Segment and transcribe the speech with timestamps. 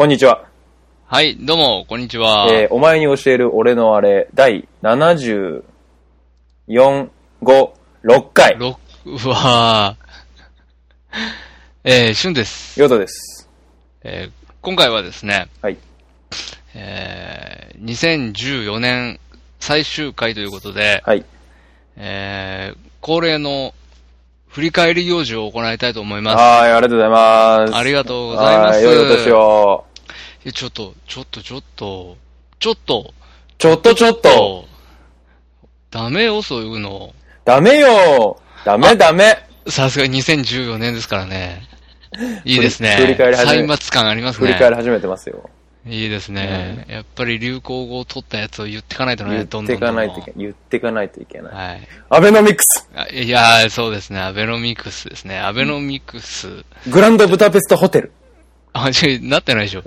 [0.00, 0.46] こんにちは。
[1.04, 2.48] はい、どうも、こんにちは。
[2.50, 5.62] えーお前に教える俺のあれ、第74、
[6.68, 7.10] 5、
[7.42, 8.56] 6回。
[8.58, 11.16] ろうわー
[11.84, 12.80] えー、しゅんです。
[12.80, 13.50] ヨトです。
[14.02, 15.76] えー今回はですね、はい。
[16.74, 19.20] えー、2014年
[19.58, 21.26] 最終回ということで、はい。
[21.98, 23.74] えー、恒例の
[24.48, 26.36] 振り返り行事を行いたいと思います。
[26.38, 27.74] はい、ありがとうございます。
[27.74, 29.89] ありがとうございますはい、良いお年を。
[30.44, 32.16] えちょっと、ちょっと、ちょっと、
[32.58, 33.14] ちょっと、
[33.58, 34.64] ちょっとちょっと、
[35.90, 37.14] ダメよ、そういうの。
[37.44, 41.62] ダメよダメダメさすがに2014年ですからね。
[42.44, 42.96] いいですね。
[42.96, 44.46] 振り返り始め歳末感ありますね。
[44.46, 45.50] 振り返り始めてますよ。
[45.86, 46.84] いいですね。
[46.88, 49.88] やっぱり流行語を取ったやつを言っていかないとね、どんどんどんどん。
[49.88, 50.40] かないといけない。
[50.40, 51.54] 言っていかないといけない。
[51.54, 51.88] はい。
[52.10, 54.20] アベノミクスあいやー、そうですね。
[54.20, 55.38] アベノミクスですね。
[55.38, 56.64] アベノミクス。
[56.90, 58.12] グランドブダペストホテル。
[58.72, 59.82] あ、違う、なってないでしょ。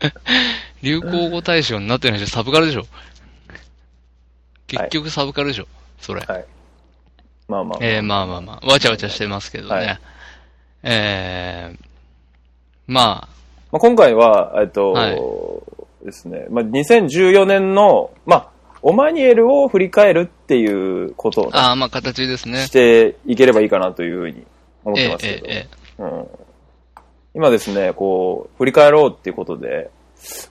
[0.82, 2.32] 流行語大賞になってないでしょ。
[2.32, 2.86] サブカルでしょ。
[4.66, 5.66] 結局サブカルでしょ。
[6.00, 6.20] それ。
[6.20, 6.44] はい。
[7.48, 7.78] まあまあ。
[7.80, 8.66] えー、まあまあまあ。
[8.66, 9.74] わちゃわちゃしてますけどね。
[9.74, 10.00] はい
[10.82, 11.84] えー、
[12.86, 13.28] ま
[13.70, 15.18] まあ、今回は、えっと、はい
[16.04, 18.50] ですね、まあ、2014年の、まあ、
[18.82, 22.70] オマニエルを振り返るっていうことをね、あ、まあ形ですねし。
[22.70, 24.46] ていければいいかなというふうに
[24.84, 26.28] 思っえーてますけど、えーえうん、
[27.34, 29.90] 今ですね、こう、振り返ろうっていうことで、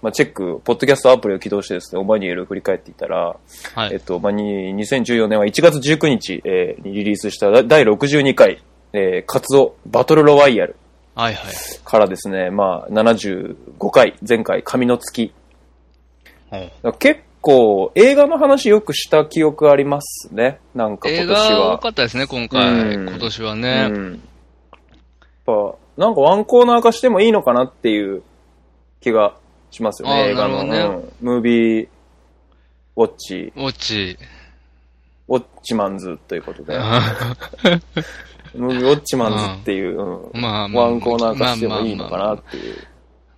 [0.02, 3.94] まあ、チェック、ポッドキャストアプリを起動してですね、オマニエルを振り返っていったら、ーはい。
[3.94, 10.76] えっと、まあ、に2014年は1月19日、えーにリリースした第62回、えー活動バトルロワイヤル
[11.16, 11.54] はいはい。
[11.84, 13.56] からですね、まあ、75
[13.92, 15.34] 回、前回、神の月。
[16.52, 20.60] うんだから結構、映画の話よくした記憶ありますね。
[20.74, 21.50] なんか今映年は。
[21.50, 22.96] 画多かったですね、今回。
[22.96, 23.88] うん今年はね。
[23.92, 24.12] うん。
[24.14, 24.20] やっ
[25.46, 28.24] ぱ、なんかワンコーナー化してもいいのかなっていう
[29.02, 29.36] 気が
[29.70, 30.64] しますよね、映画の。
[30.64, 31.88] なるほどうんムービー、
[32.96, 34.18] ウォッチ、ウォッチ。
[35.28, 36.78] ウォッチマンズということで。
[38.56, 42.76] ムービーウォッチマンズっていう、うんまあまあワンコーナー化してもいいのかなっていう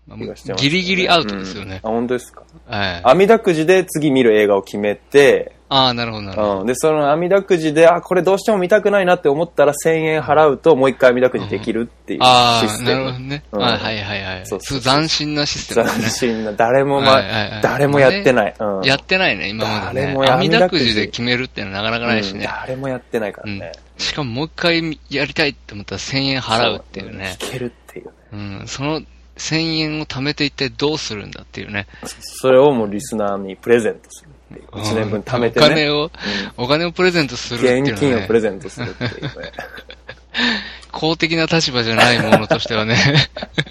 [0.07, 1.89] まあ気がしてます、ギリギリアウトですよねうん。
[1.89, 2.43] あ、本当ですか？
[2.67, 3.01] はい。
[3.03, 6.59] 網だくじで次見る映画を決めて、ああ、なるほど、なるほど。
[6.59, 13.05] うん、で、その網だくじで、あ、これどうしても見たくないなって思ったら1000円払うともう一回網だくじできるっていうああ、システム。
[13.05, 13.43] なるほどね。
[13.53, 14.45] うんはいはいはいはい。
[14.45, 16.09] そうそう斬新なシステムね。
[16.09, 17.21] 新な、誰もま、
[17.63, 18.55] 誰もやってない。
[18.59, 18.81] うん。
[18.83, 20.07] やってないね、今までね。
[20.07, 22.47] 誰もや網だくじで決めるってのはなかなかないしうんね。
[22.47, 23.71] 誰もやってないからうんね。。
[23.97, 27.37] しかももう一回やりたいって思ったら1000円払うっていうね。
[27.39, 28.11] 聞けるっていうね。
[28.33, 28.67] うん。
[28.67, 29.01] その
[29.37, 31.87] 1000円を貯めて一体どうするんだっていうね。
[32.03, 34.65] それをもうリスナーにプレゼントするっていう。
[34.67, 35.89] 1年分貯めてお金ね。
[35.89, 36.11] を、
[36.57, 37.91] お金をプレゼントするっていうね。
[37.91, 39.29] 現金をプレゼントするっていうね。
[40.91, 42.97] 公的な立場じゃないものとしてはね、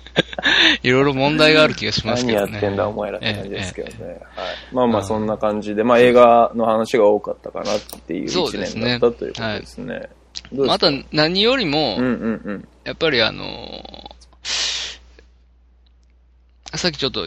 [0.83, 2.59] いろいろ問題がある気がします何やけどね。
[2.59, 3.95] ってんだお前らって感じですけどね。
[4.01, 4.55] ええはい。
[4.73, 10.09] まあまあうんそんな感じで、まあ映画の話が多かったかなっていう1そうですね年だったということですね。
[10.53, 10.91] どうですか？
[10.91, 12.69] また何よりも、うんうんうん。
[12.85, 14.11] やっぱりあのー
[16.77, 17.27] さっきちょっと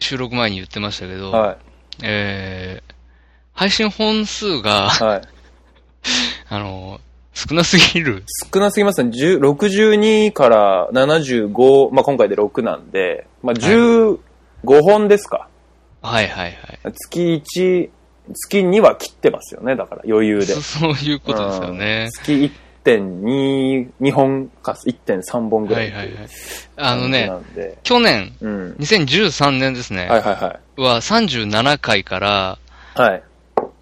[0.00, 1.56] 収録前に言ってましたけど、は
[2.02, 2.92] えー、
[3.52, 5.04] 配信本数が、い。
[5.04, 5.22] はい。
[6.48, 8.24] あのー少なすぎる。
[8.52, 9.10] 少なすぎますね。
[9.10, 14.18] 10 62から75、まあ今回で6なんで、まあ15
[14.82, 15.48] 本ですか。
[16.02, 16.92] はいはいはい。
[16.92, 17.90] 月1、
[18.34, 19.76] 月2は切ってますよね。
[19.76, 20.60] だから余裕でそ。
[20.60, 22.10] そういうことですよねうん。
[22.10, 22.52] 月
[22.84, 26.28] 1.2、2本か1.3本ぐらはいいはいはい。
[26.76, 27.30] ああのね。
[27.82, 28.72] 去年、うん。
[28.78, 30.80] 2013年ですね、はいはいはい。
[30.80, 32.58] は37回から、
[32.94, 33.22] はい。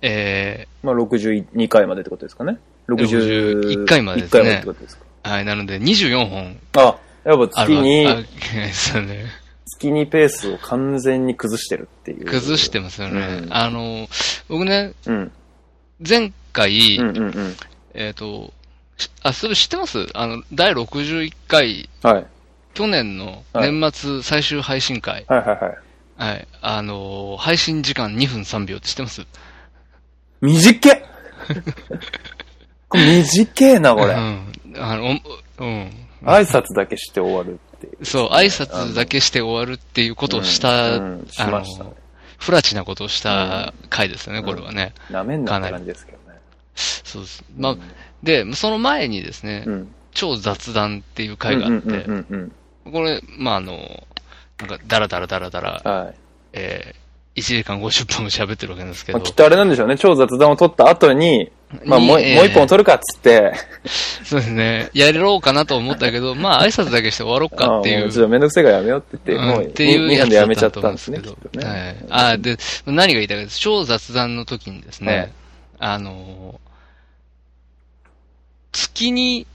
[0.03, 2.59] えまあ62回までってことですかね。
[2.89, 5.05] 61回までです1ね回までってことですか。
[5.25, 9.25] ー、はい、なので24本あ、やっぱ月に、あですよね。
[9.67, 12.27] 月にペースを完全に崩してるっていう。
[12.27, 13.21] 崩してますよね。
[13.43, 14.09] うんあの、
[14.49, 15.33] 僕ね、うん。
[16.07, 17.57] 前回、うんうんうん。
[17.95, 18.58] えっ、と、し
[19.23, 20.07] あ、それ知ってます？
[20.15, 22.27] あの、第61回、はい。
[22.75, 25.25] 去年の年末最終配信会。
[25.29, 25.79] はいはいはい。
[26.33, 26.49] はい。
[26.61, 29.27] あのー配信時間2分3秒って知ってます？
[30.41, 31.03] 短っ
[32.89, 34.15] これ短えな、これ。
[34.15, 34.53] うん。
[34.79, 35.19] あの、
[35.59, 35.91] おうん。
[36.25, 38.05] 挨拶だけして終わるっていう。
[38.05, 41.91] そう、挨拶だけして終わるっていうことをした、うんうんしあのましたね、
[42.39, 44.95] フラチなことをした回ですよね、これはね。
[45.11, 46.39] なめんなって感じですけどね。
[46.75, 47.45] そうです。
[47.57, 47.77] まあ、
[48.23, 49.95] で、その前にですね、うん。
[50.13, 52.07] 超雑談っていう回があって。
[52.91, 54.07] これ、まあ、あの、
[54.59, 56.15] なんか、ダラダラダラダラ、はい。
[56.55, 59.97] えー、1時間50分も喋ってるわけなんですけどまあ、きっ、とあれなんでしょうね。
[59.97, 61.53] 超雑談を取った後に、
[61.85, 63.53] まあ、にもう、えーもう一本取るかっつって、
[64.25, 64.91] そうですね。
[64.95, 68.11] やろうかなと思ったけど、まあ、挨拶だけして終わろうかっていう。
[68.11, 71.27] ちょっとめんどくせえからやめようって言って、もううんっていう2やつ分でやめちゃだったたんですね、ね。
[71.63, 72.33] はい。
[72.33, 72.57] あで、
[72.87, 73.61] 何が言いたいかです。
[73.61, 75.33] 超雑談の時にですね、はい
[75.81, 76.68] あのー
[78.73, 79.47] 月に、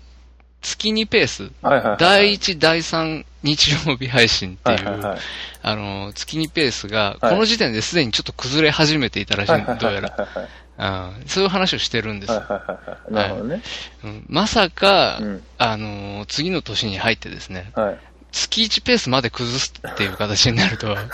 [0.62, 1.98] 月にペース、はいはいはい。
[2.00, 5.20] 第1、第3日曜日配信っていう、はいはいはい。
[5.62, 11.28] あのー月にペースが、はいこの時点ですでにちょっと崩れ始めていたらしい、はいはいどうやはいはいら、うん。
[11.28, 12.32] そういう話をしてるんです。
[12.32, 13.14] はいはいはい。
[13.14, 13.62] なるほどね。
[14.04, 15.44] うんまさか、うん。
[15.58, 18.00] あのー次の年に入ってですね、はい。
[18.32, 20.98] 月1ペースまで崩すっていう形になるとは、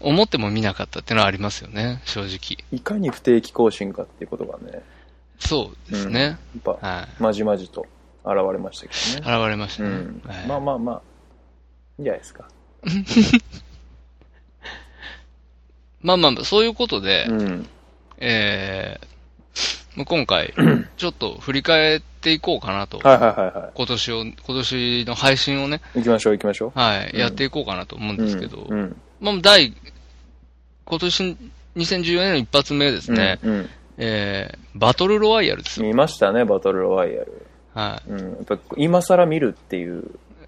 [0.00, 2.62] 思っても見なかったっていうのはありますよね、正直。
[2.72, 4.82] いかに不定期更新かっていうことがね、
[5.46, 6.20] そうですね。
[6.22, 7.22] やっぱ、はい。
[7.22, 7.86] まじまじと
[8.24, 9.36] 現れましたけどね。
[9.38, 9.88] 現れましたね。
[9.90, 10.46] うんはい。
[10.46, 11.02] まあまあまあ、
[11.98, 12.48] いいんじゃないですか。
[16.00, 17.66] まあまあ、そういうことで、うん。
[18.18, 19.06] えー、
[19.96, 20.54] まあ今回、
[20.96, 22.98] ちょっと振り返っていこうかなと。
[22.98, 25.98] はいはいはいは今年を、今年の配信をね、い。
[25.98, 26.78] 行きましょう行きましょう。
[26.78, 28.78] はい、うんやっていこうかなと思うんですけど、うん。
[28.78, 29.74] うんまあ、第、
[30.84, 31.36] 今年、
[31.76, 35.86] 2014年の一発目ですね、うんうんえー、バトルロワイヤルですよ。
[35.86, 37.46] 見ましたね、バトルロワイヤル。
[37.74, 38.18] はうん。
[38.18, 40.02] やっぱ今更見るっていう。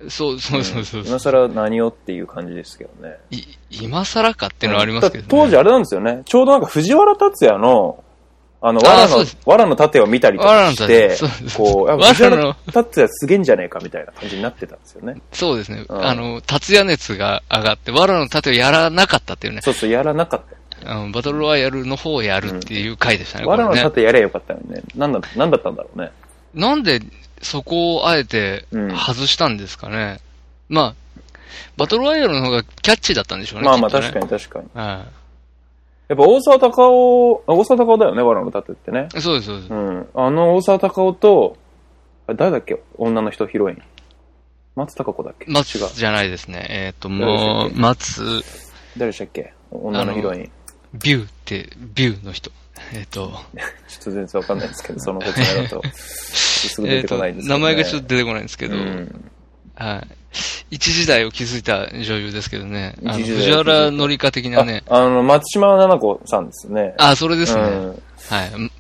[0.07, 0.11] い。
[0.11, 1.03] そうそうそうそう。
[1.03, 3.17] ん今更何をっていう感じですけどね。
[3.31, 5.29] い今更かっていうのはありますけどね。
[5.29, 6.23] 当時あれなんですよね。
[6.25, 8.03] ちょうどなんか藤原達也の、
[8.61, 15.21] あの、藁の藁の盾を見たりとかして盾そうです、こう、あ藁の藤原達也すげえんじゃねえかみたいな感じになってたんですよね。
[15.33, 15.85] そうですね。
[15.89, 19.63] うんあの、達也熱が上がって、藁の盾をやらなかったっていうね。
[19.63, 20.56] そうそう、やらなかった。
[20.85, 23.47] あのバトルロワイヤルの方をやるっていう回でしたね。
[23.47, 24.83] 藁のこれね盾やればよかったのにね。
[24.95, 26.11] なんだ、なんだったんだろうね。
[26.55, 27.01] なんで
[27.43, 30.21] そこをあえてうん外したんですかね。
[30.69, 30.95] まあ、
[31.77, 33.67] バトルロワイヤルの方がキャッチーだったんでしょうね。
[33.67, 34.67] まあまあね確かに確かに。
[34.75, 35.07] は
[36.09, 39.09] やっぱ大沢たかお、あ大沢たかおだよね、藁の盾ってね。
[39.15, 39.21] い。
[39.21, 39.75] そうです、そうですう。
[39.75, 40.09] ん。
[40.15, 41.57] あの大沢たかおと、
[42.29, 43.83] あ誰だっけ女の人ヒロイン。
[44.77, 45.51] 松たか子だっけ？
[45.51, 46.67] 松じゃないですね。
[46.71, 47.73] えっ、と、誰でしたっけ？
[47.73, 48.43] もう、松、
[48.97, 49.53] 誰でしたっけ？
[49.71, 50.51] 女のヒロイン。
[51.03, 52.51] ビューって、ビューの人。
[52.93, 53.33] えっ、と、
[53.89, 55.83] ちょっと全然わかんないですけど、その説明だと。
[55.95, 57.61] すぐ出てえっ、と、こないんですけど、ね。
[57.61, 59.31] 名前がちょっと出てこないんですけど、うん
[59.77, 60.07] はい。
[60.71, 62.95] 一時代を築いた女優ですけどね。
[63.03, 64.83] 藤原紀香的なね。
[64.89, 66.95] ああの、松島奈々子さんですね。
[66.99, 67.63] あ、それですね。
[67.63, 68.71] うんはい。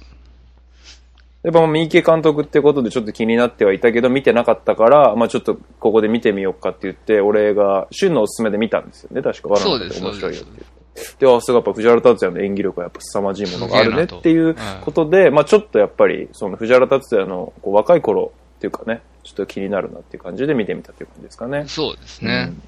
[1.43, 9.57] やっぱ三池監督ってことでちょっと気になってはいたけど、見てなかったから、まあちょっとここで見てみようかって言って、俺が、旬のおすすめで見たんですよね、確か。
[9.57, 10.76] そうです面白いよって言って。
[11.19, 21.65] で、あ、すごいやっぱ藤原達也の演技力はやっぱ凄まじいものがあるねっていうことで、まあちょっとやっぱり、その藤原達也のこう若い頃っていうかね、ちょっと気になるなっていう感じで見てみたっていう感じですかね。
[21.67, 22.49] そうですね。
[22.51, 22.63] うん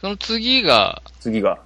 [0.00, 1.58] その次が、次が、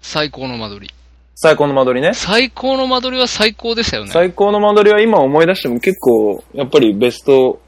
[0.00, 0.94] 最高の間取り。
[1.34, 2.14] 最高の間取りね。
[2.14, 4.10] 最高の間取りは最高でしたよね。
[4.12, 7.60] 最高の間取りは今思い出しても結構、やっぱりベスト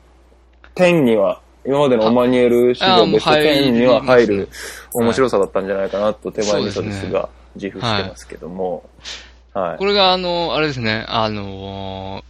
[0.77, 4.49] 10には、今までのオマニエル史上ベスト10には入る
[4.93, 8.89] 面白さだったんじゃないかなと手前味噌ですねですが、自負してますけども。
[9.55, 9.79] はい。
[9.79, 12.25] これがあの、あれですね、あのー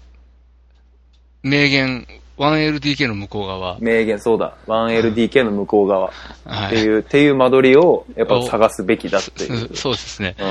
[1.43, 2.07] 名言、
[2.39, 3.79] 1LDK の向こう側。
[3.81, 4.57] 名言、そうだ。
[4.67, 6.13] 1LDK の向こう側っ
[6.45, 6.71] はい。
[6.71, 9.69] ていう、っていう間取りをやっぱ探すべきだっていう。
[9.69, 10.37] そ そうですね。
[10.39, 10.43] う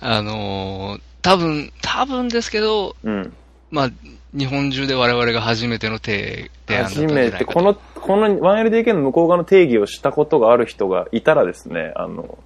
[0.00, 3.08] あのー多分、多分ですけど、ん。
[3.08, 3.32] うん。
[3.70, 3.90] まあ、
[4.34, 7.44] 日本中で我々が初めての提提案だったん初じゃないめて。
[7.44, 12.38] この、この 1LDK の向こう側の定義をしたことがある人がいたらですね、あの、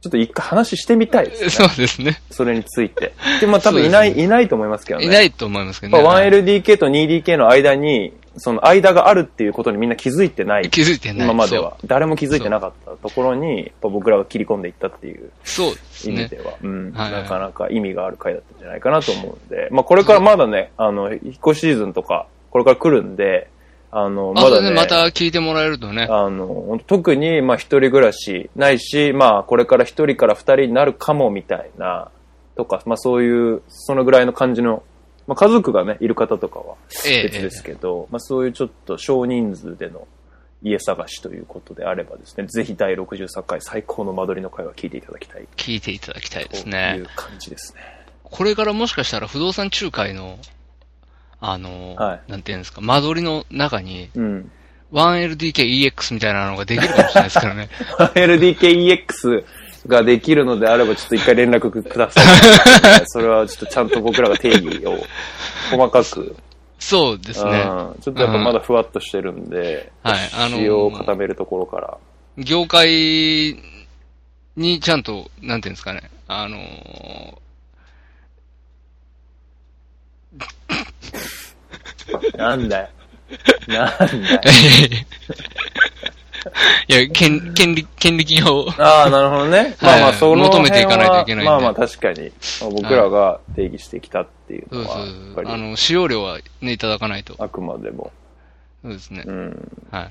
[0.00, 1.50] ちょっと一回話してみたいですね。
[1.50, 2.20] そうですね。
[2.30, 3.12] それについて。
[3.40, 5.06] で、まあ多分いない、そうですいないと思いますけどね。
[5.06, 6.02] いないと思いますけどね。
[6.02, 10.70] まあ、はい 1LDK と 2DK の間に、その間があるっていうことにみんな気づいてない。
[10.70, 11.24] 気づいてない。
[11.24, 11.76] 今までは。
[11.84, 15.66] 誰も気づいてなかったところに、僕らが切り込んでいったっていうそう。
[15.70, 16.22] そうですね。
[16.22, 23.48] 意味では、うん、はいはいなかなか意味がある回だったんじゃないかなと思うんで、まあこれからまだね、あの、引っ越しシーズンとか、これから来るんで、
[23.92, 26.06] あの、まだね、また聞いてもらえるとね。
[26.08, 32.10] あの、特に、まあ、一人暮らしないし、まあ、これから一人から二人になるかもみたいな、
[32.56, 34.84] とか、まあ、そういう、そのぐらいの感じの、
[35.30, 36.74] まあ、家族がね、いる方とかは
[37.06, 40.08] ええ別ですけど、まあ、そういうちょっと少人数での
[40.60, 47.06] 家探しということであればですね、ぜひ第63回最高の間取りの会は聞いていただきたい聞いていただきたいですといねう。
[47.14, 47.80] 感じですね。
[48.24, 50.36] これからもしかしたら不動産仲介の、
[51.38, 54.50] あの、はいなんていうんですか、間取りの中にうん。
[54.92, 57.68] 1LDKEX みたいなのができるかもしれないですからね。
[58.16, 59.44] LDKEX
[59.86, 62.24] ができるのであれば、ちょっと一回連絡ください。
[63.06, 64.98] それはちょっとちゃんと僕らが定義を
[65.70, 66.36] 細かく
[66.78, 67.60] そうですね。
[67.60, 67.64] う
[67.98, 71.98] んちょっとやっぱまだふわっとしてるんで、はいあのーを固めるところから。
[72.38, 73.56] 業界
[74.56, 82.88] にちゃんと、なんていうんですかね、あのー、 なんだよ。
[83.68, 84.40] なんだよ。
[86.88, 88.66] いや、権、権利、権利金を。
[88.78, 89.76] ああ、なるほどね。
[89.82, 92.30] まあまあ、その求めていかないといけないまあまあ、確かに。
[92.60, 95.06] まあ僕らが定義してきたっていうのは、
[95.46, 97.34] あの、使用料はね、いただかないと。
[97.38, 98.12] あくまでも。
[98.82, 99.32] そうですねう。
[99.32, 99.72] ん。
[99.90, 100.10] はい。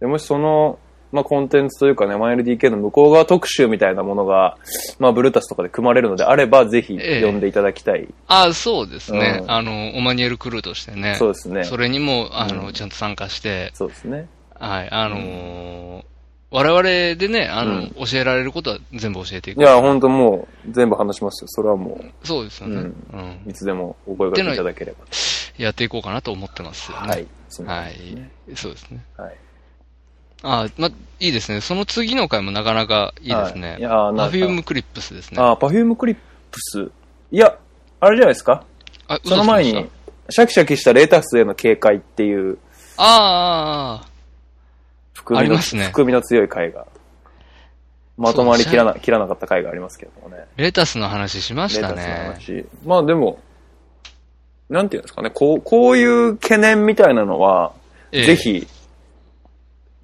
[0.00, 0.78] でもしその、
[1.12, 4.56] まあ、コンテンツというかね、1LDK の向こう側特集みたいなものが、
[4.98, 8.06] まあ、ブルータスとかで組まれるのであれば、ぜひええ読んでいただきたい。
[8.28, 9.40] ああ、そうですね。
[9.42, 11.16] うんあの、オマニエルクルーとしてね。
[11.18, 11.64] そうですね。
[11.64, 14.28] それにも、あの、うんちゃんと参加して、そうですね。
[14.60, 16.04] はい、あのー
[16.52, 16.82] 我々
[17.14, 19.60] でね、あの、うん教えられることは全部教えていく。
[19.60, 21.48] いや、本当もう、全部話しますよ。
[21.48, 22.74] それはもそうですよね。
[22.80, 23.50] ううんん。
[23.50, 24.98] いつでもお声掛けいただければ。
[25.58, 27.08] やっていこうかなと思ってますよね。
[27.08, 27.26] はい。
[27.48, 28.30] そんなはい感じですね。。
[28.56, 29.04] そうですね。
[29.16, 29.36] はい。
[30.42, 31.60] あま、いいですね。
[31.60, 33.70] その次の回もなかなかいいですね。
[33.70, 35.40] はいいやパフュームクリップスですね。
[35.40, 36.16] ああ、パフュームクリッ
[36.50, 36.90] プス。
[37.30, 37.56] いや、
[38.00, 38.64] あれじゃないですか？
[39.06, 39.88] あ、その前に、
[40.30, 42.58] シャキシャキしたレタスへの警戒っていう、し
[42.96, 44.09] たああああ、あ
[45.14, 46.86] 含みの、ね含みの強い回が、
[48.16, 50.44] まとまりきらな、切らなかった回がありますけどもね。
[50.56, 52.18] レタスの話しましたレタスのね。
[52.34, 52.66] 話。
[52.84, 53.40] まあでも、
[54.68, 57.72] なんていうんですかね、こう、こういう懸念みたいなのは、
[58.12, 58.66] ええぜひ、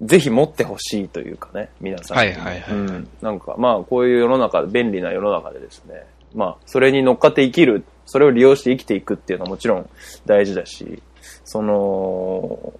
[0.01, 2.19] ぜひ持ってほしいというかね、皆さんに。
[2.19, 3.07] はいはいはいうん。
[3.21, 9.89] なんか、まあ、こういう世の中、便利な世の中でですね、まあ、それに乗っかって生きる、それを利用して生きていくっていうのはもちろん
[10.25, 11.01] 大事だし、
[11.43, 12.73] その、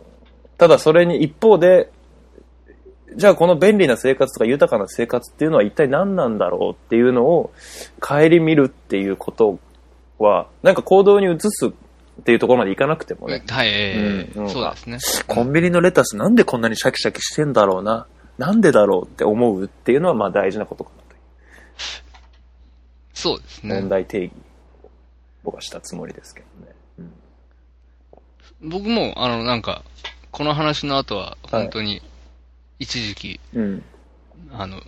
[0.57, 1.89] ただそれに一方で、
[3.15, 7.51] じゃあこの便利な生活とか豊かな生活っていうのは一体何なんだろうっていうのを
[7.99, 9.59] 顧みるっていうこと
[10.19, 11.71] は、なんか行動に移すっ
[12.23, 14.49] ていうところまでいかなくてもね、はい、ええうん。
[14.49, 14.99] そうですね。
[15.27, 21.19] コンビニのレタスなんでこんなにシャキシャキしてんだろうな、なんでだろうって思うっていうのはまあ大事なことかなという。
[23.13, 23.75] そうですね。
[23.75, 23.89] 問。
[23.89, 24.31] 題定義
[24.83, 24.89] を
[25.43, 26.75] 僕はしたつもりですけどね。
[28.61, 28.69] うん。
[28.69, 29.83] 僕も、あの、なんか、
[30.31, 32.01] この話の後は、本当に、
[32.79, 33.83] 一時期、うん。
[34.51, 34.81] あの、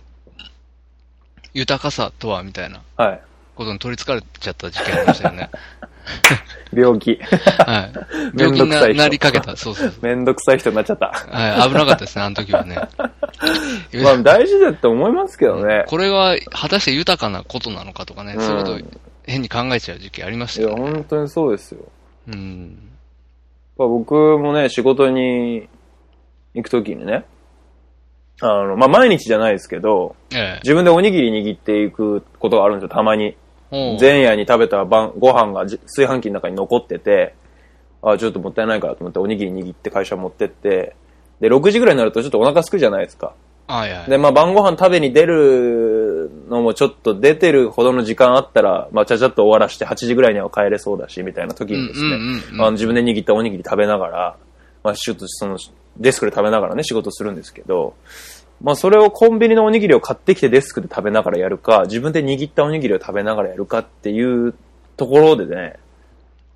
[1.52, 3.20] 豊かさとは、みたいなはい。
[3.56, 5.50] ことに取り憑かれちゃった時期ありましたよね。
[6.72, 7.16] 病気。
[7.16, 7.92] はい。
[8.38, 9.56] 病気にななりかけた。
[9.56, 9.92] そうそう。
[10.02, 11.08] めんどくさい人になっちゃった。
[11.08, 12.76] はい、危なかったですね、あの時はね。
[14.02, 15.84] まあ大事だと思いますけどね。
[15.88, 18.80] これは、果たして豊かなことなのかとかね、うんそういうことを
[19.26, 20.92] 変に考えちゃう時期ありましいや、たよね。
[20.92, 21.80] 本当にそうですよ。
[22.28, 22.78] うん。
[23.76, 25.68] まあ僕もね、仕事に
[26.54, 27.24] 行くときにね、
[28.40, 30.60] あの、まあ毎日じゃないですけど、ええ。
[30.62, 33.36] 自分でおにぎり握っていくことがあるんですよ、たまに。
[33.70, 37.34] 前夜に食べた晩、ご飯がじ炊飯器の中に残ってて、
[38.02, 40.96] あちょっともったいないからと思っておにぎり握って会社持ってって、
[41.40, 43.32] で、6時ぐらいになるとちょっとお腹すくじゃないですか。
[43.68, 44.10] はいはい。
[44.10, 52.18] で、まあ晩ご飯食べに出るのもちょっと出てるほどの時間あったら、まあちゃちゃっと終わらして8時ぐらいには帰れそうだし、みたいな時にですね、
[52.72, 54.36] 自分で握ったおにぎり食べながら、
[54.82, 55.58] まあちょっとその
[55.96, 57.94] デスクで食べながらね、仕事するんですけど、
[58.62, 64.54] まあそれをコンビニのおにぎりを買ってきてデスクで食べながらやるか、自分で握ったおにぎりを食べながらやるかっていう
[64.96, 65.76] ところでね、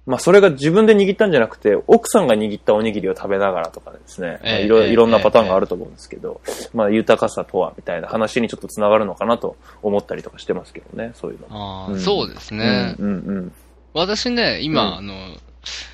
[0.07, 6.43] まあそれが自分で握ったんじゃなくて、奥さんが握ったおにぎりを食べながらとかですね、まあいろええいろんなパターンがあると思うんですけど、
[6.75, 11.47] まあ豊かさとはみたいな話にちょっと繋がるのかなと思ったりとかしてますけどね、そういうの。
[11.50, 12.97] ああ、うんそうですね。
[12.99, 13.52] うんうん
[13.95, 15.14] 私ね、今、うんあの、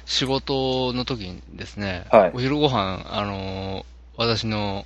[0.07, 3.85] 仕事の時にですね、はいお昼ご飯、あのー
[4.17, 4.85] 私の、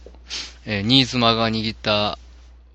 [0.65, 2.19] えー新妻が握った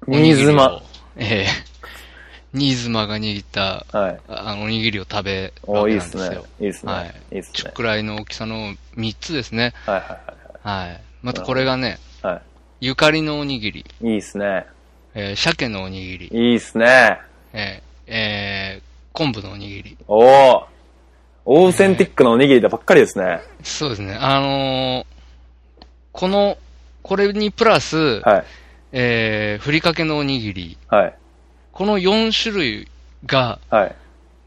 [0.08, 0.82] おにぎりを、新妻
[1.18, 4.02] えー新妻が握ったうん。
[4.02, 4.20] はい。
[4.28, 6.46] あのおにぎりを食べるおわけなんですすよ。。
[6.60, 6.92] いいっすね。
[6.92, 7.72] はいいいっすね。
[7.74, 9.74] くらいの大きさの3つですね。
[9.86, 11.02] はいはいはい。
[11.22, 12.34] またこれがね、はい。
[12.36, 12.42] は
[12.82, 14.08] ゆかりのおにぎり、い。
[14.08, 14.66] いいっすね。
[15.14, 17.20] えー鮭のおにぎり、いいっすね。
[17.54, 19.98] えーえー昆布のおにぎり。
[20.08, 20.64] おー。
[21.52, 23.42] オーセンティックなおにぎりだばっかりですね。
[23.64, 24.14] そうですね。
[24.14, 25.06] あのー
[26.12, 26.58] この、
[27.02, 28.46] これにプラス、はい。
[28.92, 30.78] えー、ふりかけのおにぎり。
[30.88, 31.16] はい。
[31.72, 32.88] この4種類
[33.26, 33.96] が、はい。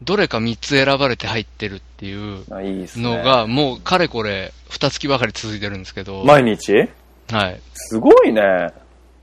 [0.01, 3.03] どれか3つ選ばれて入ってるっていうあいいっすね。
[3.03, 6.23] のが、もうかれこれ、2月ばかり続いてるんですけど。
[6.23, 6.89] 毎日？
[7.31, 7.59] はい。
[7.73, 8.41] すごいね。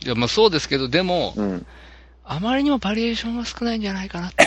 [0.05, 1.67] いや、まあそうですけど、でも、うん。
[2.25, 4.45] あまりにもバリエーションが少ないんじゃないかなって。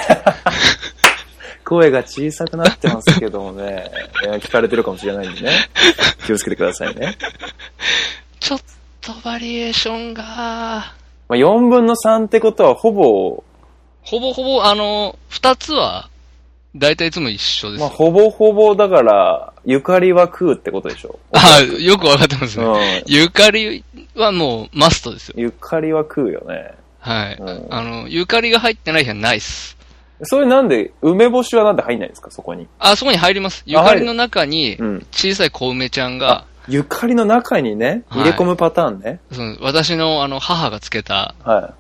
[1.64, 3.90] 声が小さくなってますけどもね。
[4.42, 5.52] 聞かれてるかもしれないんでね。
[6.26, 7.18] 気をつけてくださいね。
[8.40, 8.60] ちょっ
[9.02, 10.94] とバリエーションが、ま
[11.30, 13.44] あ、4分の3ってことはほぼ、
[14.02, 16.10] ほぼほぼ、あの、2つは、
[16.76, 17.96] だいたいいつも一緒ですまあ、よ。
[17.96, 21.20] ほぼほぼだから、ゆかりは食うってことでしょ。
[21.32, 22.66] あよくわかってますね。
[22.66, 23.14] うん。
[23.14, 23.84] ゆかり
[24.16, 25.36] はもうマストですよ。
[25.38, 26.74] ゆかりは食うよね。
[27.00, 27.36] はい。
[27.40, 29.78] うんあの、ゆかりが入ってない日はないっす。
[30.24, 32.68] それなんで、梅干しはなんで入んないんですか、そこに。
[32.80, 33.64] あ、そこに入ります。
[33.66, 39.20] ゆかりの中にうん、小さい小梅ちゃんが、ゆかりの中にね、はい入れ込むパターンね。
[39.32, 41.74] その私のあの、母がつけたは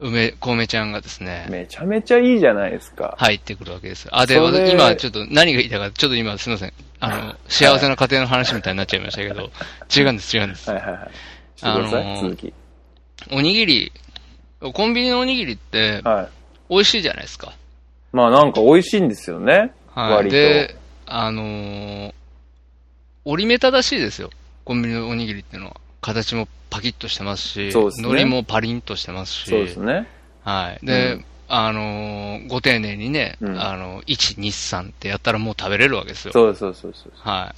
[0.00, 1.24] 梅、小梅ちゃんがですい。
[1.24, 3.16] ね、めちゃめちゃいいじゃないですか。
[3.18, 4.08] 入ってくるわけです。
[4.12, 4.36] あ、で、
[4.70, 6.72] 今ちょっと何が言いたいか、ちょっと今すいません。
[7.00, 9.50] あの、幸せな家庭の話みたいになっちゃいましたけど、
[9.94, 10.70] 違うんです、違うんです。
[10.70, 11.10] はいはいはい。
[11.62, 12.52] あのー続き。
[13.32, 13.92] おにぎり、
[14.60, 16.28] コンビニのおにぎりって、はい。
[16.70, 17.52] 美味しいじゃないですか。
[18.18, 19.72] まあなんか美味しいんですよね。
[19.94, 20.12] はい。
[20.14, 20.34] 割と。
[20.34, 22.12] で、あのー
[23.24, 24.30] 折り目正しいですよ。
[24.64, 25.76] コンビニのおにぎりっていうのは。
[26.00, 30.08] 形もパキッとしてますし、そうですね海苔もパリンとしてますし、そうですね。
[30.42, 30.84] はい。
[30.84, 36.32] で、うんあのーご丁寧にね、うんあの、1、2、3ってやったらもう食べれるわけですよ。
[36.32, 37.12] そうそうそうそう。
[37.16, 37.54] は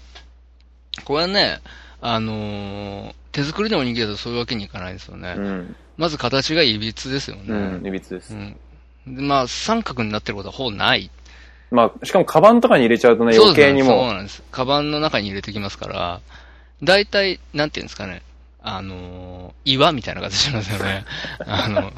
[0.99, 1.02] い。
[1.05, 1.61] これはね、
[2.02, 5.35] あのー手作りのおにぎりだとそういうわけにいかないんですよね。
[5.37, 5.76] うん。
[5.97, 7.45] まず形がいびつですよね。
[7.49, 8.35] うん、いびつです。
[8.35, 8.57] うん
[9.07, 11.11] でまあ、三角になってることはほぼない。
[11.71, 14.12] まあ、しかもカバンとかに入れちゃうとね、そうですねそう余計にも。
[14.12, 14.42] なんです。
[14.50, 16.21] カバンの中に入れてきますから、
[16.83, 18.23] 大体、なんていうんですかね、
[18.62, 21.04] あのー岩みたいな形しますよね。
[21.47, 21.92] あの、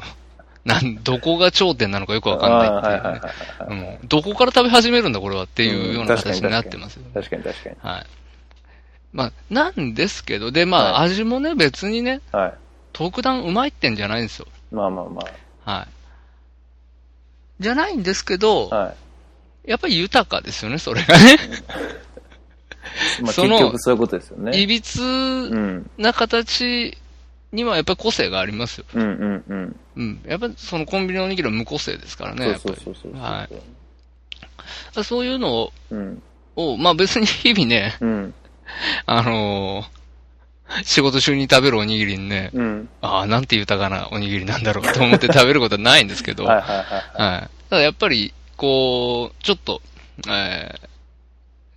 [0.65, 7.09] なん、どこが頂点なのかよくわかんないっていうねあーはいはいはいはいうんどこから食べ始めるんだこれはっていうような形になってますよね。
[7.13, 7.75] 確かに確かに。
[7.81, 8.05] はい。
[9.11, 12.53] まあ、なんですけど、で、まあ、はい味もね、別にね、はい。
[12.93, 14.47] 特段うまいってんじゃないんですよ。
[14.71, 15.23] まあまあま
[15.65, 16.02] はい。
[17.63, 18.75] じゃないんですけど、あ。
[18.75, 18.95] は
[19.65, 19.71] い。
[19.71, 21.37] やっぱり豊かですよね、それがね。
[23.23, 24.59] 結局そういうことですよね。
[24.59, 25.89] いびつうん。
[25.97, 26.97] な形
[27.51, 28.85] にはやっぱり個性がありますよ。
[28.93, 29.75] うんうんうん。
[29.95, 30.21] うん。
[30.27, 32.81] やっぱりそのコンビニのおにぎりは無個性ですからね、やっぱそうり。
[32.83, 33.21] そうそうそう。
[33.21, 33.47] は
[34.95, 35.03] い。
[35.03, 36.21] そういうのを、うん。
[36.55, 38.33] をまあ別に日々ね、うん。
[39.05, 40.03] あのー
[40.83, 42.89] 仕事中に食べるおにぎりにね、うん。
[43.01, 46.77] ああ、なんて豊かなおにぎりなんだろうと思って食べることはないんですけど、はいはい。
[46.77, 46.85] はい
[47.21, 47.41] はい。
[47.41, 49.81] ただやっぱり、こう、ちょっと、
[50.29, 50.75] え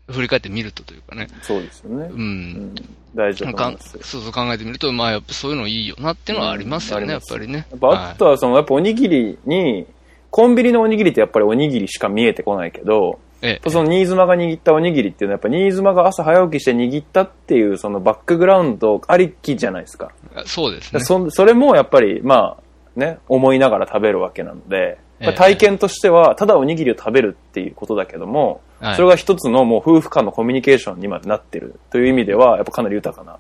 [0.09, 2.15] ー、振り返ってみるとというかね、そうですよねう。。
[2.15, 2.75] うんん。
[3.15, 7.67] 大事だとかん思いますそうそう考えてみると、まあやっぱそういうのいいよなっていうのはありますよね、うんやっぱりね。
[7.71, 9.87] やっぱあとはその、やっぱおにぎりに、
[10.31, 20.13] コンビニのおにぎりってやっぱりおにぎりしか見えてこないけど、ええ、その新妻が握ったおにぎりっていうのはやっぱ新妻が朝早起きして握ったっていうそのバックグラウンドありきじゃないですか。
[20.47, 21.01] そうですね。
[21.01, 22.67] そそれもやっぱりまあ
[22.99, 33.39] ね、思いながら食べるわけなので、ええ体験としてはただおにぎりを食べるっていうことだけども、はいそれが一つのもう夫婦間のコミュニケーションにまでなってるという意味ではやっぱかなり豊かな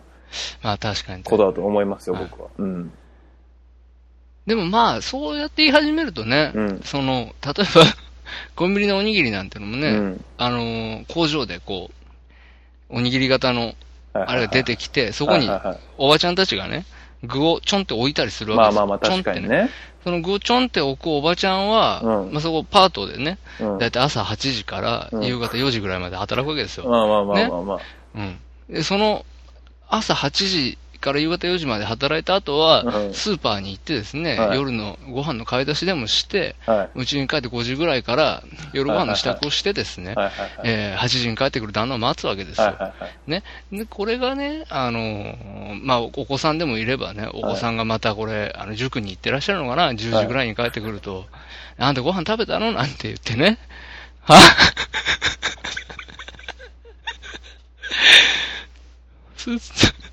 [0.62, 1.22] まあ確かに。
[1.22, 2.48] ことだと思いますよ、はい僕は。
[2.58, 2.92] うん。
[4.46, 7.84] でもまあ、そうやって言い始めるとね、うんその、例えば、
[8.54, 11.90] コンビニのおにぎりなんてのもね、うんあのー工場でこ
[12.90, 13.74] う、おにぎり型の、
[14.12, 16.86] あれが出てききて、そこにはいはいはいおばちゃんたちがね、
[17.24, 18.80] 具をちょんって置いたりするわけですよ。
[18.80, 19.70] まあまあまあ確かにね。
[20.06, 26.88] その具をちょんって置くおばちゃんは、うんまあそこパートでね、うんだいたい朝8時からうん夕方4時ぐらいまで働くわけですよ。
[26.88, 27.78] まあまあまあまあまあ。
[28.14, 28.38] うん。
[28.72, 29.26] で、その、
[29.88, 36.98] 朝8時から夕方4時まで働いた後は、うんスーパーに行ってですね、はい夜のご飯の買い出しでもして、はい。
[36.98, 38.42] うちに帰って5時ぐらいから
[38.72, 40.50] 夜ご飯の支度をしてですね、はいはいはい。
[40.64, 42.66] えー8時に帰ってくる旦那を待つわけですよ。
[42.66, 43.30] はいはいはい。
[43.30, 43.44] ね。
[43.70, 51.26] で、これがね、あのーまあ、お子さんでもいればね、お子さんがまたこれ、あの、塾に行ってらっしゃるのかな ?10 時ぐらいに帰ってくると、
[51.78, 52.72] あんたご飯食べたの？
[52.72, 53.58] なんて言ってね。
[54.26, 54.36] は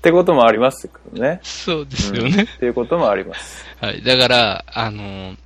[0.04, 1.40] ってこともありますけどね。
[1.42, 2.42] そうですうんよね。
[2.42, 3.64] っていうこともあります。
[3.80, 4.02] はい。
[4.02, 5.36] だから、あのー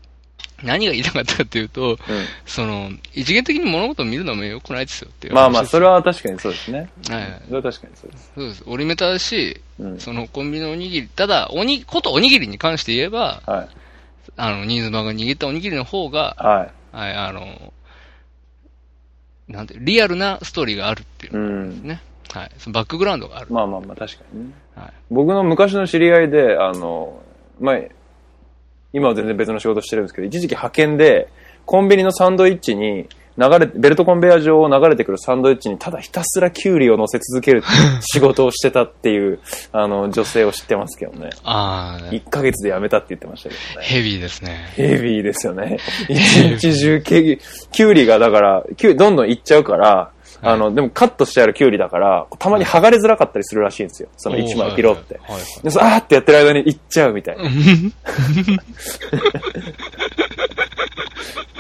[0.65, 1.99] 何が言いたかったかというと、う
[2.45, 5.37] その、一元的に物事を見るのも良くないですよっていうん。
[5.37, 6.91] まあまあ、それは確かにそうですね。
[7.09, 8.33] はいそれは確かにそうです。
[8.35, 8.65] そうです。
[8.67, 10.01] 折り目正しい、うん。
[10.01, 13.69] そのコンビニのおにぎり、ただ、おに、ことおにぎりに関して言えば、はい。
[14.37, 16.97] あの、新妻が握ったおにぎりの方が、はい。
[16.97, 17.73] はい、あの、
[19.47, 21.87] なんて、リアルなストーリーがあるっていう。
[21.87, 22.03] ね。
[22.33, 22.51] はい。
[22.59, 23.47] そのバックグラウンドがある。
[23.51, 24.55] まあまあまあ、確かにね。
[24.75, 24.93] はい。
[25.11, 27.23] 僕の昔の知り合いで、あの、
[27.61, 27.91] 前、
[28.93, 31.29] 今は全然別の仕事してるんですけど、一時期派遣で、
[31.67, 37.63] コンビニのサンドイッチに、流れ、ベルトコンベヤ上を流れてくるサンドイッチにただひたすらキュウリを乗せ続ける
[38.01, 39.39] 仕事をしてたっていう、
[39.71, 41.31] あの、女性を知ってますけどね。
[41.45, 43.87] ああ、1ヶ月で辞めたって言ってましたけどね。
[43.87, 44.73] ヘビーですね。
[44.75, 45.79] ヘビーですよね。
[46.09, 47.39] 一日中キ、
[47.71, 50.11] キュウリがだから、キュウリどんどんいっちゃうから、
[50.43, 54.09] あの、でもカットしてあるキュウリだから、たまに剥がれづらかったりするらしいんですよ。
[54.17, 55.15] その1枚ピロって。
[55.15, 57.45] で、あーってやってる間にいっちゃうみたいな。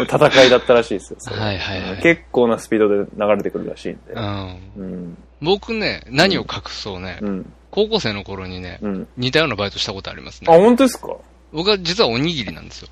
[0.00, 1.18] 戦いだったらしいですよ。
[1.36, 4.12] はいはいはい結構なスピードで流れてくるらしいんで。
[4.14, 4.58] うん。
[4.76, 5.18] うん。
[5.42, 7.52] 僕ね、何を隠そうね、うん。
[7.70, 9.08] 高校生の頃にね、うん。
[9.16, 10.56] 似たようなバイトしたことありますあ、ね。
[10.58, 11.08] 本当ですか？
[11.52, 12.88] 僕は実はおにぎりなんですよ。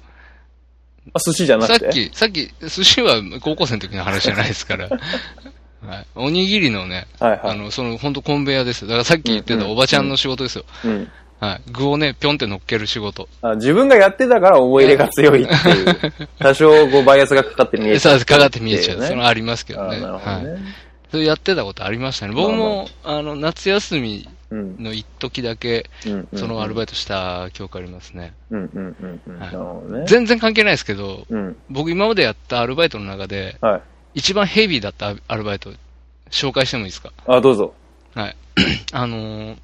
[1.15, 1.85] あ、寿司じゃなくて？
[1.85, 4.89] さっき、さっき、寿司は高校生の時の話じゃないですから。
[5.87, 6.07] はい。
[6.15, 7.41] おにぎりのね、はいはい。
[7.45, 8.89] あの、その、本当コンベヤですよ。
[8.89, 10.65] だからさっき言ってたおばちゃんの仕事ですよ。
[10.85, 11.09] うん。
[11.39, 11.71] はい。
[11.71, 13.29] 具をね、ぴょんって乗っける仕事。
[13.43, 16.29] あ自分がやってたから思い入れが強いっていう。
[16.39, 18.19] 多少こうバイアスがかかって見えちゃう。
[18.19, 19.01] そうかかって見えちゃう。
[19.01, 20.01] ねそのありますけどあね。
[20.01, 20.51] なるほどね。
[20.51, 20.61] はい。
[21.11, 22.35] それやってたことありましたね。
[22.35, 24.77] 僕も、あの、夏休みうん。
[24.79, 28.33] の一時だけ、うんそのアルバイイトした記憶ありますね。
[28.51, 30.07] うんうんうんうん。
[30.07, 31.57] 全然関係ないですけど、うん。
[31.69, 33.83] 僕今までやったアルバイトの中で、はい。
[34.17, 35.71] 一番ヘビーだったアルバイト、
[36.31, 37.13] 紹介してもいいですか？
[37.27, 37.75] あ、どうぞ。
[38.15, 38.37] はい。
[38.93, 39.57] あのー、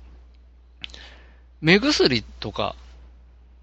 [1.62, 2.76] 目薬とか、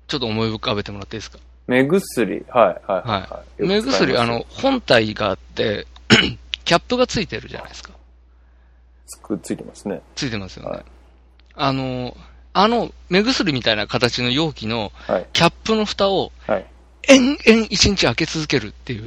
[0.08, 1.38] ちょっと思い浮かべてもらっていいですか？
[1.67, 2.43] 目薬？
[2.49, 3.21] はいはいはい。
[3.21, 3.67] はい。
[3.67, 5.86] 目薬、あのよ、本体があって、
[6.65, 7.91] キャップがついてるじゃないですか。
[9.21, 10.02] くつ、ついてますね。
[10.15, 10.69] ついてますよね。
[10.71, 10.86] はい
[11.62, 12.15] あの、
[12.54, 15.28] あの、目薬みたいな形の容器のはい。
[15.34, 16.65] キャップの蓋をはい。
[17.08, 18.99] 延々一日開け続けるってい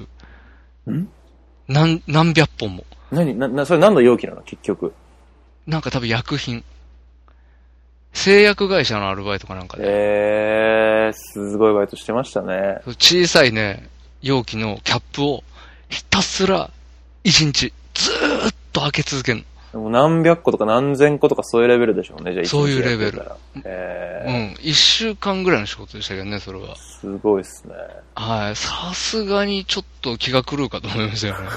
[0.87, 1.09] う、ん？
[1.69, 2.85] 何、何百本も。
[3.11, 4.43] 何な、な、それ何の容器なの？
[4.43, 4.93] 結局。
[5.67, 6.65] なんか多分薬品。
[8.15, 12.81] 製薬会社のアルバイトかなんかで、えー、すごいバイトしてましたね。
[12.99, 13.89] 小さいね、
[14.21, 15.43] 容器のキャップを
[15.89, 16.71] ひたすら
[17.25, 19.45] 一日ずーっと開け続けるの。
[19.73, 23.31] でも何百個とか何千個とかそういうレベルでしょうね、じゃあそういうレベルやってたら。
[23.35, 24.67] うえん。
[24.67, 26.75] 一週間ぐらいの仕事でしたけどね、それは。
[26.75, 27.75] ー、すごいっすね。
[28.15, 28.57] はい。
[28.57, 31.49] さすがにちょっと気が狂うかと思いましたよね。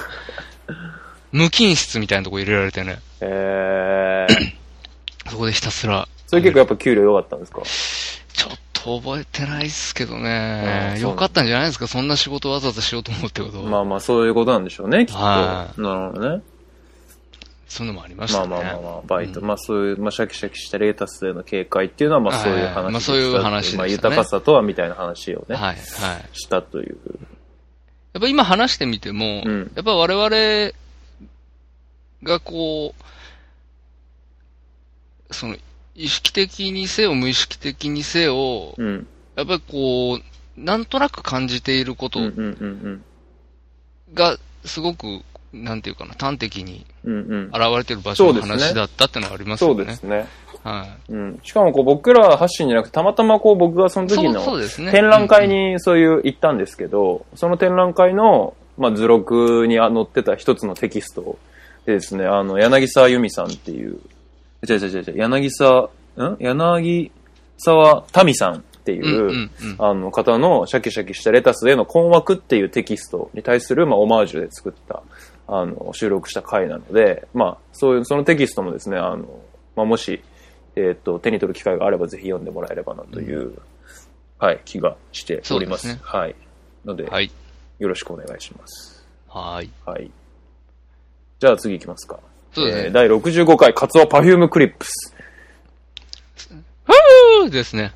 [1.32, 2.98] 無菌室みたいなとこ入れられてね。
[3.20, 4.52] えー、
[5.30, 6.08] そこでひたすら。
[6.26, 7.60] それ結構やっぱ給料良かったんですか？
[8.32, 11.00] ちょっと覚えてないっすけどあねー。
[11.00, 11.86] そうよかったんじゃないですか？
[11.86, 15.20] そんな仕事わざわざしようと思うってことまあまあそういうことなんでしょうね、きっと。
[15.20, 16.42] なはるほどね。
[17.68, 18.54] そういうのもありましまあたね。
[18.54, 19.40] まあまあまあ、バイト。
[19.40, 25.76] うんまあそういう、まあシャキシャキしたレータスへの警戒っていうのは、まあそういうはい話まあそういう話でねまあ豊かさとはみたいな話をね、はい、はい。
[26.32, 26.96] したという。
[28.14, 30.72] やっぱ今話してみても、うんやっぱ我々
[32.22, 32.94] がこ
[35.30, 35.56] う、その、
[35.94, 39.06] 意識的にせよ、無意識的にせよ、うん。
[39.34, 40.20] やっぱりこう、
[40.60, 42.20] なんとなく感じていること
[44.14, 45.22] が、すごく、
[45.64, 46.86] なんていうかな、端的に。
[47.04, 49.84] 現れてる場所の話だったってのはありますそうよね。
[49.86, 50.26] ですね。
[50.62, 51.40] はうん。
[51.42, 54.10] しかもこう僕ら発信じゃなくて、たまたまこう僕がそのい。
[54.10, 54.90] そう、時のそうですね。
[54.90, 61.38] 展覧会うんにそういう行ったんですけど、その展覧会の、まあ、図録にあ載ってた一つのテキスト
[61.86, 64.00] でですね、あの、柳沢由美さんっていう、
[64.68, 66.36] 違う違う違う違う、柳沢、ん？
[66.40, 67.12] 柳
[67.58, 75.02] 沢民さんっていう、あの方のシャキシャキしたレタスへの困惑っていうテキストに対する、まあ、オマージュで作った、
[75.48, 79.26] あの、収録した回なので、まあ、そういう、そのテキストもですね、あの、
[79.76, 80.22] まあ、もし、
[80.74, 83.58] えっ、と、手に取る機会があればぜひ読んでもらえればなという、
[84.38, 85.88] はい、気がしております。
[85.88, 86.34] すねはい。
[86.84, 87.30] ので、はい。
[87.78, 89.06] よろしくお願いします。
[89.28, 89.70] はい。
[89.84, 90.10] はい。
[91.38, 92.18] じゃあ次行きますか。
[92.52, 95.14] そうですねえー第65回、カツオパフュームクリップス。
[96.84, 97.92] ふーですね。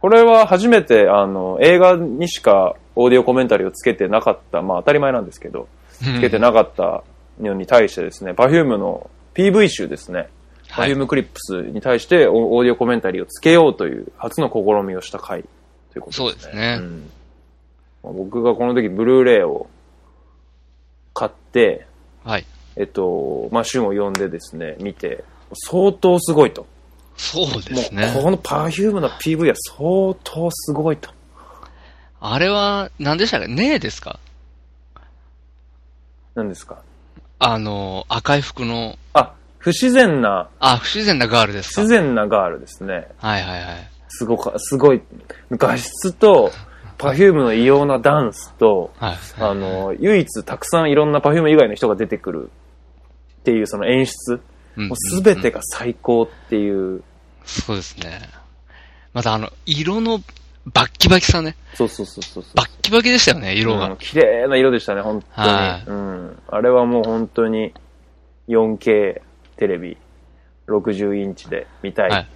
[0.00, 5.68] これは初めて、あの、映画にしかオーディオコメンタリーをつけてなかった、まあ当たり前なんですけど、
[6.04, 7.02] つけてなかった
[7.40, 10.28] のに対してですね、パフュームの PV 集ですね、
[10.70, 15.42] パはいフュームクリップスに対してオオーディオコメンタリーをつけようという初の試みをした回
[15.92, 16.22] ということですね。
[16.22, 17.10] そうですねん
[18.02, 19.68] まあ僕がこの時ブルーレイを
[21.14, 21.86] 買って、
[22.24, 22.44] はい。
[22.76, 26.66] えっと、まあ、旬を呼んでですね、見て、相当すごいと。
[27.16, 28.12] そうですね。
[28.22, 31.10] このパフュームの PV は相当すごいと。
[32.20, 34.20] あれは、何でしたかねえですか？
[36.38, 36.82] 何ですか？
[37.40, 43.08] あの、赤い服の、あ、不自然な、あ、不自然なガールですか不自然なガールですね。
[43.18, 43.90] はいはいはい。
[44.08, 45.02] すごか、すごい。
[45.50, 46.50] 画質と、
[46.96, 49.16] パフュームの異様なダンスと、はい。
[49.38, 52.50] あの、唯一たくさんいろんなパフューム以外の人が出てくる
[53.40, 54.32] っていうその演出。
[54.32, 57.02] うんもうすべてが最高っていう。
[57.44, 58.20] そうですね。
[59.12, 60.22] またあの、色の
[60.72, 61.56] バッキバキさね。
[61.74, 62.44] そうそうそうそう。
[62.54, 63.90] バッキバキでしたよね、色が。
[63.90, 65.48] うん綺麗な色でしたね、本当に。
[65.48, 66.38] はいうん。
[66.48, 67.72] あれはもう本当に
[68.48, 69.20] 4K
[69.56, 69.96] テレビ
[70.68, 72.28] 60インチで見たい、はい。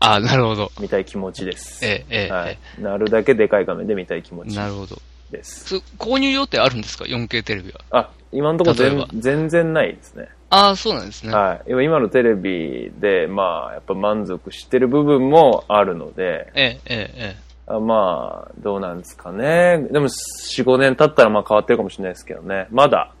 [0.00, 0.70] あなるほど。
[0.80, 1.84] 見たい気持ちです。
[1.84, 2.82] ええ、ええ、はいえ。
[2.82, 4.50] なるだけでかい画面で見たい気持え。
[4.50, 4.96] ちなるほど。
[5.30, 5.64] です。
[5.68, 7.80] そ購入予定あるんですか ?4K テレビは。
[7.90, 10.28] あ、今のところ全然ないですね。
[10.50, 11.32] ああ、そうなんですね。
[11.32, 11.70] はい。
[11.70, 19.78] 今今のテレビで、まあ、やっぱ満足してる部分もあるので、ええ、ええ、まあ、どうなんですかね。
[19.90, 22.68] でも、4、5年経ったらまあ変わってるかもしれないですけどね。
[22.70, 23.12] まだ、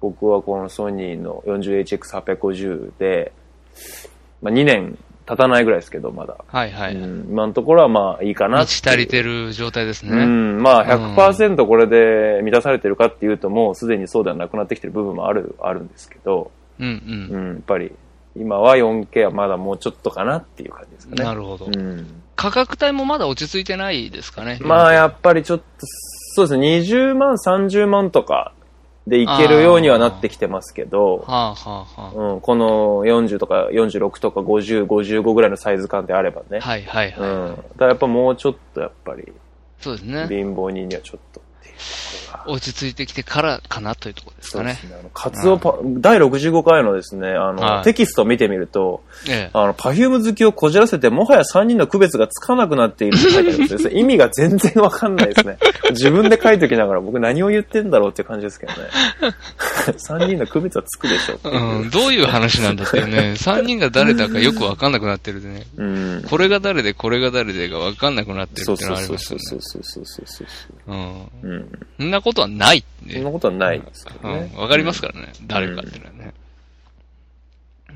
[0.00, 3.32] 僕はこのソニーの 40HX850 で、
[4.40, 6.36] まあ2年立たないぐらいですけど、まだ。
[6.46, 6.96] はいはい。
[6.96, 10.24] うん、今のところはまあいいかな満ち足りてる状態ですうね。
[10.24, 16.50] ん、まあ100%これで満たされてるかっていうともうすでにそうではなくなってきてる部分もある、あるんですけど、
[16.80, 17.36] うんうん。
[17.36, 17.92] うん、やっぱり
[18.36, 21.24] 今は 4K はまだもうちょっとかなっていう感じですかね。
[21.24, 21.66] なるほど。
[21.66, 22.21] うん。
[22.42, 24.58] 価格帯もまだ落ち着いてないですかね。
[24.62, 25.64] まあやっぱりちょっと、
[26.34, 28.52] そうですね、20万、30万とか
[29.06, 32.32] でいけるようにはなってきてますけど、はあはあはあ。
[32.32, 36.58] うん、この40とか46とか50、55ぐらいのサイズ感であればね。
[36.58, 37.20] はいはいはい。
[37.20, 37.64] うん。
[37.76, 39.32] だやっぱもうちょっとやっぱり
[39.78, 40.26] そうですね。
[40.28, 41.41] 貧乏人にはちょっと。
[42.46, 44.92] 落ち着いてきてからかなというところですかねそうです。
[44.92, 44.98] ね。
[45.00, 49.50] あの、カツオパ、第65回のですね、あの、はいテキストを見てみると、ええ。
[49.52, 53.78] あの、パフューム好きをこじらせて、もはや3人の区別がつかなくなっているって書いてあるんですよ。
[53.80, 55.58] そ れ意味が全然わかんないですね。
[55.90, 58.78] 自分で書いときながら僕何を言ってんだろうって感じですけどね。
[59.86, 66.24] 3人の区別はつくでしょううん、どういう話なんだってね、3人が誰だかよくわかんなくなってるでね、うん。
[66.28, 69.44] これが誰でこれが誰でがわかんなくなってるってのはありますよね。
[69.44, 70.92] そうそうそうそうそうそうそう。
[70.92, 71.50] うん。
[71.50, 71.61] うん。
[71.98, 73.14] そんなことはないって。
[73.14, 74.50] そんなことはないですけどね。
[74.54, 76.34] うん、わかりますからね、誰かっていうのはね。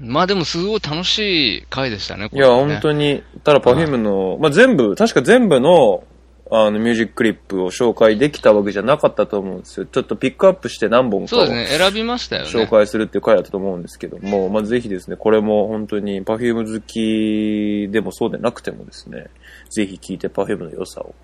[0.01, 6.05] まあでもすごい楽しい回でしたね、こいや、れね本当に、ただ Perfume の、まあ、全部、確か全部の、
[6.51, 9.87] あの、ミュージッククリップを紹介できたわけじゃなかったと思うんですよ。
[9.87, 12.49] ちょっとピックアップして何本かをそうですね、選びましたよね。
[12.49, 19.27] 紹介するっていう回だったと思うんですけども、まあ、ぜひですね、これも本当に Perfume 好きでもそうでなくてもですね、
[19.71, 21.15] ぜひ聴いて Perfume の良さを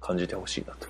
[0.00, 0.88] 感じてほしいなと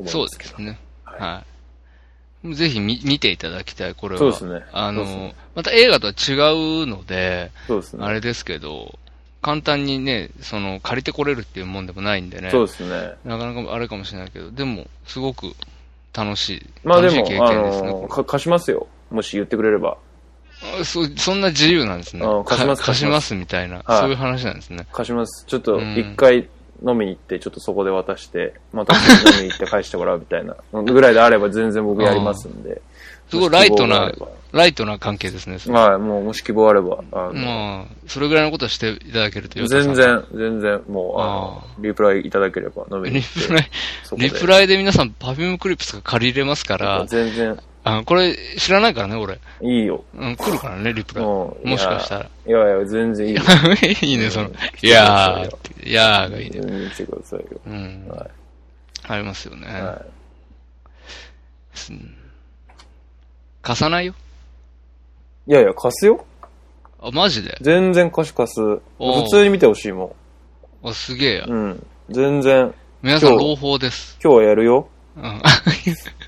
[0.00, 0.50] 思いそうますけど。
[0.50, 0.78] ですね。
[1.04, 2.54] はいはい。
[2.54, 4.18] ぜひ見見ていただきたい、これは。
[4.18, 6.32] そうですねあの、ねまた映画とは違
[6.82, 8.04] うので、そうですね。
[8.04, 8.98] あれですけど、
[9.42, 12.50] 簡単にね、その、借りてこれるっていうもんでもないんでね。
[12.50, 13.14] そうですね。
[13.24, 15.54] なかなかあれかもしれないけど、でも、すごく
[16.14, 16.66] 楽しい。
[16.84, 17.88] まあでも経、あ験ですね。
[17.88, 18.86] の、か貸しますよ。
[19.10, 19.96] もし言ってくれれば。
[20.80, 22.26] あそそんな自由なんですね。
[22.26, 24.86] うん貸しますか貸しますみたいな、はいそういう話なんですね。
[24.92, 25.44] 貸します。
[25.46, 26.48] ちょっとうん一回
[26.86, 29.00] 飲みに行って、ちょっとそこで渡して、また飲
[29.38, 32.80] みに行って返してもらうみたいなぐらいであれば全然僕やりますんで。
[33.28, 34.12] すごいライトな
[34.52, 35.58] ライトな関係ですね。
[35.72, 39.94] はい、もうもし希望あれば、あのまあ、それぐらいのことをしていただけるとよ全。
[39.94, 43.46] 然、全然、もう、あのあリプライいただければ飲みにリ行って。
[43.46, 43.70] プライ、
[44.16, 49.38] リプライで皆さんパフュームクリップスが借りれますから、全然、あこれ知らないからね、俺。
[49.62, 50.04] いいよ。
[50.14, 51.24] うん、来るからね、リプライ。
[51.24, 52.26] もうもしかしたら。
[52.46, 53.42] いやいや、全然いいよ。
[54.02, 56.60] いいね、そのうん、いやーって、いやーがいいね。
[56.60, 57.46] 全然来てくださいよ。
[57.66, 58.06] うん。
[58.08, 58.26] は
[59.08, 59.66] ありますよね。
[59.66, 59.70] い。
[59.70, 60.02] は
[61.90, 62.14] うん
[63.62, 64.14] 貸さないよ。
[65.46, 65.50] い。
[65.52, 66.24] いやいや、貸すよ。
[67.02, 67.56] あ、マジで？
[67.60, 68.60] 全然貸し貸す。
[68.60, 68.80] 普
[69.30, 70.16] 通に見てほしいも
[70.82, 71.50] あ、すげえやん。。
[71.50, 71.86] うん。
[72.10, 74.18] 全然、皆さん、今日朗報です。
[74.22, 74.88] 今日はやるよ。
[75.16, 75.22] うん。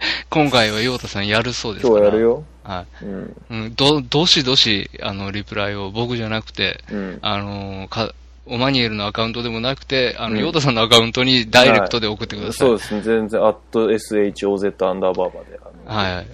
[0.30, 1.98] 今回は陽太さんやるそうですから。
[1.98, 2.20] 今日はやる。
[2.20, 2.44] よ。
[2.64, 3.08] はうん。
[3.10, 3.34] い。
[3.50, 7.18] うん、ど、どしどし、あの、リプライを僕じゃなくて、うん。
[7.22, 8.12] あのーか、
[8.46, 12.68] オマニエルのアカウントでもなくて、あの、うんヨータさんのアカウントにダイレクトで送ってください。
[12.68, 13.02] そうですね。
[13.02, 16.26] 全然、アット SHOZ アンダーバーまで、はいはい。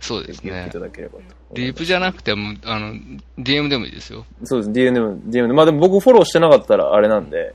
[0.00, 0.78] そうですねいた。
[0.78, 1.20] だければと。
[1.54, 2.94] リープじゃなくても、あの、
[3.38, 4.26] DM でもいいですよ。
[4.44, 4.70] そうです。
[4.70, 5.52] DM でも、DM で。
[5.54, 7.54] まあでも僕フォローしてなかったらあれなんで、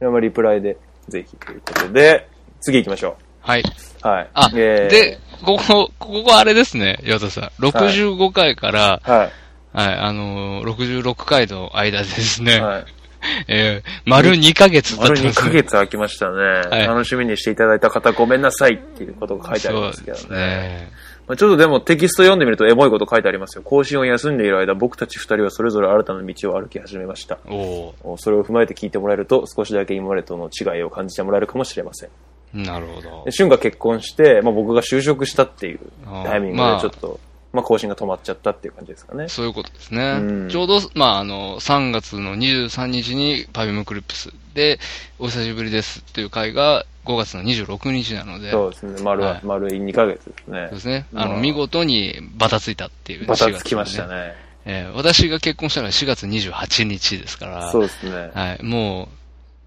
[0.00, 0.76] まあリプライで、
[1.08, 2.28] ぜひということで、
[2.60, 3.60] 次行きましょはい。
[3.60, 4.06] う。
[4.06, 4.30] はい。
[4.34, 7.62] あ、えーで、ここ、ここあれですね、ヨータさん。
[7.62, 9.30] 65回から、は
[9.72, 12.44] はい、あのー、66回の間でですい。
[12.44, 12.84] ね、はい。
[13.46, 15.48] えー、丸2ヶ月経丸2ってますね。
[15.48, 16.84] ヶ月空きましたね。
[16.84, 20.36] い楽しみにしていただいた方ごめんなさいっていうことが書いてありますけどね。
[20.36, 20.92] ね。
[21.28, 23.62] まあ、ちょっとでもテキスト読んでみるとエモいこと書いてありますよ。
[23.62, 27.38] 更新を休んでいる間、僕たち二人はそれぞれ新たな道を歩き始めました。
[27.46, 32.08] おーそれを踏まえて聞いてもらえると、少しだけ今までとの違いを感じてもらえるかもしれません。
[32.54, 33.32] なるほどで。
[33.32, 35.80] 俊が結婚して、まあ、僕が就職したっていう
[36.24, 37.18] タイミングでまあちょっと、
[37.52, 39.28] まあ、更新が止まっちゃったっていう感じですかね。
[39.28, 40.18] そういうことですね。
[40.20, 44.78] うんちょうど、まあ、あの、3月の23日に Perfume Clips で、
[45.18, 49.02] お久しぶりですっていう回が5月の26日なので、そうですね。
[49.02, 50.74] 丸は、はい丸2ヶ月ですねそう。
[50.76, 51.06] ですね。
[51.14, 54.34] あの、まあ見事にバタついたっていう、バタつきま4月したね。
[54.64, 58.30] えー私が結婚したのは4月28日ですから、そうですね。
[58.32, 59.21] はい、もう、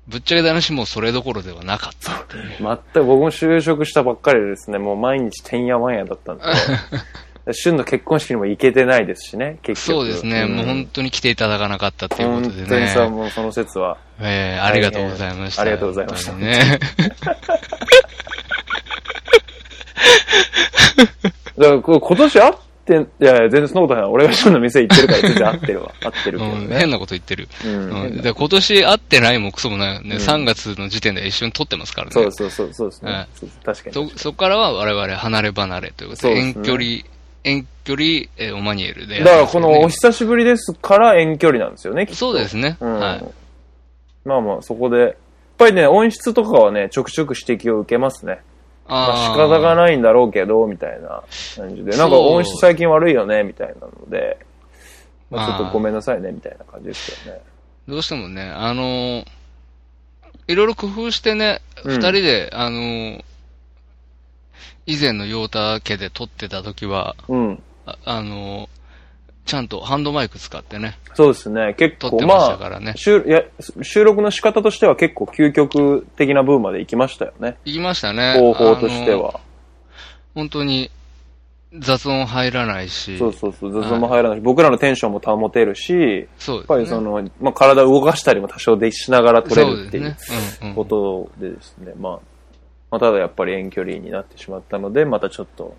[0.07, 2.43] ぶっちゃけた話もうそれどころではなかったっていう。
[2.59, 6.43] 全く僕も就職したばっかりでですね、もう毎日てんやわんやだったんで、
[7.53, 9.97] 旬の結婚式にも行けてないですしね、結局。
[9.97, 13.09] そうですね、んもう本当に来ていただかなかったっていうこ本とで当にさ、ね。
[13.09, 13.97] もうその説は。
[14.19, 15.61] えーありがとうございました。
[15.63, 16.79] ありがとうございましたね。
[21.57, 22.53] だから今年会っ
[22.85, 22.93] て、
[23.23, 24.03] いやいや、全然そんなことない。
[24.05, 25.91] 俺が旬の店行ってるから全然合ってるわ。
[26.03, 26.79] 合ってるけどうん、ね。
[26.79, 27.47] 変なこと言ってる。
[27.65, 30.15] うんうんで今年会ってないもクソもないよね。
[30.15, 32.11] うん3月の時点で一緒に撮ってますからね。
[32.13, 33.27] そうそうそう、そうですね。
[33.63, 34.09] 確かに。
[34.11, 36.85] そ、そこからは我々離れ離れということで、ですね遠距離
[37.43, 42.77] 遠距離、えーオマニエルでやだからこのお久しぶりですから遠距離なんですよね、そうですね。
[42.79, 43.25] うんはい。
[44.25, 45.13] まあまあ、そこで、やっ
[45.57, 48.41] ぱりね、音質とかはね、ちょくちょく指摘を受けますね。
[48.87, 49.75] まあ、仕方がい。
[49.75, 51.23] ないんだろうけど、みたいな
[51.55, 51.97] 感じで。
[51.97, 54.37] なんか音質最近悪いよね、みたいなので、
[55.31, 57.41] まあ、ちょっとごめんなさいね、みたいな感じですよね。
[57.87, 59.25] どうしてもね、あのー
[60.47, 63.23] いろいろ工夫してね、うん二人で、あのー
[64.87, 67.63] 以前のヨータ家で撮ってた時は、うん。
[67.87, 68.69] あ、あのー
[69.45, 71.75] ちゃんとハンドマイク使ってね、そうですね。
[71.77, 72.93] 結構、ままあ。
[72.95, 73.43] 収いや
[73.81, 77.57] 収録の仕方としては結構究極的な部分まで行きましたよね。
[77.63, 78.33] 行きましたね。
[78.39, 79.39] 方法としてあのーは。
[80.33, 80.91] 本当に
[81.79, 90.15] 雑音入らないし、そうそうそう、雑音も入らないし、僕らのテンションも保てるし、そうねやっぱりその、まあ、体を動かしたりも多少でしながら撮れるっていう
[90.75, 92.19] ことでですね、まあ、
[92.91, 95.75] まあ、ただやっぱり遠距離になってしまったので、またちょっと、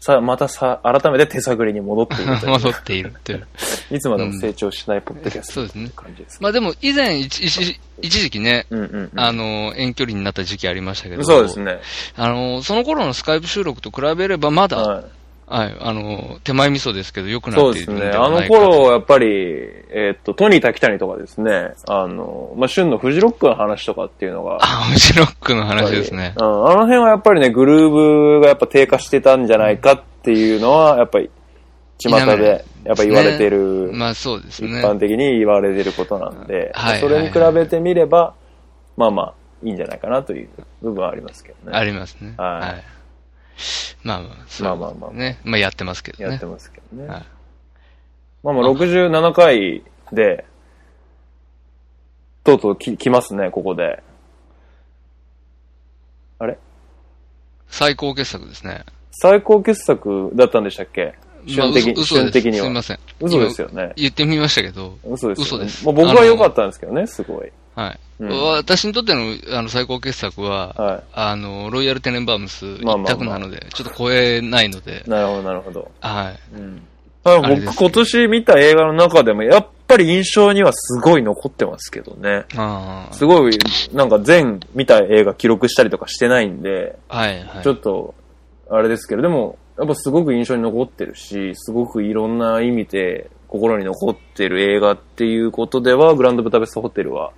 [0.00, 3.46] さ、またさ、改めて手探りに戻っている 戻っているっていう。
[3.90, 6.38] いつまでも成長しないポッドキャストそうですね感じです。
[6.40, 9.10] まあでも以前一一一時期ね、うんうんうん。
[9.16, 11.80] あの、遠距離になった時期ありましたけど、そうですね。
[12.16, 15.04] あの、その頃のスカイプ収録と比べればまだ、はい。
[15.50, 17.96] はい、あの、手前味噌ですけど、良くなそうですね。
[17.96, 18.70] っているんであのはないかと。
[18.70, 26.34] 頃、やっぱり、えーっと、トニー滝谷とかですね、あの、まあ、旬のフジロックの話とかっていうのが、あ、フジロックの話ですね。
[26.36, 31.30] うん、あの辺はやっぱりね、グルーブがやっぱ低下してたんじゃないかっていうのは、やっぱり、
[31.98, 34.84] 巷で、やっぱ言われてる、まあそうです一ね。
[34.84, 38.34] 般的に言われてることなんで、はいそれに比べてみれば、
[38.96, 40.48] まあまあ、いいんじゃないかなという
[40.82, 41.76] 部分はありますけどね。
[41.76, 42.34] ありますね。
[42.36, 42.84] はいはい。
[44.02, 45.40] まあまあ、そうまあまあまあね。
[45.44, 46.30] まあやってますけどね。
[46.30, 47.08] やってますけどね。
[47.08, 47.24] はい
[48.42, 50.44] まあまあ、67回で、
[52.44, 54.02] とうとうき来ますね、ここで。
[56.38, 56.56] あれ？
[57.68, 58.84] 最高傑作ですね。
[59.10, 61.14] 最高傑作だったんでしたっけ？
[61.56, 62.66] まあ瞬的,、嘘嘘です瞬的には。
[62.66, 62.98] すいません。
[63.20, 63.92] 嘘ですよね。
[63.96, 65.64] 言ってみましたけど、嘘ですよ、ね。
[65.64, 67.50] 嘘ですまあ、僕は良かったんですけどね、すごい。
[67.78, 68.00] はい。
[68.20, 75.90] うん私にとってのあの最高傑作は、はあの、ロイヤルテネンバームス一まあまあまあ択なので、ちょっと超えないのでい。、なるほど、なるほど。
[76.00, 76.56] はい。
[76.56, 76.82] うん。
[77.22, 82.46] 僕今年見た映画の中でも、やっぱり印象にはすごい残ってますけどね。
[82.56, 83.56] あすごい、
[83.92, 87.62] なんか全見た映画記録したりとかしてないんで、あ、はい、はい。
[87.62, 88.14] ちょっと、
[88.68, 97.32] あれですけど、でも、やっぱすごく印象に残ってるし、すごくいろんな意味で心に残ってる映画っていうことでは、グランドブタペストホテルは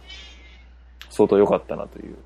[1.11, 2.16] 相当良かったなという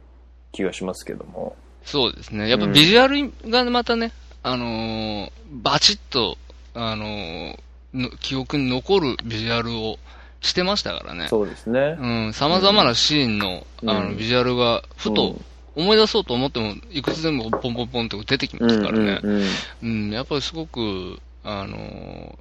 [0.53, 1.57] 気がしますけども。
[1.85, 2.49] そうですね。
[2.49, 5.31] やっぱビジュアルがまたね、あのー
[5.63, 6.39] バチッと、
[6.75, 7.59] あのー
[7.95, 9.99] の記憶に残るビジュアルを
[10.41, 11.29] してましたからね。
[11.29, 11.97] そうですね。
[11.99, 15.37] うん、様々なシーンの、うんあの、ビジュアルが、ふと
[15.77, 19.21] 思い出そうと思っても、いくつでもポンポンポンって出てきうん、ますからね。
[19.23, 19.45] うんうん
[19.83, 22.35] うん、やっぱりすごく、あのー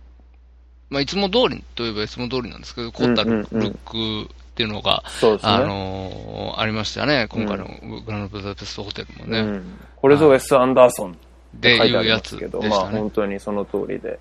[0.90, 5.40] まあ、いつも通りといえばいつも通りなんですけど、凝ったルックっていうのが、ね。
[5.42, 7.28] あのーありましたね。
[7.30, 7.66] 今回の
[8.06, 9.40] グランドブダペストホテルもね。
[9.40, 11.18] うん、これぞウェス・アンダーソン
[11.56, 12.70] で、書いてあいうやつりますけど、ね。
[12.70, 14.20] まあ本当にその通りで。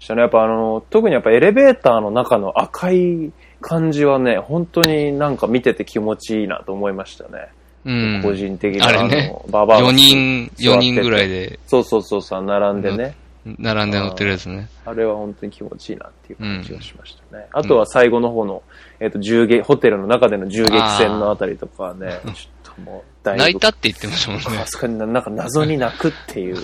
[0.00, 0.22] したね。
[0.22, 7.48] やっぱあの、特にやっぱエレベーターの中の赤い感じはね、本当になんか見てて気持ちいいなと思いましたね。
[7.84, 8.20] うん。
[8.22, 13.14] 個人的にあれババアが4人、座ってて4人ぐらいで、そうそうそうそう、並んでね。
[13.44, 14.68] 並んで乗ってるやつね。
[14.86, 17.46] あれは本当に気持ちいいなっていう感じがしましたね。
[17.52, 18.62] あとは最後の方の、
[19.00, 26.56] えっ、と、銃撃、ホテルの中での銃撃戦のあたりとかはね、ちょっともう、だいぶ泣いたって言ってましたもんねにななんか謎に泣くっていう、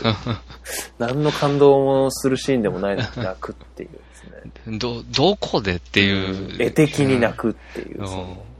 [0.98, 4.24] 何の感動もするシーンでもないのに泣くっていうです
[4.68, 4.78] ね。
[4.78, 6.62] ど、どこでっていう。
[6.62, 8.02] 絵的に泣くっていう。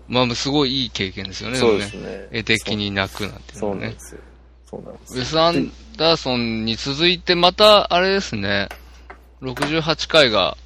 [0.09, 1.57] まあ、すごいいい経験ですよね。
[1.57, 2.29] そうですもね。
[2.33, 3.83] 絵的に泣くなんていうそのはね。
[3.83, 4.21] うなんですよ。
[4.71, 8.69] そうなんですウェス・アンダーソンに続いて、また、あれですね、
[9.43, 10.57] 68回が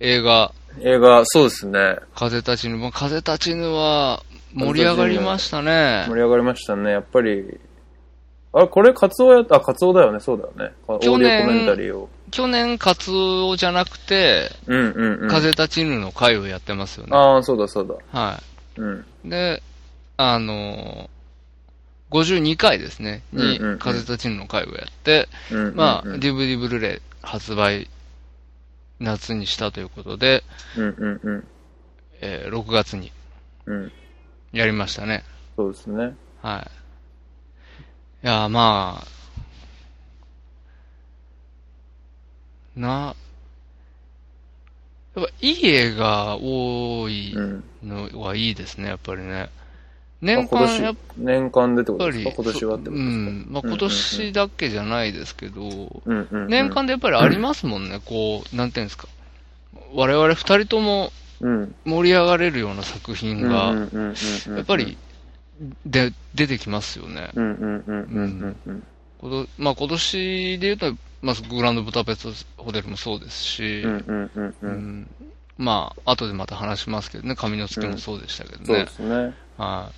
[0.00, 1.96] 映画、映画、そうですね。
[2.14, 2.76] 風立ちぬ。
[2.78, 4.22] まあ風立ちぬは
[4.54, 6.14] 盛り上がりましたね盛。
[6.16, 6.90] り上がりましたね。
[6.90, 7.58] やっぱり、
[8.52, 10.74] あれ、これ、カツオやった、あ、カツオだよね、そうだよね。
[10.86, 12.08] オーディオコ去年メンタリーを。
[12.30, 15.28] 去年、カツオじゃなくて、うんうんうん。
[15.28, 17.16] 風立ちぬの回をやってますよね。
[17.16, 17.94] ああ、そうだそうだ。
[18.18, 18.40] は
[18.76, 19.04] うん。
[19.24, 19.30] い。
[19.30, 19.60] で、
[20.16, 25.74] あのー、52回ですね、に風立ちぬの回をやって、うんうんうん。
[25.74, 27.88] まあ、DVD ブルーレイ発売、
[29.00, 30.42] 夏にしたということで、
[30.76, 31.44] うんうんうん。
[32.20, 33.12] えー6月に
[33.66, 33.92] うん。
[34.52, 35.24] やりましたね。
[35.56, 36.14] そうですね。
[36.42, 36.66] は
[38.22, 38.26] い。
[38.26, 39.06] いや、まあ、
[42.80, 43.14] な、
[45.16, 47.64] やっぱいい映画多いうん。
[47.82, 49.50] のはいいですね、やっぱりね。
[50.20, 52.30] 年間やっ年間でってことですか？
[52.34, 52.96] 今年はってことですか？
[52.96, 53.46] うん。
[53.50, 59.08] まあ今年だけじゃないですけど、うんうんうん年間でやっぱりありますもんね、こう、なんていうんですか？
[59.92, 64.14] 我々二人ともうん盛り上がれるような作品が、うんうんうんうん
[64.48, 64.96] うんやっぱり、
[65.84, 67.30] で、出てきますよね。
[67.34, 68.82] うんうんうんうんうんうん
[69.18, 75.10] ことまあ今年で言うと、まあグランドブタペストホテルもそうですし、うんうんうんううんん
[75.58, 78.86] まあ後でまた話しますけどね、神の月もそうでしたけどねそうで。
[78.88, 79.14] すね。
[79.14, 79.60] はい。
[79.60, 79.92] や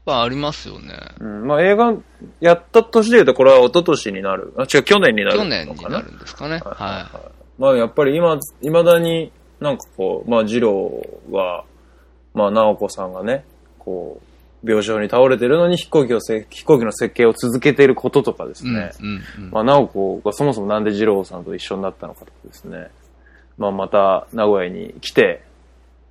[0.00, 0.94] っぱありますよね。
[1.20, 1.94] うん、まあ映画
[2.40, 4.54] やった年で言うとこれは一昨年になる。
[4.56, 5.44] あ、違う、去年になる去。
[5.44, 6.60] 年になるんですかね。
[6.64, 9.30] はまあやっぱり今、未だに
[9.60, 11.64] なんかこう、まあ二郎は、
[12.32, 13.44] まあ直子さんがね、
[13.78, 14.20] こ
[14.64, 18.70] う、病床に倒れてるのに飛行機をせ、飛行機の設計を続けていることとかですい。
[18.70, 18.92] ね。
[19.00, 22.88] うんうんうんまあ直子がそもそもなんで二郎さんと一緒になったのかとかですね。
[23.58, 25.42] まあまた名古屋に来て、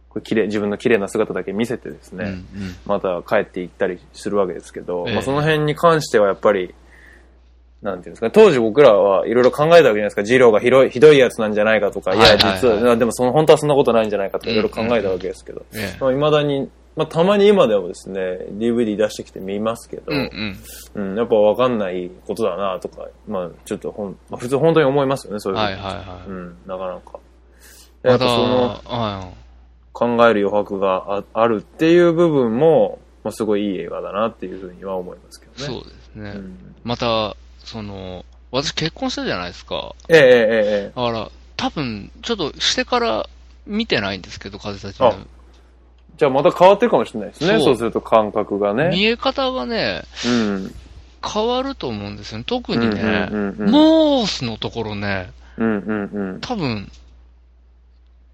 [0.10, 2.26] これ綺麗、自分の綺麗な姿だけ見せてですね。
[2.26, 2.46] うんうん
[2.86, 6.74] また帰って行ったりするわけですけど、ええまあ、その辺に関してはやっぱり、
[7.82, 18.20] なんていうんですかね、当時僕らはいろいろ考えたわけじゃないですか、二郎がひどいひどいやつなんじゃないかとか、いや、実は、でもその本当はそんなことないんじゃないかとかいろいろ考えたわけですけど、ええまあ、未だに、まあ、たまに今でもですね、
[18.58, 20.56] DVD 出してきて見ますけど、うん
[20.96, 21.04] うん。
[21.10, 26.30] うんやっぱわかんないことだなとか、まあ、ちょっとほん、まあ、普通本当に思いますよね、そういうふうにはいはいはい。
[26.30, 27.20] うん、なかなか。
[28.04, 29.32] やっぱその、は
[29.94, 35.50] 考える余白がああるっていう部分も、まあ、すごいいい映画だなっていうふうには思いますけい。
[35.68, 35.80] どね。
[35.82, 36.30] そうですね。
[36.32, 39.94] うんまた、その、私結婚したじゃないですか。
[40.08, 43.30] ええええええだから、多分、ちょっとしてから
[43.68, 45.28] 見てないんですけど、風立ちぬ。
[46.18, 47.50] じゃあまた変わってるかもしれないですね。
[47.56, 48.90] そうそうすると感覚がね。
[48.90, 50.76] 見え方がね、うん。
[51.26, 52.44] 変わると思うんですよね。
[52.48, 56.40] 特にね、うんうんうんうんモースのところね、うんうんうん。
[56.42, 56.90] 多分、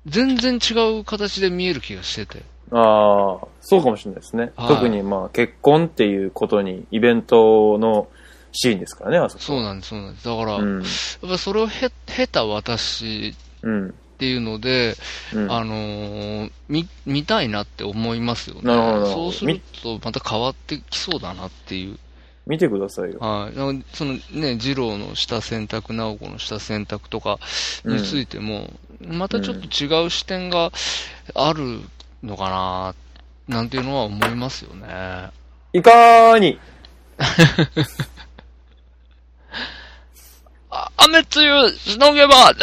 [0.06, 2.44] 全然違う形で見える気がしてて。
[2.72, 4.52] ああ、そうかもしれないですね。
[4.56, 8.08] はい特にまあ結婚っていうことに、イベントの
[8.52, 9.44] シーンですからね、あそこ。
[9.44, 10.26] そうなんです、そうなんです。
[10.26, 10.82] だから、やっうん。
[10.82, 10.88] ぱ
[11.28, 13.90] りそれをへ経た私うん。
[13.90, 14.96] っていうので、
[15.34, 15.52] うん。
[15.52, 18.62] あのー見、見たいなって思いますよね。
[18.64, 21.98] なるほどなるほどそうすると、また変わってきそうだなっていう。
[22.48, 23.18] 見てくださいよ。
[23.20, 23.58] はい。
[23.58, 27.40] なんかそのね、二郎のした選択、直子のした選択とか
[27.84, 28.72] についても、
[29.10, 30.72] またちょっと違う視点が
[31.34, 31.82] ある
[32.24, 32.96] のか
[33.48, 35.30] な、なんていうのは思いますよね。
[35.74, 36.60] いかに
[40.70, 42.54] あ、雨露しのげば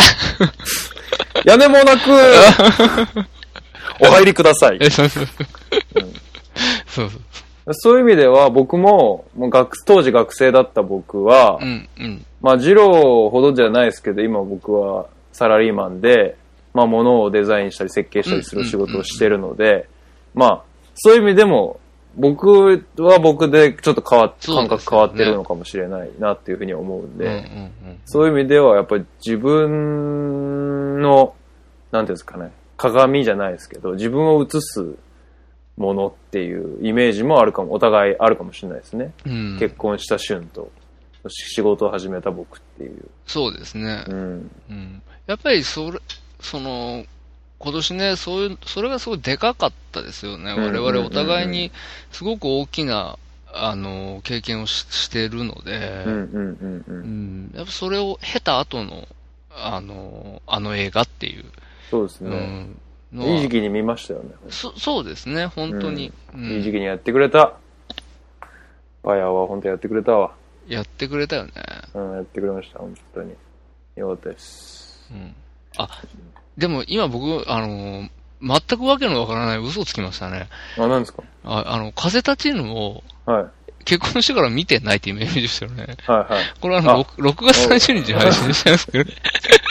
[1.45, 2.11] 屋根もなく、
[4.01, 4.79] お入りください。
[4.81, 5.29] え、そうそう。
[6.87, 7.21] そうそう。
[7.75, 12.27] そういう意味では僕も、もう学当時学生だった僕は、うん、うん。
[12.41, 16.37] まあ、二郎ほどじゃないですけど、今僕はサラリーマンで、
[16.75, 19.89] まあ、物をデザインしたり設計したりする仕事をしてるので、
[20.35, 20.63] まあ、
[20.95, 21.81] そういう意味でも、
[22.15, 27.37] 僕は僕でちょっと変わっ、感覚変わってるのかもしれないなっていうふうに思うんで、うん、う
[27.93, 31.35] ん、そういう意味ではやっぱり自分の、
[31.91, 34.95] なんていうんですかね、鏡じゃないですけど、自分を映す
[35.77, 39.13] ものっていうイメージもあるかも、お互いあるかもしれないですね。
[39.25, 39.33] うん。
[39.33, 39.59] うん。
[39.59, 40.71] 結婚した旬と、
[41.29, 43.09] 仕事を始めた僕っていう。
[43.27, 44.05] そうですね。
[44.09, 44.51] うん。
[44.71, 45.03] うん。
[45.27, 45.99] やっぱりそれ、
[46.41, 47.05] その、
[47.59, 50.53] 今年ね、そういう、それがすごいでかかったですよね。
[50.53, 51.71] 我々お互いに
[52.11, 53.19] すごく大きな、
[53.53, 56.85] あの、経験をししてるので、うんうんうんう。
[56.89, 59.07] うんんやっぱそれを経た後の、
[59.51, 61.45] あの、あの映画っていう、
[61.91, 62.67] そうですね。
[63.13, 64.31] うん、いい時期に見ましたよね。
[64.49, 66.13] そそうですね、本当に。
[66.35, 67.55] うんいい時期にやってくれた。
[69.03, 70.33] パヤは本当やってくれたわ。
[70.67, 71.53] やってくれたよね。
[71.95, 73.35] うん、やってくれました、本当に。
[73.97, 74.82] よかったです。
[75.13, 75.35] うん。
[75.77, 75.89] あ、
[76.57, 78.09] でも今僕、あの、
[78.43, 80.49] 全くわけのわからない嘘をつきましたね。
[80.79, 81.23] あ、何ですか？
[81.45, 83.47] ああの、風立ちぬをはい。
[83.85, 85.97] 結婚してから見てないっていうイメージでしたよね。
[86.07, 86.45] はいはい。
[86.61, 89.17] これはあの、あ 6, 6月30日配信してますけどね。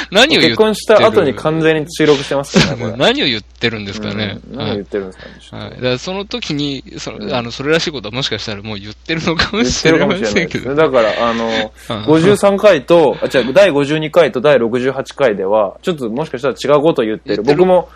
[0.10, 0.48] 何を言ってる？
[0.48, 2.94] 結婚した後に完全に収録してますからね。
[2.98, 4.38] 何を言ってるんですかね？
[4.50, 5.18] うん何を言ってるんです
[5.50, 5.70] かね、はい。
[5.70, 9.98] とだからその時に、その、うんあの、それらしいことはもしかしたらもう言ってるのかもしてれ。
[9.98, 10.74] ないですね。
[10.74, 17.42] だから、あの、 うん53回と、あ、違う、第52回と第68回では、ちょっともしかしたら違うことを言ってる？
[17.42, 17.88] 僕も、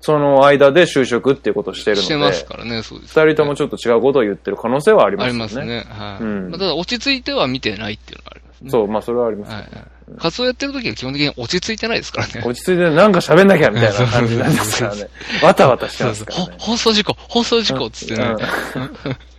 [0.00, 5.38] その間で就職っていうことをしてるので、してますからね、そうです、二人ともちょっと違うことを言ってる可能性はありますよね。
[5.38, 5.86] ありますね。
[5.88, 6.22] はい。
[6.22, 8.70] うんまあただ、落ち着いては見てないっていうのがありますね。
[8.70, 9.70] そう、まあそれはあります、はいはい。
[10.18, 12.42] 活動やってる時は基本的に落ち着いてないですからね。
[12.44, 15.08] 落ち着いてなんか喋んなきゃみたいな感じになりますからね。
[15.42, 16.54] わたわたしてますからね。
[16.58, 18.24] 放送事故、放送事故っつってね。
[18.24, 18.38] うん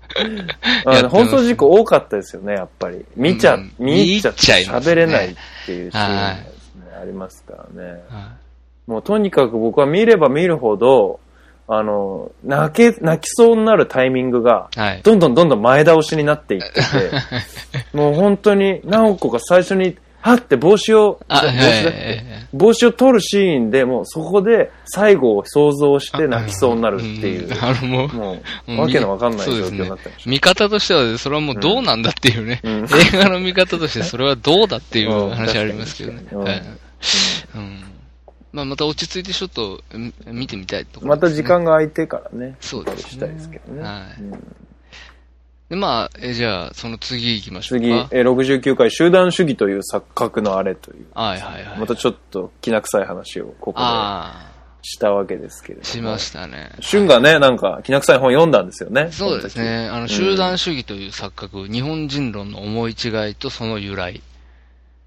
[1.10, 3.06] 放送事故多かったですよね、やっぱり。
[3.16, 8.02] 見ちゃ、うん見入っちゃって喋れないっていうシーンがですね、ありますからね。
[8.10, 8.32] は
[8.88, 11.20] もうとにかく僕は見れば見るほど、
[11.72, 15.02] あの、泣け、泣きそうになるタイミングが、はい。
[15.04, 16.82] どんどんどんどん前倒しになっていってて、
[17.96, 32.84] もう本当に、直子が最初に、はって帽子を、あ、帽はい子だっけ帽子を取るシーンでもうそこで最後を想像して泣きそうになるっていう、んあのもう、もうう、わけのわかんない状況になってまし見方としては、それはもうどうなんだっていうね、うん。
[32.84, 36.24] 映画の見方としてそれはどうだっていううん話ありますけどね。
[36.30, 36.64] 確かにはい。
[37.56, 37.84] うん。
[38.52, 41.08] まあ、また落ち着いてちょっとうん見てみたいとね。
[41.08, 43.10] また時間が空いてからね、そうですね。
[43.12, 43.82] したいですけどね。
[43.84, 44.22] はい。
[44.22, 44.56] うん
[45.70, 48.10] で、まあ、えじゃあ、その次行きましょう次、か。
[48.12, 51.80] えー69回集団主義という錯覚のあれという、はいはいはい。
[51.80, 54.52] またちょっときな臭い話をここであ
[54.82, 55.94] したわけですけれどあ、も。
[55.94, 56.72] しましたね。
[56.80, 59.10] 俊がね、なんか、きな臭い本読んだんですよね。
[59.12, 59.90] そうですね。
[59.92, 64.24] あの、集団主義という錯覚、日本人論の思い違いとその由来。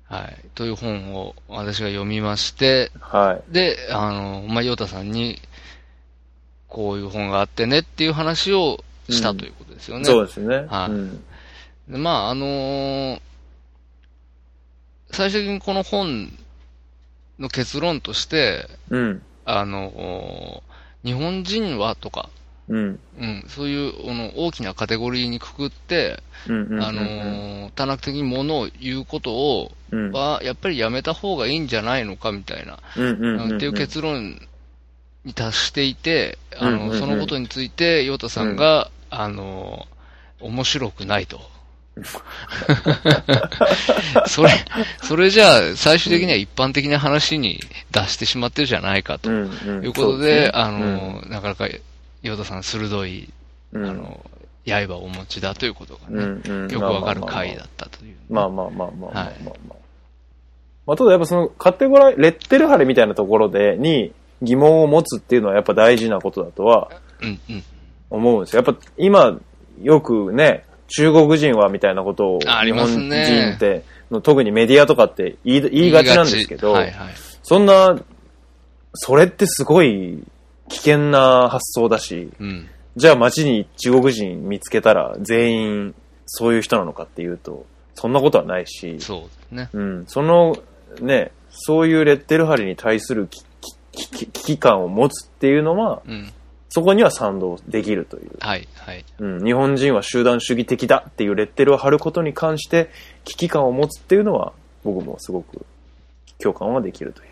[0.09, 0.37] はい。
[0.55, 2.93] という本を私が読みまして。
[3.01, 3.53] はい。
[3.53, 5.41] で、あの、まあ、ヨタさんに、
[6.69, 8.83] こういう本があってねっていう話を
[9.13, 10.05] したうんということですよね。
[10.05, 10.67] そうですね。
[10.69, 13.21] はいまあ、あのー
[15.13, 16.33] 最終的にこの本
[17.39, 19.23] の結論として、うん。
[19.45, 20.63] あの、
[21.05, 22.31] 日本人はとか、
[22.69, 22.99] うん。
[23.21, 26.67] うん、そういうあの大きなカテゴリーにくくって、うん。
[26.71, 26.83] うん。
[26.83, 33.57] あのー多角的にものを言うことを、うん、は、やっぱりやめた方がいいんじゃないのかみたいな、うんうんうん。
[33.57, 34.41] っていう結論
[35.25, 39.87] に達していて、あの、うんうんうんそのことについて、ヨタさんが、あの、
[40.41, 41.41] 面白くないと。
[44.27, 44.51] それ、
[45.03, 47.61] それじゃあ、最終的には一般的な話に
[47.91, 49.85] 出してしまってるじゃないかとうんうん。
[49.85, 51.69] いうことで、あそうの、なかなか、
[52.23, 53.29] ヨタさん鋭い、
[53.73, 54.25] うん、あの、
[54.67, 58.17] 刃をお持ちだということがうね、んうん、よくわかる回だったという。
[58.31, 59.55] まあまあまあまあまあまあはいまあ。
[60.87, 66.91] まあ、ただやっぱそのカテゴライ、レッテル貼れみたいなところで、に疑問を持つっていうのはやっぱ大事なことだとは
[67.21, 67.65] うんうん。
[68.13, 68.63] 思うんですよ。
[68.65, 69.39] やっぱ今、
[69.81, 77.15] よくね、中国人はみたいなことを日本ね人って、の特にメディアとかって言い言いがちなんですけど、はいはい。
[77.43, 77.99] そんな、
[78.95, 80.23] それってすごい
[80.69, 82.69] 危険な発想だし、うん。
[82.95, 85.95] じゃあ街に中国人見つけたら全員
[86.27, 89.71] そういう人なのかっていうと、そんなことはないし、そうですね。
[89.73, 90.57] うん、その
[91.01, 96.31] ね、そういうレッテル貼りに対する危機感を持つっていうのは、うん。
[96.73, 98.31] そこには賛同できるという。
[98.41, 99.05] はいはい。
[99.19, 102.89] うん、日本人は集団主義的だっていうレッテルを貼ることに関して
[103.25, 105.67] 危機感を持つっていうのは僕もすごく
[106.39, 107.29] 共感はできるという。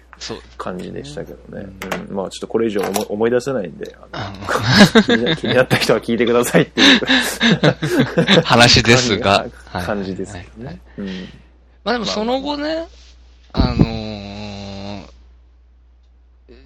[0.58, 1.72] 感じでしたけどね。
[2.08, 4.34] うん、まあちょっとこれ以上思い思い出せないんで、あ
[4.92, 7.00] あの気にな 気になった人は聞いてくださいっていう
[8.36, 9.46] の 話ですが。
[9.64, 10.80] はい感じですけどはいね。
[10.98, 11.06] うん
[11.84, 12.86] まあでもその後ね、
[13.54, 14.39] あのー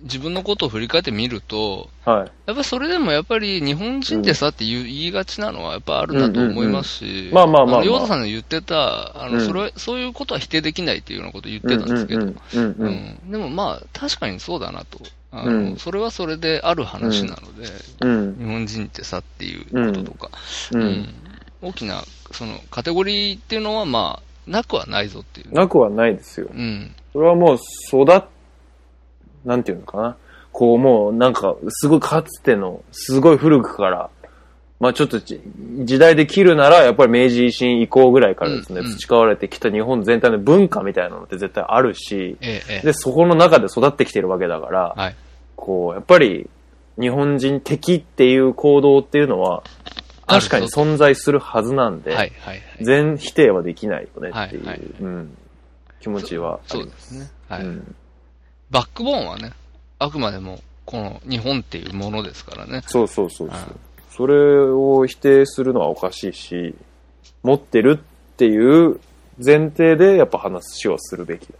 [0.05, 2.33] 自分のことを振り返ってみると、はい。
[2.47, 7.81] やっぱそれでもやっぱり日本人でさって言う言いがちなのはやっぱあるなと思いますし、まあまあまあまあ。
[7.81, 9.47] のヨーダさんの言ってた、あの、うん。
[9.47, 12.27] それ、そういうことは否定できないっていうようなことを言ってたんですけど、
[13.31, 15.01] でもまあ確かにそうだなと。
[15.33, 15.77] あのうん。
[15.77, 17.69] それはそれである話なので、
[18.01, 18.37] うん。
[18.39, 20.31] 日本人ってさっていうこととか、
[20.73, 20.85] ううん。
[20.85, 21.15] ん。
[21.63, 25.53] 大きなそのカテゴリーっていうのはまあ、なくはないぞっていう。
[25.53, 26.49] なくはないですよ。
[26.53, 26.95] うん。
[27.13, 28.25] それはもう育っ、
[29.45, 30.17] なんていうのかな。
[30.53, 34.11] こうもうなんか、すごいかつての、すごい古くから、
[34.79, 35.41] まあちょっとじ
[35.81, 42.87] 時代で切るなら、やっぱり明治維新以降ぐらいからですね、うんうん培われてきた日本全体の文化みたいなのって絶対あるし、ええ、ええ。
[42.87, 45.17] で、そこの中で育ってきてるわけだから、はい。
[45.57, 46.49] こう、やっぱり、
[47.01, 49.65] 日本人的っていう行動っていうのは、
[50.27, 52.63] 確かに存在するはずなんで、はい、はい、はい。
[52.81, 55.37] 全否定はできないよねっていう、はいはいうん、
[56.01, 57.15] 気持ちはあそうります。
[57.15, 57.31] ですね。
[57.49, 57.63] はい。
[57.65, 57.95] うん
[58.75, 59.53] バックボーンはね、
[60.01, 62.83] あくまでも、この日本っていうものですからね。
[62.87, 63.67] そうそうそうそうはい。
[64.11, 66.75] それを否定するのはおかしいし、
[67.45, 68.99] 持ってるっていう
[69.39, 71.55] 前提でやっぱ話をするべきだ。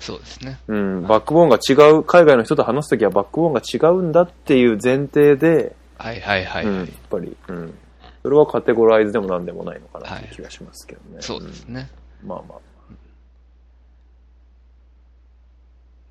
[0.00, 0.58] そうですね。
[0.68, 6.66] うん、バックボーンが違う、海外の人と話すときはバックボーンが違うんだっていう前提で、はい、はい、はい。
[6.66, 7.74] うん、やっぱり、うん。
[8.22, 11.22] それはカテゴライズでもなんでもないのかなっていう気がしますけどね。
[11.22, 11.88] そうですね。
[12.22, 12.28] うん。
[12.28, 12.71] まあまあ。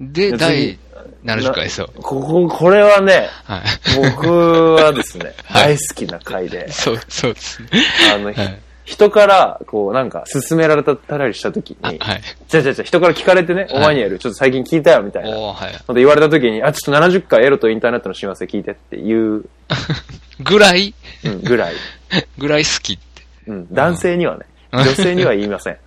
[0.01, 0.79] で、次第
[1.23, 1.89] 70回そう。
[2.01, 3.61] ここ、これはね、はい。
[3.95, 7.69] 僕はですね、 はい大好きな回で、そう、そうですね。
[8.13, 8.59] あの、はい。
[8.83, 10.93] 人から、こう、なんか、勧められた
[11.27, 11.99] りしたときに、はい。
[12.47, 15.29] じゃあじゃあじゃあ人から聞かれてね、はいお前にやる、ちょっと最近聞いたよ、みたいな。
[15.29, 15.95] おーはい。
[15.95, 19.45] 言われたときに、あ、ちょっと70回エロとインターネットの幸せ聞いてっていう、
[20.43, 21.75] ぐらい、うん、ぐらい。
[22.39, 23.01] ぐらい好きって。
[23.47, 25.77] うん、男性にはね、 女性には言いません。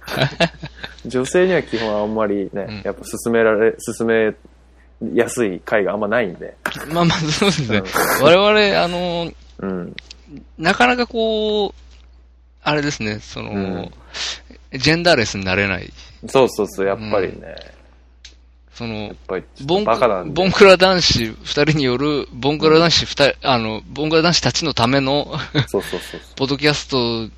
[1.06, 4.34] 女性には基本あんまりね、うんやっぱ勧められ、勧め
[5.14, 6.56] 安い回があんまないんで。
[6.88, 7.82] まあまあ、そうですね。
[8.22, 9.94] 我々、あの、うん。
[10.58, 11.74] なかなかこう、
[12.62, 13.90] あれですね、その、うん
[14.72, 15.92] ジェンダーレスになれない。
[16.28, 17.54] そうそうそう、やっぱりね。
[18.74, 19.84] そのやっ、ぱり、ボン。
[20.34, 25.32] ボンクラ男子二人による、ボンクラ男子二人、あの、ボンクラ男子たちのための、
[25.68, 27.28] そうそうそうポッドキャスト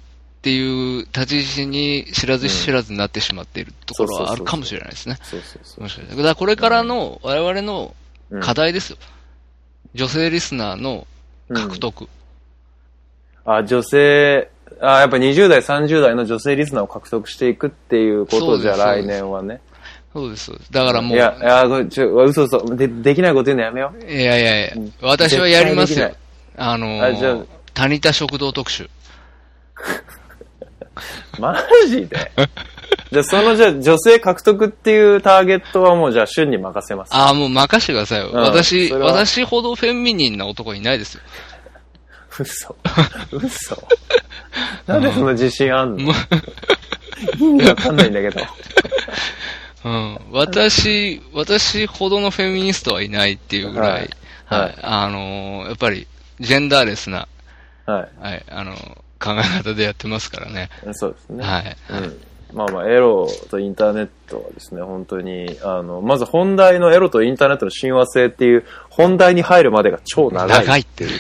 [0.47, 5.19] っていう立ち位置に知らず知らずになってしまっているところはあるかもしれないですね。
[5.21, 5.41] そう。
[5.41, 7.97] そうそうもしかしたらこれからの我々の。
[8.41, 8.97] 課題ですよ。
[9.95, 11.05] 女性リスナーの
[11.49, 12.09] うん獲得。
[13.45, 14.49] あ、女性、
[14.81, 19.61] あ、やっぱ20代、30代の女性リスナーを獲得していくっていうことじゃ、来年はね。
[20.13, 20.73] そうです、そうです。
[20.73, 22.77] だからもう、いや、いや、これちょ、嘘嘘。
[22.77, 24.05] で、できないこと言うのやめよう。
[24.05, 26.17] いやいやいやうん、私はやりますよ絶。
[26.57, 28.89] あのあじゃあー、谷田食堂特集。
[31.39, 31.57] マ
[31.89, 32.33] ジで？
[33.13, 37.15] じゃあ、その、じゃあ、女性獲得っていうターゲットはもう、じゃあ、旬に任せます。
[37.15, 38.31] ああ、もう任してくださいよ。
[38.33, 41.21] うん私、それは私ほどフェミニンな男いないですよ。
[42.39, 42.77] 嘘。
[43.33, 43.89] 嘘。
[44.87, 46.05] なんでそんな自信あんの？
[46.05, 46.13] も
[47.39, 48.41] 意味わかんないんだけど。
[49.85, 50.19] うん。
[50.33, 54.01] 私、私ほどのフェミニストはいないっていうぐらい、はい
[54.47, 54.61] はい。
[54.61, 56.07] はいあのーやっぱり、
[56.41, 57.27] ジェンダーレスな、
[57.87, 60.71] ははい、あのー考え方でやってますからね。
[60.89, 60.95] い。
[60.95, 61.45] そうですね。
[61.45, 61.77] はい。
[61.91, 62.21] うん。
[62.53, 70.65] まあまあ、エロとインターネットはですね、本当に、あの、まず本題のエロとインターネットの親和性っていう、本題に入るまでが超長い。
[70.65, 71.11] 長いっていう。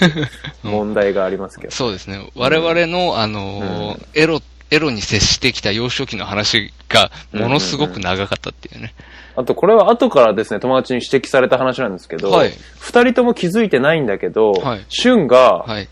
[0.62, 1.72] 問題がありますけど。
[1.72, 2.30] そうですね。
[2.36, 4.40] 我々の、あのーエロ、
[4.70, 8.94] エロに接してきた幼少期の話が、ものすごく長かったっていうね。
[9.36, 15.88] あと、これは後からですね、友達に指摘された話なんですけど、はい二人とも気づいてないんだけど、はいシュンが、はい。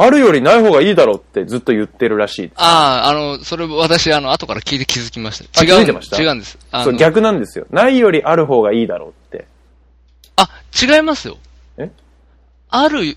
[0.00, 2.50] あるよりない方がいいだろうってずっと言ってるらしい。
[2.54, 5.60] ああ、あの、それ私、あの、後から聞いて気づきました。
[5.60, 5.84] あ違う。
[5.84, 5.90] 違
[6.28, 6.58] うんです。
[6.70, 7.66] あそう、の、逆なんですよ。
[7.70, 9.46] ないよりある方がいいだろうって。
[10.36, 10.48] あ、
[10.80, 11.36] 違いますよ。
[11.78, 11.90] え？
[12.70, 13.16] ある、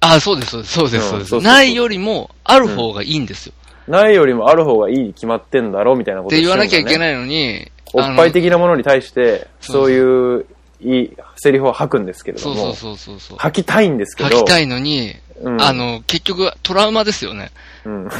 [0.00, 1.40] あ、そうです、そうです、そうです、そうです。
[1.40, 3.52] ないよりも、ある方がいいんですよ。
[3.86, 6.98] ないよりもある方がいいに決まってんだろうみたいなことって言わなきゃいけい。
[6.98, 10.46] ないのに、おっぱい的なものに対して、そういう
[10.80, 13.38] いいセリフを吐くんですけれども、そうそうそうそうそう。
[13.38, 15.60] 吐きたいんですけど、書きたいのに、うん。
[15.60, 17.50] あの、結局、トラウマですよね。
[17.84, 18.04] うん。
[18.04, 18.10] うん。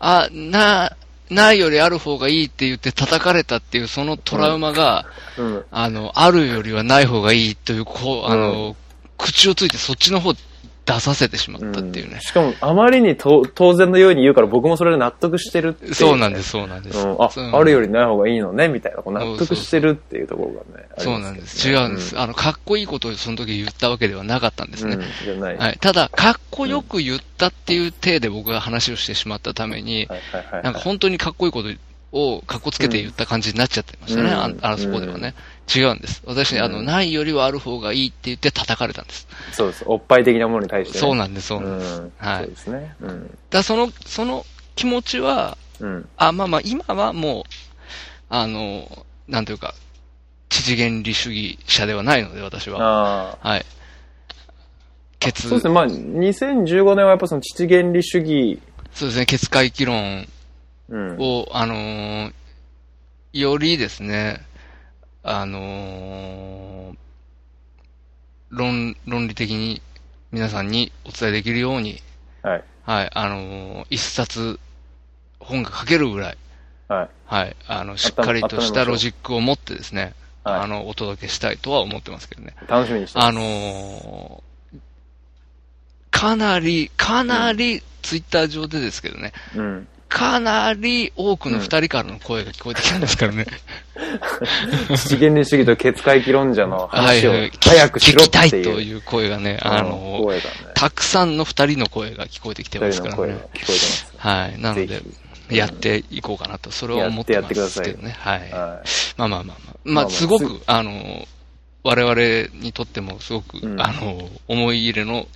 [0.00, 0.96] あ、な、
[1.30, 5.06] ないよりある方がいいって言って叩かれたっていうそのトラウマが、
[5.38, 5.64] うん。
[5.70, 8.76] あの、あるよりはない方がいいという、こう、あの、
[9.16, 10.34] 口をついてそっちの方
[10.84, 12.20] 出させてしまったっていうね。
[12.20, 15.94] しかも、あまりにと当然のように言うから僕もそれで納得してるっていう。
[15.94, 17.06] そうなんです、そうなんです。
[17.06, 20.88] うん、あ、あるよりない方がいいのね、みたいな、こう納得してるっていうところがね。
[20.98, 21.68] そうなんです。
[21.68, 22.18] 違うんです。
[22.18, 24.96] あの、かっこいいことをその時言ったわけではなかったんですね。
[24.96, 25.56] うん、じゃない。
[25.56, 25.78] はい。
[25.80, 30.62] ただ、かっこよく言ったっていう体で僕が話をしてしまったために、はいはいはい。
[30.64, 31.68] なんか本当にかっこいいこと
[32.12, 34.30] をかっこつけて言った感じになっちゃってましたね。
[34.30, 35.34] うんああのそこではね。
[35.74, 36.22] 違うんです。
[36.26, 39.26] 私、あの、うんないよりはある方がいいって言って叩かれたんです。
[39.52, 39.84] そうです。
[39.86, 41.00] おっぱい的なものに対して、ね。
[41.00, 42.00] そうなんです、そうなんです。
[42.00, 42.12] うん。
[42.18, 42.96] はいそうですね。
[43.00, 43.38] うん。
[43.50, 44.44] だその、その
[44.74, 46.08] 気持ちは、うん。
[46.16, 47.42] あ、まあまあ、今はもう、
[48.28, 49.74] あの、なんというか、
[50.48, 52.80] 知事原理主義者ではないので、私は。
[52.80, 53.48] ああ。
[53.48, 53.66] はい。
[55.18, 55.74] ケツ、そうですね。
[55.74, 58.60] まあ、2015年はやっぱその父原理主義、
[58.92, 60.26] そうですね、ケツ回帰論
[60.90, 61.16] うん。
[61.18, 62.32] を、あのー
[63.32, 64.42] よりですね、
[65.22, 66.96] あのー
[68.50, 69.80] 論、論理的に
[70.30, 72.02] 皆さんにお伝えできるように、
[72.42, 72.64] はい。
[72.84, 74.58] はい、あのー一冊
[75.38, 76.38] 本が書けるぐらい、
[76.88, 77.08] はい。
[77.26, 80.14] はい、あの、しっかりとしたロジックを持ってですね、
[80.44, 82.54] はいあの、お届けしたいとは思ってますけどね。
[82.68, 83.28] 楽しみにしてます。
[83.28, 84.52] あのー
[86.10, 89.88] かなり、かなり、ツイッター上でですけどね、うん。
[90.12, 93.46] かなり多くの二人からの声が聞こえてきたんですからね。
[94.94, 98.82] 父原理主義と血回帰論者の話をはいはい早くしろ聞きたいとっていう。
[98.82, 100.40] いう声がね、うんあの、ね。
[100.74, 103.26] たくさんの二人の声が聞こえてきてますからねこ。
[103.26, 104.12] えてます。
[104.18, 104.60] はい。
[104.60, 105.02] なのでぜ、
[105.50, 108.14] やっていこうかなと、それは思ってますけどね。
[108.18, 108.50] はい。
[108.50, 108.82] は
[109.16, 109.54] まあまあまあまあ。
[109.54, 111.26] まあまあ、まあすごく、あの、
[111.84, 115.26] 我々にとってもすごく、うんあの、思い入れの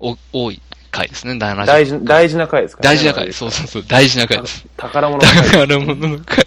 [0.00, 0.60] お多い
[0.94, 1.36] 回ですね、い。
[1.36, 2.96] 70大事、大事な回ですからね。
[2.96, 4.64] 大事な回、そうそうそう、大事な回です。
[4.76, 5.42] 宝物の回。
[5.50, 6.44] 宝物の回。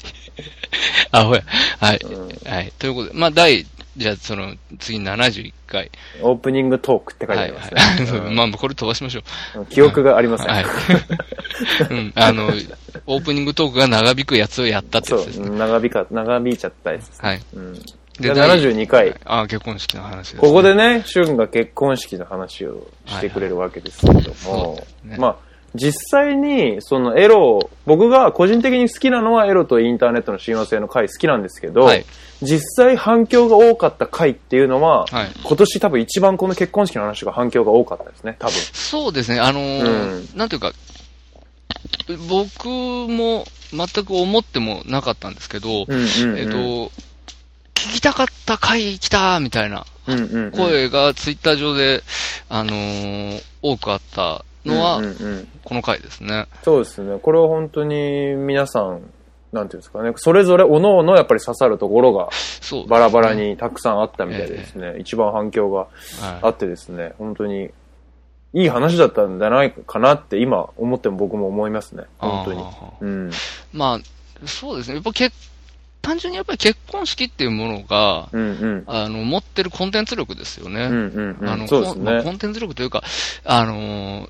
[1.12, 1.44] あ、ほや。
[1.80, 1.98] はい。
[2.04, 2.74] うんはい。
[2.80, 3.66] ということで、まあ、第、
[3.98, 5.92] じゃあ、その、次71回。
[6.22, 7.52] オープニングトークって書いてあはい。
[7.52, 8.28] りますはいね。
[8.30, 9.22] うんまあ、これ飛ばしましょ
[9.60, 9.66] う。
[9.66, 10.48] 記憶がありません。
[10.48, 10.66] はい。
[11.90, 12.14] うん。
[12.16, 12.52] あの、
[13.06, 15.48] オープニングトークが長引くやつをやったってそやつですね。
[15.48, 17.30] う、長引か、長引いちゃったやつですね。
[17.30, 17.42] はい。
[17.56, 17.80] うん。
[18.20, 19.16] でで、72回。
[19.26, 20.40] あ結婚式の話です、ね。
[20.42, 25.18] ここでね、シュンが結婚式の話をしてくれるわけですけれども、そうですね。
[25.18, 25.36] まあ、
[25.76, 32.06] 実際に、そのエロ、僕が個人的に好きなのはエロとインターネットの親和性の回好きなんですけど、はい。
[32.42, 35.28] 実際反響が多かった回っていうのは、はい。
[35.44, 38.54] 今年多分一番この結婚式の話が反響が多かったですね、多分。
[38.54, 40.72] そうですね、あのーなんていうか、
[42.30, 46.40] 僕も全く思ってもなかったんですけど、うんうんうん。
[46.40, 46.92] えっと、
[47.88, 52.04] 聞きたかった回来たみたいなうんうんうん声がツイッター上で、
[52.50, 56.48] あのー多くあったのはうん、うんうんこの回ですね。
[56.64, 57.20] そうですね。
[57.20, 59.02] これは本当に皆さん、
[59.52, 62.30] なんていうんですかね、それぞれ各々やっぱり刺さるところが。
[62.88, 65.88] バラバラにたくさんあったみたいでですね、一番反響が
[66.22, 67.70] あはってですね、本当に
[68.54, 72.04] いい話だったんじゃないかなって今思っても僕も思いますね。
[72.18, 72.64] 本当に
[73.02, 73.30] うん。
[73.30, 73.34] い。
[73.74, 74.96] まあ、そうですね。
[74.96, 75.36] やっぱ結、
[76.08, 78.84] 単純にやっぱり結婚式っていうものが、うんうん。
[78.88, 80.88] あの、持ってるコンテンツ力ですよね。
[82.24, 83.04] コンテンツ力というか、
[83.44, 84.30] あのー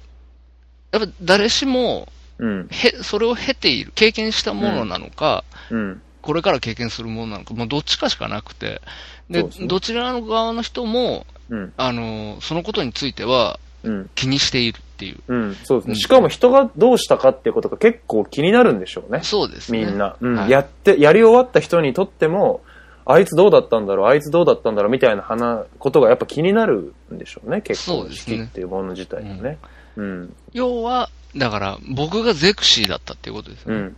[0.93, 2.07] やっぱ誰しも、
[2.39, 2.67] うん。
[2.71, 6.01] へ、それを経ている、経験したものなのか、うん。
[6.23, 8.81] これから経験するものなのか、もうどっちかしかなくて、
[9.29, 11.73] で、ねどちらの側の人も、うん。
[11.77, 14.09] あのーそのことについてはうん。
[14.15, 15.19] 気にしているっていう。
[15.27, 15.55] うん。
[15.63, 15.91] そうですね。
[15.91, 19.19] うんしかも人がどうしたかっていうことが結構気になるんでしょうね。
[19.21, 19.85] そうですね。
[19.85, 20.15] みんな。
[20.19, 20.35] うん。
[20.35, 22.61] はいやって、やり終わった人にとっても、
[23.05, 27.61] あいつどうだったんだろう、あいつどうだったんだろうみたいな話、ことがやっぱ気になるんでしょうね。
[27.61, 29.59] 結婚そうですね式っていうもの自体がね。
[29.95, 30.35] うん。
[30.51, 33.79] 要は、だから、僕がゼクシーだったっていうことですよね。
[33.79, 33.95] うん。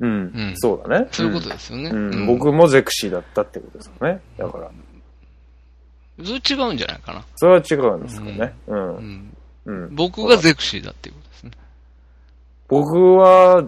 [0.00, 0.10] うん。
[0.10, 0.14] う
[0.52, 1.08] んそうだね。
[1.10, 1.90] そういうことですよね。
[1.90, 2.14] うん。
[2.14, 4.20] うん僕もゼクシーだったってことですよね。
[4.36, 4.70] だから。
[6.24, 7.24] それ違うんじゃないかな。
[7.36, 8.54] それは違うんですかね。
[8.68, 8.74] う。
[8.74, 9.31] うんん、
[9.66, 9.94] うん。
[9.94, 11.50] 僕がゼクシーだっていうことですね。
[12.68, 13.64] 僕は、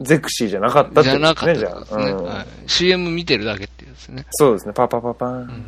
[0.00, 2.16] ゼクシーじゃなかったってじゃなかことですね、じゃったってことですね、あ。
[2.16, 2.46] うんはい。
[2.66, 4.26] CM 見てるだけっていうですね。
[4.30, 4.72] そうですね。
[4.72, 5.64] パパパパーン。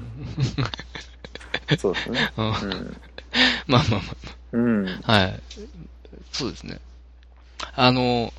[1.79, 2.33] そうですね。
[2.37, 2.53] うんうん。
[3.67, 4.01] まあまあま
[4.53, 5.01] うん。
[5.05, 5.41] あ、はい。
[6.33, 6.81] そうですね。
[7.75, 8.33] あの、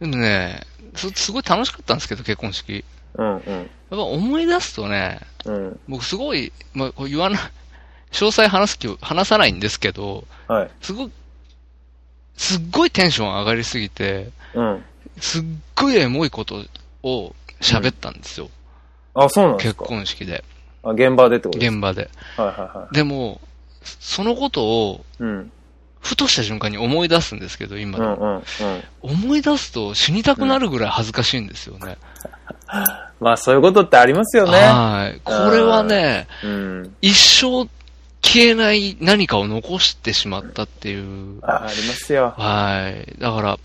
[0.00, 0.62] でもね、
[0.94, 2.84] すすごい楽しかったんですけど、結婚式。
[3.14, 3.36] うん。
[3.36, 3.42] うん。
[3.46, 5.80] やっぱ思い出すとね、うん。
[5.88, 7.40] 僕すごい、まあ、言わない、
[8.12, 10.70] 詳細話す気を、話さないんですけど、はい。
[10.80, 11.10] すごい、
[12.36, 14.84] すっごいテンション上がりすぎて、うん。
[15.20, 15.44] すっ
[15.76, 16.64] ごいエモいこと
[17.02, 18.48] を喋ったんですよ。
[19.14, 19.84] あ、そうなんです結か。
[19.86, 20.44] 婚式で、
[20.82, 22.10] あ、現場でってことです現場で。
[22.36, 22.44] か。
[22.44, 23.40] はいはいはでも、
[23.82, 25.22] そのことを、い。
[25.22, 25.52] うん。
[26.00, 28.16] ふとした瞬間に思い出すんですけど、今でも。
[28.16, 28.44] うんうんうん。
[29.26, 31.98] 思い出すと死にたくなるぐらい恥ずかしいんですよね。
[33.20, 34.52] まあそういうことってありますよね。
[34.52, 35.20] はい。
[35.22, 36.96] これはね、うん。
[37.02, 37.68] 一生
[38.22, 41.38] 消えない何かを残してしまったっていう。
[41.42, 42.34] あ、ありますよ。
[42.36, 43.20] はい。
[43.20, 43.58] だから、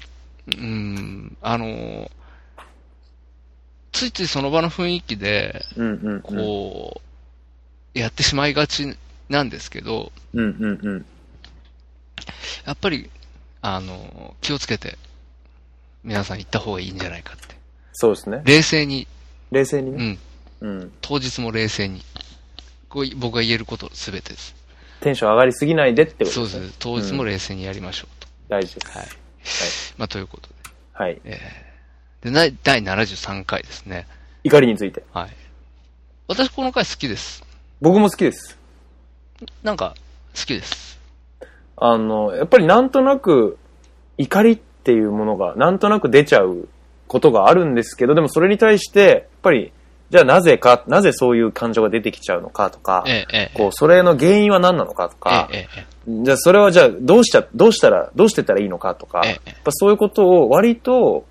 [0.58, 2.10] うん、あの、
[3.92, 6.22] ついついその場の雰囲気で、うんうんうん。
[6.22, 7.02] こ
[7.96, 8.98] う、やってしまいがち
[9.30, 11.06] なんですけど、うんうんうん。
[12.66, 13.10] やっぱり、
[13.62, 14.98] あの、気をつけて、
[16.04, 17.56] 皆さん行った方がいいんじゃないかって。
[17.94, 18.42] そうですね。
[18.46, 19.08] 冷静に、
[19.52, 20.18] 冷静にね。
[20.62, 20.92] うん、うん。
[21.02, 22.04] 当日も冷静に。
[22.90, 24.56] こう僕が言えることすべてです。
[25.02, 26.76] テンション上がりすぎないでってことねそうです。
[26.80, 28.28] 当日も冷静にやりましょうと。
[28.48, 28.98] 大事です。
[28.98, 29.08] はい。
[29.98, 30.56] まあ、ということで。
[30.94, 31.22] はい。
[31.24, 34.08] えー、で、な第73回ですね。
[34.44, 35.04] 怒りについて。
[35.14, 35.30] はい。
[36.28, 37.44] 私この回好きです。
[37.82, 38.58] 僕も好きです。
[39.64, 39.96] なんか、
[40.36, 41.00] 好きです。
[41.78, 43.58] あの、やっぱりなんとなく
[44.18, 46.68] 怒りっていうものがなんとなく出ちゃう
[47.08, 49.72] ことがあるんですけど、でもそれに対して、やっぱり、
[50.10, 61.26] じゃあなぜか、なぜそういう感情が出てきちゃうのかとか、ええ、ええ、こう、それの原因は何なのかとか、ええ、えじゃあそれはじゃあどうしちゃ、どうしたら、どうしてたらいいのかとか、ええやっぱそういうことを割と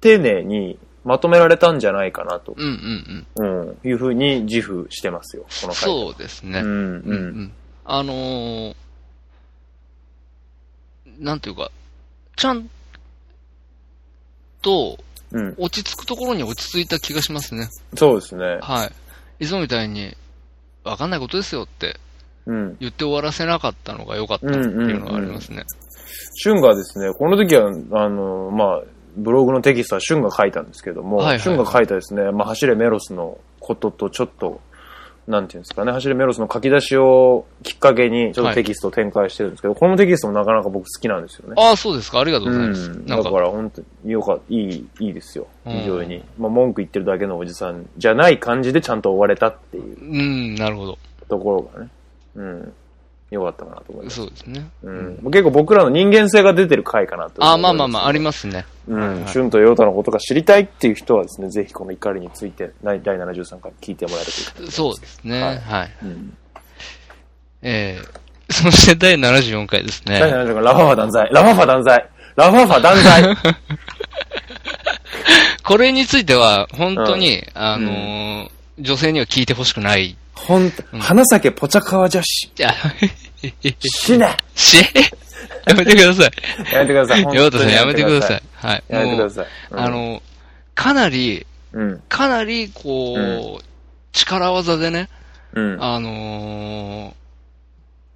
[0.00, 3.68] 丁寧にまとめられたんじゃないかなとえ、、うんうんうん。
[3.68, 5.74] うん、いうふうに自負してますよ、この回。
[5.74, 6.60] そうですね。
[6.60, 7.02] うん、ううんん。
[7.04, 7.52] うん。
[7.84, 8.74] あのー、
[11.18, 11.70] なんていうか、
[12.36, 12.68] ちゃん
[14.62, 14.98] と
[15.34, 15.54] うん。
[15.58, 17.68] 落ち着くところに落ち着いた気がしますね。
[17.96, 18.58] そうですね。
[18.62, 18.90] は
[19.40, 19.44] い。
[19.44, 20.16] いつもみたいに、
[20.84, 21.98] わかんないことですよって
[22.46, 22.76] うん。
[22.78, 25.64] 言って終わらせなかったのが良かったっていうのがありますね。
[26.34, 28.82] シュンがですね、この時は、あの、まあ、
[29.16, 34.60] ブログのテキストはシュンが書いたんですけども、はいはいシュンが書いたですね、まあ、走れメロスのこととちょっと、
[35.26, 41.54] なんていうんですかね、走れメロスの書き出しをきっかけに、ちょっとテキストを展開してるんですけど、このテキストもなかなか僕好きなんですよね。
[41.56, 42.20] ああ、そうですか。
[42.20, 42.90] ありがとうございます。
[42.90, 45.46] うん、だから本当によかいい、いいですよ。
[45.66, 46.22] うん非常に。
[46.38, 50.16] まあ、文句言ってるだけのおじさんじゃない感じでちゃんと終われたっていうう
[50.52, 50.98] ん、なるほど。
[51.28, 51.90] ところがね、
[52.36, 52.72] うん、
[53.34, 54.16] よかったかなと思います。
[54.16, 54.68] そうですね。
[54.82, 58.64] うん、結構僕らの人間性が出てる回かなとああ、まあまあまあ、ありまますね。
[58.88, 65.16] うん、はいはいシュンとヨータのことが知りたいっていう人はですね、ぜひこの怒りについて、第第73回聞いてもらえるといいかなとそう思います。
[65.16, 65.40] ですね。
[65.40, 65.46] は
[65.78, 65.90] はいい。
[66.02, 66.36] うん。
[67.62, 67.98] え
[68.50, 70.20] そして第74回ですね。
[70.20, 71.30] 第74回、ラファファ断罪。
[71.32, 72.10] ラファファ断罪。
[72.36, 73.36] ラファファ断罪。
[75.64, 80.16] これについては、本当に、あのー女性には聞いてほしくない。
[80.34, 82.50] ほんと、花咲ポチャカワ女子。
[82.54, 82.72] じゃあ、
[83.80, 84.76] 死ねし
[85.66, 86.30] やめてください。
[86.72, 87.22] やめてください。
[87.22, 88.42] ヨータさんやめてください。
[88.54, 88.84] はい。
[88.88, 89.46] やめてください。
[89.70, 90.22] あの、
[90.74, 92.02] かなり、うん。
[92.08, 93.64] かなり、こう、
[94.12, 95.08] 力技でね、
[95.54, 95.82] うん。
[95.82, 97.12] あのー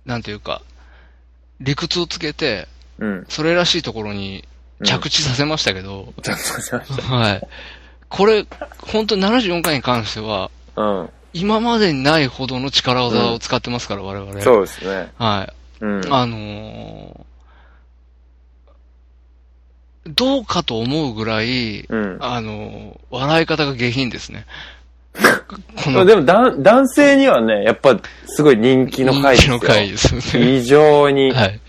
[0.08, 0.62] なんていうか、
[1.60, 2.66] 理屈をつけて、
[2.98, 3.26] うん。
[3.28, 4.46] それらしいところに
[4.82, 6.14] 着地させましたけど、
[7.02, 7.48] はい。
[8.08, 8.46] これ、
[8.80, 10.82] 本当に74回に関しては、た。
[10.82, 11.10] うん。
[11.32, 14.40] 今までにないほどの力技を使ってますから、我々。
[14.40, 15.12] そうですね。
[15.18, 15.48] は
[15.80, 15.84] い。
[15.84, 16.12] うん。
[16.12, 17.28] あのー
[20.10, 22.16] どうかと思うぐらい、うん。
[22.20, 24.46] あのー笑い方が下品ですね。
[25.84, 29.56] こまあでもだん、男性にはね、やっぱ、すごい人気の回ですよ。
[29.56, 30.26] 人気の回ですよね。
[30.60, 31.60] 非常に、はい。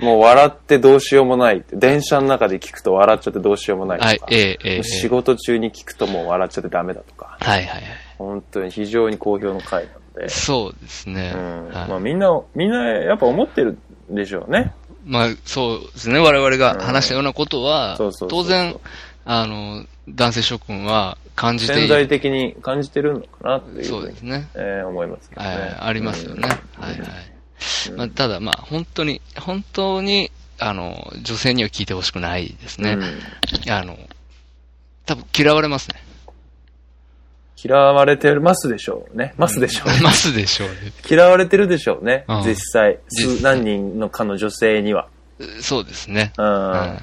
[0.00, 1.64] もう笑ってどうしようもない。
[1.72, 4.10] 電車の中で聞くと笑っちゃってどうしようもないとか。
[4.10, 4.82] はい、ええ、ええ。
[4.82, 7.36] 仕事中に聞くともう笑っちゃってダメだとか。
[7.40, 7.82] はい、はい、はい。
[8.18, 9.90] 本当に非常に好評の回な
[10.22, 10.28] んで。
[10.28, 11.32] そうですね。
[11.34, 11.68] うん。
[11.68, 13.78] はいまあみんな、みんなやっぱ思ってる
[14.10, 14.72] んでしょうね。
[15.06, 16.18] まあ、そうですね。
[16.18, 17.98] 我々が話したようなことは、
[18.28, 18.74] 当然、
[19.26, 21.88] あの、男性諸君は感じて潜いる。
[21.88, 24.48] 在的に感じてるのかなっていうそううですね。
[24.54, 25.48] えー思いますけどね。
[25.48, 26.48] はい、ありますよね。
[26.78, 27.10] うんはいはい。
[27.96, 32.92] まあ、ただまあ、本当に、本当に、あの、女性には聞いてほしくないですね。
[32.92, 33.98] うんあの、
[35.06, 35.96] 多分嫌われますね。
[37.56, 39.34] 嫌われてますでしょうね。
[39.36, 40.00] ますでしょうね。
[40.02, 40.74] ますでしょうね。
[41.08, 42.42] 嫌われてるでしょうねうん。
[42.42, 42.98] 実際。
[43.42, 45.08] 何人のかの女性には。
[45.60, 46.32] そうですね。
[46.38, 46.46] うん。
[46.46, 46.98] うん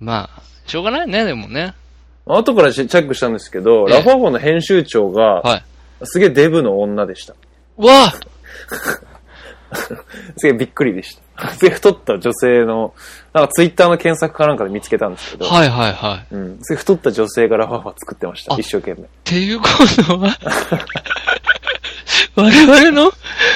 [0.00, 1.74] まあ、しょうがないね、でもね。
[2.26, 5.64] 後からチェックしたんですけど、ええラファフォの編集長が、はい。
[6.04, 7.34] すげえデブの女でした。
[7.76, 8.14] わあ
[10.36, 11.22] すげえびっくりでした。
[11.54, 12.94] すげえ太った女性の、
[13.32, 16.34] なんかツイッターの検索かなんかで見つけたんですけど、はいはいはい。
[16.34, 16.58] うん。
[16.62, 18.54] すげえ太った女性がラファファ作ってました。
[18.56, 19.02] 一生懸命。
[19.02, 19.68] っていうこ
[20.06, 20.38] とは、
[22.36, 23.12] 我々の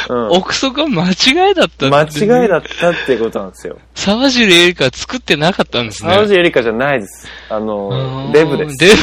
[0.09, 0.29] うん。
[0.31, 3.79] 憶測は間違いだった間って違いだったっていうことなんですよ。
[3.95, 6.13] 沢尻エリカ作ってなかったんですね。
[6.13, 7.29] 沢尻エリカじゃないです。
[7.51, 8.77] あの、デブです。
[8.79, 8.95] デブ。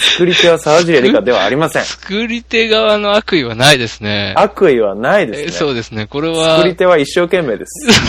[0.00, 1.84] 作り手は沢尻エリカではありません。
[1.84, 4.32] 作り手側の悪意はないですね。
[4.36, 5.52] 悪意はないですえね。
[5.52, 6.06] そうですね。
[6.06, 7.88] これは作、り手は一生懸命です。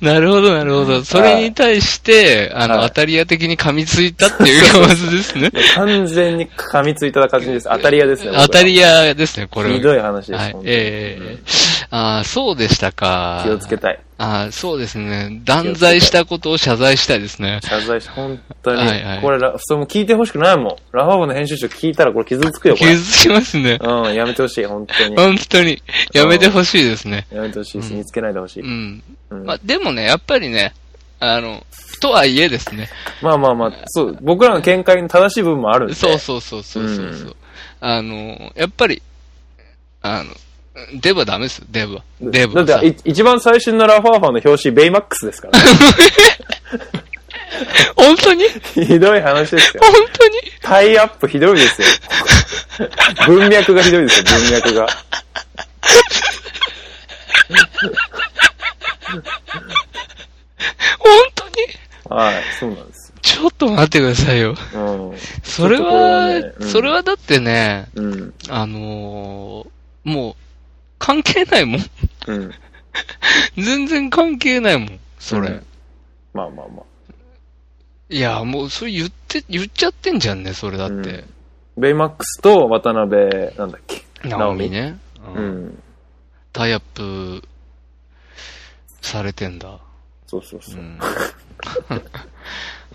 [0.00, 1.04] なるほどなるほど。
[1.04, 5.50] それに対して、あの、はい当たり屋的に噛みついたっていう構図ですね。
[5.74, 7.68] 完全に噛みついた感じです。
[7.70, 8.32] 当たり屋ですね。
[8.34, 9.74] 当たり屋ですね、これは。
[9.74, 10.38] ひどい話です。
[10.38, 11.38] はいええ
[11.90, 13.42] ああ、そうでしたか。
[13.44, 14.00] 気をつけたい。
[14.18, 15.42] ああ、そうですね。
[15.44, 17.60] 断罪したことを謝罪したいですね。
[17.62, 18.80] 謝罪し、本当に。
[18.80, 20.76] はいはいこれラ、それも聞いてほしくないもん。
[20.92, 22.90] ラファボの編集長聞いたらこれ傷つくよ、これ。
[22.92, 23.78] 傷つきますね。
[23.80, 25.16] うん、やめてほしい、本当に。
[25.16, 25.82] 本当に。
[26.12, 27.26] やめてほしいですね。
[27.30, 27.92] やめてほしいです。
[27.92, 28.62] 見つけないでほしい。
[28.62, 29.02] うん。
[29.30, 30.74] うんまあ、でもね、やっぱりね、
[31.20, 31.64] あの、
[32.00, 32.88] とはいえですね。
[33.22, 35.94] まあまあまあ、そう、僕らの見解に正しい部分もあるんで。
[35.94, 37.36] そうそうそうそうそうそう、
[37.80, 39.02] あの、やっぱり、
[40.02, 40.30] あの、
[40.94, 42.02] デブはダメですよ、デブは。
[42.20, 45.58] デブだって、い一番最新のラ・ファーファの表紙、ベイマックスですから、
[47.96, 48.44] 本当に？
[48.74, 49.82] ひどい話ですよ。
[49.82, 50.34] 本当に？
[50.62, 51.88] タイアップひどいですよ。
[53.26, 54.86] 文脈がひどいですよ、文脈が。
[60.98, 61.54] 本当に？
[62.08, 63.12] はい、そうなんです。
[63.22, 64.54] ちょっと待ってくださいよ。
[64.74, 65.12] うん。
[65.42, 68.32] それちょっとこれはは、ねうんそれはだってね、うん。
[68.48, 69.68] あのー
[70.08, 70.34] もう、
[70.98, 71.80] 関係ないもん。
[72.28, 72.52] うん。
[73.62, 75.48] 全然関係ないもん、それ。
[75.48, 75.66] うん
[76.34, 76.84] まあまあまあ。
[78.10, 81.24] いや、もう、それ言って、言っちゃってんじゃんね、それだって。
[81.78, 84.02] ベイマックスと渡辺、なんだっけ？
[84.28, 84.98] ナオミね。
[85.34, 85.82] ううんん。
[86.52, 87.42] タイアップ
[89.00, 89.78] されてんだ。
[90.26, 90.82] そうそうそうう。
[90.82, 90.98] ん。
[90.98, 91.06] ま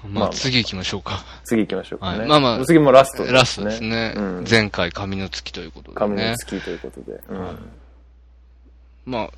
[0.22, 1.24] まあ、あ次行きましょうか。
[1.46, 2.20] 次行きましょうかね。
[2.20, 4.14] はいまあまあ次もラストラストですね。
[4.16, 6.36] うん前回、紙の月ということで神のね。
[6.38, 7.20] 月ということで。
[7.30, 7.56] うんはい
[9.06, 9.30] まあ、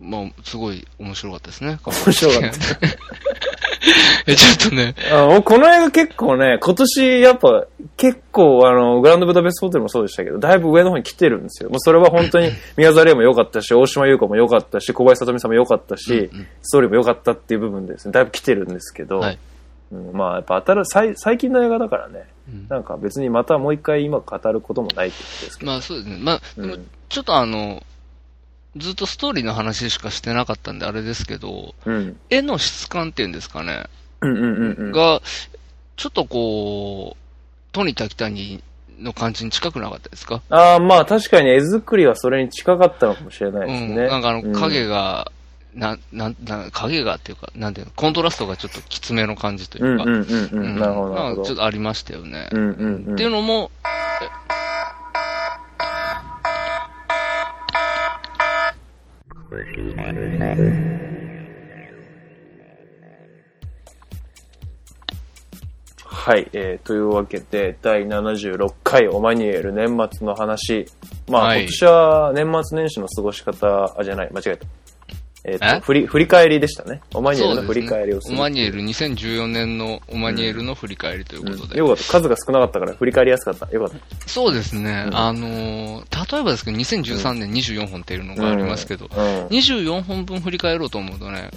[0.00, 1.78] まあ、すごい面白かったですね。
[1.84, 2.48] 面白かった。
[4.26, 7.66] え、ちょっとね、あのこの映画結構ね、今年やっぱ
[7.96, 11.70] 結構あの、グランドブダペストホテルもそうでしたけど、だいぶ上の方に来てるんですよ。
[11.70, 19.38] もうそれは本当に 宮沢りえも良かったし、大島優子も良かったし、小林聡美さんも良かったし、うんうんストーリーも良かったっていう部分でですね、だいぶ来てるんですけど、はい
[19.92, 26.18] うん、まあやっぱ当たる最、最近の映画だからね、うんなんか別にまたもう一回今語ることもないってことですけど、まあそうですね。
[26.20, 27.82] まあ、うんちょっとあの、
[28.76, 32.16] ずっとストーリーの話しかしてなかったんであれですけど、うん。
[32.30, 33.84] 絵の質感っていうんですかね、
[34.20, 34.92] うんうんうんうん。
[34.92, 35.20] が、
[35.96, 37.20] ちょっとこう、
[37.72, 38.62] トニタキタに
[39.00, 40.42] の感じに近くなかったですか？
[40.50, 44.02] ああ、まあ確かに絵作りはそれに近かったのかもしれないですね。
[44.04, 44.08] うん。
[44.08, 45.32] なんかあの、影が、
[45.74, 50.04] な、な、な、影がっていうか、なんていうの、コントラストがちょっときつめの感じというか。
[50.04, 50.78] うんうんうんうん。
[50.78, 51.44] なるほど、なるほど。
[51.44, 52.48] ちょっとありましたよね。
[52.52, 53.70] うんうん、うん、っていうのも、
[66.04, 70.86] はい、えー、というわけで、第76回オマニエル年末の話。
[71.28, 74.66] まあ、はい、今年は年末年始の過ごし方、あ、じゃない、間違えた。
[75.44, 77.00] えっ、ー、と、振り、振り返りでしたね。
[77.14, 81.74] オマニエルの振り返りをする、ね、オマニエル、2014年のオマニエルの振り返りということで。
[81.74, 82.04] うん、よかった。
[82.04, 83.70] 数が少なかったから振り返りやすかった。
[83.70, 84.28] よかった。
[84.28, 85.04] そうですね。
[85.08, 91.50] うん、あのー、例えばですけど、2013年24本っていうのがありますけど、うん、24本分振り返ろうと思うとね、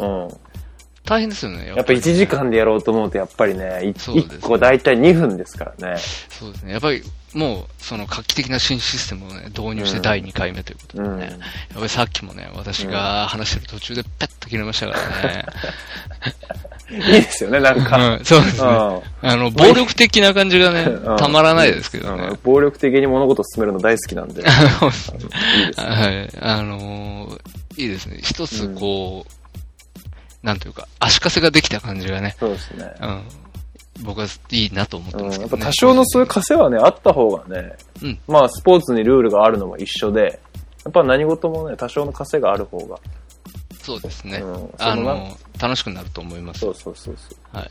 [1.05, 1.67] 大変ですよね。
[1.67, 5.97] やっぱり、1時間でやろうと思うと、やっぱりね、1個大体2分ですからね。
[6.29, 6.71] そうですね。
[6.71, 11.09] やっぱり、もう、その画期的な新システムをね、導入して第2回目ということでね。
[11.09, 11.31] うん、やっ
[11.75, 15.45] ぱりさっきもね、私が話してる途中でペッと切れましたからね。
[16.91, 18.15] いいですよね、なんか。
[18.15, 18.67] うん、そうですね。
[18.69, 19.01] あ
[19.35, 20.87] の、暴力的な感じがね、
[21.17, 22.37] たまらないですけどね。
[22.43, 24.39] 暴力的に物事を進めるの大好きなんで。
[24.39, 24.53] いいで
[24.91, 25.17] すね。
[25.77, 26.29] はい。
[26.39, 27.39] あの
[27.75, 28.19] いいですね。
[28.21, 29.42] 一つこう、
[30.43, 32.35] なんというか、足かせができた感じがね。
[32.39, 32.93] そうですね。
[33.01, 33.23] うん。
[34.03, 40.39] 僕はいいなと思ってますけど、ね、うん、やっぱ多少のそういう枷はね、あった方がね、うん、まあスポーツにルールがあるのも一緒で、
[40.83, 42.99] やっぱ何事もね、多少の枷がある方が。
[43.81, 44.39] そうですね。
[44.39, 46.61] うん、あの、楽しくなると思います。
[46.61, 47.57] そうそうそうそう。
[47.57, 47.69] はい。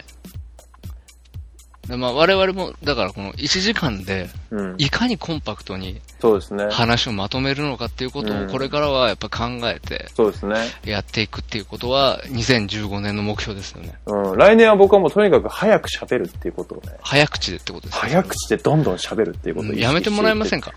[1.89, 4.31] でまあ、我々も、だからこの1時間で、
[4.79, 6.69] いかにコンパクトに、そうですね。
[6.71, 10.57] 話をまとめるのかっていうことを、これからはやっぱ考えて、そうですね。
[10.85, 13.95] やっていくっていうことは、2015年の目標ですよね。
[14.07, 14.39] うん。
[14.39, 16.93] 来年は僕はもうとにかく早く喋るっていうことをね。
[17.03, 18.01] 早口でってことですね。
[18.13, 20.73] 早口でどんどん喋るっていうことを、やめてもらえませんか？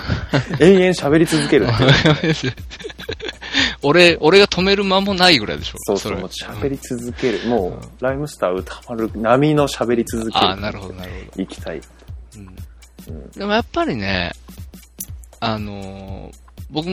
[0.58, 1.76] 延々喋り続ける っ
[2.20, 2.34] ていう。
[3.82, 5.78] 俺、俺が止める間もないぐらいでしょ。
[5.80, 7.46] そうそう、もう喋り続ける。
[7.48, 10.46] もう、ライムスター歌丸波の喋り続ける。
[10.46, 11.42] あなるほど、なるほど。
[11.42, 11.80] 行きたい。
[12.36, 13.30] うん。
[13.32, 14.32] でもやっぱりね、
[15.40, 16.32] あのー、
[16.70, 16.88] 僕、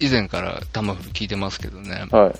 [0.00, 2.06] 以前からタマフル聞いてますけどね。
[2.10, 2.34] はい。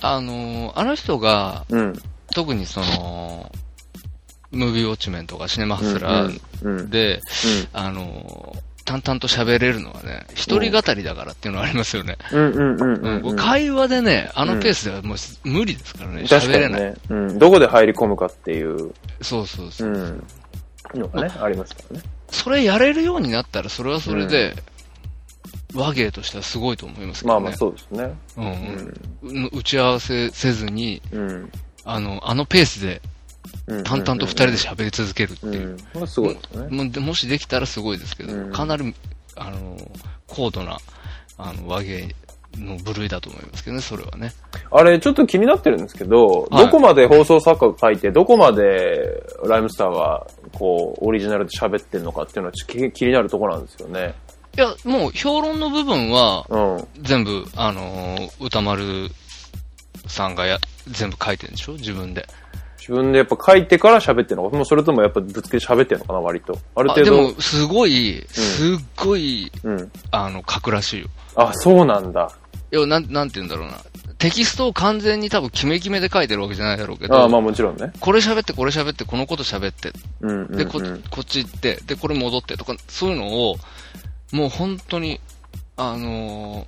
[0.00, 1.94] あのー、あの人が、うん、
[2.34, 3.50] 特にその、
[4.50, 7.20] ムービーウォッチメンとかシネマハスラーで、
[7.72, 12.16] あのー淡々と喋れるのはね、一人語りだからっていうのはありますよね。
[13.36, 17.38] 会話でね、あのペースではもう無理ですからね、喋、れない、ねうん。
[17.38, 18.92] どこで入り込むかっていう。
[19.20, 19.88] そうそうそう。
[19.88, 20.24] うん、
[20.94, 22.04] のがね、ありますからね。
[22.30, 24.54] それやれるようになったら、それはそれで、
[25.74, 27.40] 和芸としてはすごいと思いますけどね。
[27.40, 28.14] まあまあそうですね。
[29.22, 29.50] うん。
[29.52, 31.00] 打ち合わせせずに、
[31.84, 33.00] あの、あのペースで
[33.84, 35.76] 淡々と二人で喋り続けるっていう。
[35.94, 37.00] うん、すごいですね。
[37.00, 38.94] もしできたらすごいですけど、かなり、
[39.36, 39.76] あの、
[40.26, 40.78] 高度な、
[41.38, 42.14] あの、和芸
[42.58, 44.32] の部類だと思いますけどね、それはね。
[44.70, 54.14] あれ、ちょっと気になってるんですけど、はい、どこまで放送作家が書いて、どこまでライムスターが、こう、オリジナルで喋ってるのかっていうのは気になるところなんですよね。
[54.54, 56.44] いや、もう評論の部分は、
[57.00, 59.08] 全部、あの歌丸
[60.06, 61.72] さんがや、全部書いてるんでしょ？
[61.72, 62.26] 自分で。
[62.82, 66.58] 自分でやっぱ書いてから喋ってるのかもうそれともやっぱぶつけて喋ってるのかな、割と。
[66.74, 67.16] ある程度。
[67.16, 71.08] でも、すごい、すっごい、うん、あの、書くらしいよ。
[71.36, 72.32] あ、そうなんだ。
[72.72, 73.78] いや、なん、なんて言うんだろうな。
[74.18, 77.22] テキストを完全に多分決め決めで書いてるわけじゃないだろうけど。
[77.22, 77.92] あまあもちろんね。
[78.00, 79.92] これ喋って、これ喋って、このこと喋って。
[80.20, 80.80] うんうんうん、で、こ、
[81.10, 83.56] こっち行って、で、これ戻ってとか、そういうのを、
[84.32, 85.20] もう本当に、
[85.76, 86.66] あの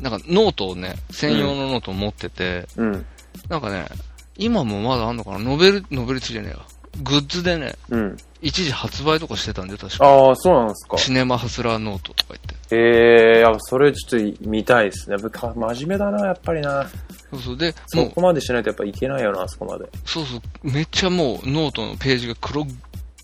[0.00, 3.06] ー、なんかノートをね、専用のノートを持ってて、うん、
[3.48, 3.86] なんかね、
[4.42, 5.38] 今もまだあんのかな？
[5.38, 6.62] ノベル、ノベルツじゃねえよ。
[7.02, 8.16] グッズでね、うん。
[8.42, 10.98] 一時発売とかしてたんで、確かああ、そうなんですか。
[10.98, 12.76] シネマハスラーノートとか言って。
[12.76, 15.16] ええー、それちょっと見たいですね。
[15.16, 16.86] 真面目だな、やっぱりな。
[17.30, 17.56] そうそう。
[17.56, 19.86] で、そこまでしないとやっぱいけないよな、あそこまで。
[20.04, 20.40] そうそう。
[20.70, 22.66] めっちゃもうノートのページが黒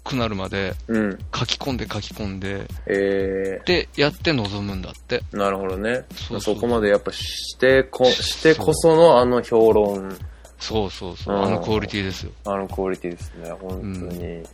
[0.02, 5.22] くなるまで、うん、書き込んで書き込んで、えー、で、やって臨むんだって。
[5.32, 6.06] なるほどね。
[6.40, 10.16] そこまでやっぱしてこ、してこそのあの評論。
[10.58, 12.32] そうそうそう、あのクオリティですよ。
[12.44, 14.24] あのクオリティですね、本当に。
[14.24, 14.44] うん、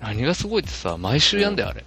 [0.00, 1.84] 何がすごいってさ、毎週やんだよ、あれ。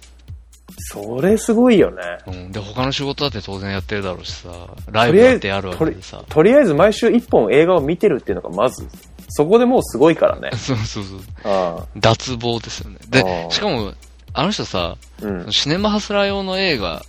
[0.78, 2.02] それすごいよね。
[2.26, 2.52] うん。
[2.52, 4.48] で、他の仕事だって当然やってるだろうしさ、
[4.90, 6.22] ライブだってやるわけでさ。
[6.28, 8.86] とりあえず毎週一本映画を見てるっていうのがまず、
[9.28, 10.50] そこでもうすごいからね。
[10.56, 11.20] そうそうそう。
[11.44, 12.98] あ脱帽ですよね。
[13.08, 13.92] で、しかも、
[14.32, 17.02] あの人さ、うん、シネマハスラー用の映画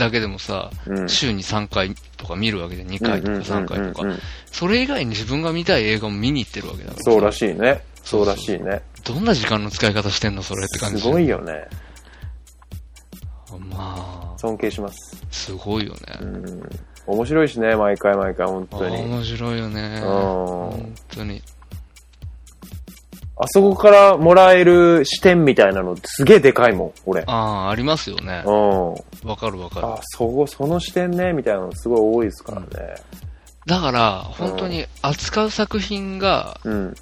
[0.00, 4.08] だけでもさ、うん、週に3回とか見るわけで、2回とか3回とか。
[4.46, 7.02] それ以外に自分が見たい映画も見に行ってるわけだから。
[7.02, 7.82] そうらしいね。
[8.02, 8.82] そうらしいね。
[9.04, 11.02] どんな時間の使い方してんのそれって感じ。
[11.02, 11.68] すごいよね。
[13.70, 15.16] まあ、尊敬します。
[15.30, 16.00] すごいよね。
[16.20, 16.70] うん。
[17.06, 18.96] 面白いしね、毎回毎回、本当に。
[18.96, 20.00] 面白いよね。
[20.02, 21.42] うん本当に。
[23.42, 27.22] あそこからもらえる視点みたいなのすげえでかいもん、俺。
[27.26, 28.42] ああ、ありますよね。
[28.44, 29.28] うん。
[29.28, 29.86] わかるわかる。
[29.86, 32.66] あ、そこ、その視点ね、みたいなのすごい多いですからね。
[33.64, 36.94] だから、本当に扱う作品が、うん。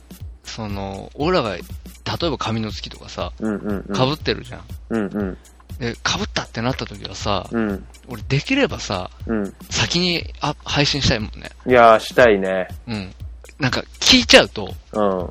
[0.44, 3.94] その、俺らが、例えば紙の月とかさ、うんうんうん。
[3.96, 4.62] 被ってるじゃん。
[4.90, 5.38] うんうん。
[5.80, 7.84] で、被ったってなった時はさ、うん。
[8.08, 9.54] 俺できればさ、うん。
[9.70, 11.50] 先にあ配信したいもんね。
[11.66, 12.68] いやー、したいね。
[12.86, 13.12] うん。
[13.58, 15.30] なんか、聞いちゃうと、うん。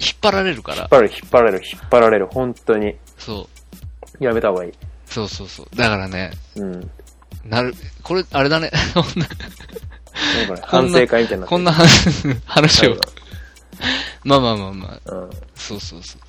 [0.00, 0.88] 引っ張られるから引っ。
[0.88, 2.96] 張る、引っ張られる、引っ張られる、本当に。
[3.18, 3.48] そ
[4.20, 4.24] う。
[4.24, 4.72] やめた方がいい。
[5.06, 5.76] そうそうそう。
[5.76, 6.90] だからね、うん。
[7.44, 8.70] なる、これ、あれだね。
[8.94, 12.12] そんな、なんかね、反省会みたいになこんな話
[12.46, 12.94] 話を。
[12.94, 13.00] る
[14.24, 15.30] まあまあまあまあ、うん。
[15.54, 16.20] そうそうそう。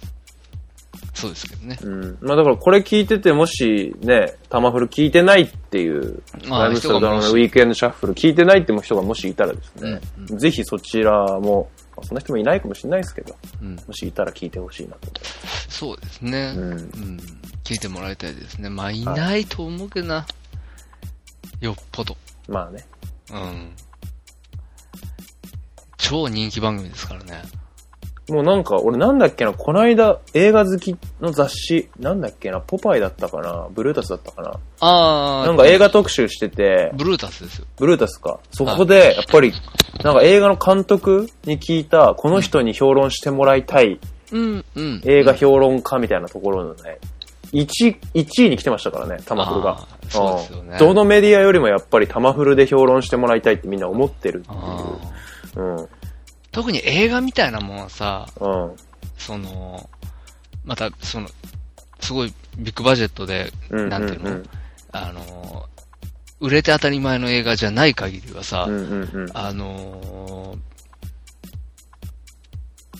[1.13, 1.77] そうですけどね。
[1.81, 2.17] うん。
[2.21, 9.99] まあだからこれ聞いてて、もしね、タマフル聞いてないっていう、ああライムスターダウンのウィークエンドシャッフル聞いてないって人がもしいたらですね、
[10.29, 13.75] うぜひそちらも、まあそんな人もいないかもしれないですけど、うん。
[13.75, 15.11] もしいたら聞いてほしいなと
[15.67, 16.53] そうですね。
[16.55, 16.85] 思います。
[16.85, 17.19] うん。
[17.63, 18.69] 聞いてもらいたいですね。
[18.69, 20.25] まあ、いないと思うけどな。
[21.59, 22.15] よっぽど。
[22.47, 22.53] うん。
[22.53, 22.85] まあね。
[23.31, 23.71] うん。
[25.97, 27.41] 超人気番組ですからね。
[28.31, 34.53] もうなんか、俺なんだっけな、この間映画好きの雑誌、なんだっけな、ポパイだったかな、ブルータスだったかな。
[34.79, 35.47] あー。
[35.47, 37.65] なんか映画特集してて、ブルータスですよ。
[37.77, 38.39] ブルータスか。
[38.51, 39.51] そこで、やっぱり、
[40.03, 43.99] なんか映画の監督に聞いた、この人に評論してもらいたい
[44.31, 45.01] うん、うん。
[45.05, 46.99] 映画評論家みたいなところのね、
[47.51, 55.77] 1, 1位に来てましたからね、タマフルがそうですよねんどのメディアよりもやっぱりタマフルで評論してもらいたいってみんな思ってるっていう。
[55.79, 55.87] うん。
[56.51, 58.75] 特に映画みたいなものはさ、うん。
[59.17, 59.89] その、
[60.65, 61.29] また、その、
[61.99, 63.89] すごいビッグバジェットで、うん。
[63.89, 64.49] なんていうの、うん
[64.93, 65.69] あの、
[66.41, 69.29] 売れて当たり前の映画じゃない限りはさ、うんうんうん。
[69.33, 70.57] あの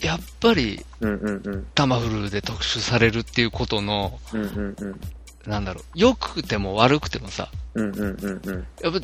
[0.02, 1.68] やっぱりうんうんうん。
[1.76, 5.02] タマフルで特集されるっていうことの、うんうんうん。
[5.46, 8.68] なんだろう、良くても悪くてもさ、うんうんうんうん。
[8.82, 9.00] やっぱ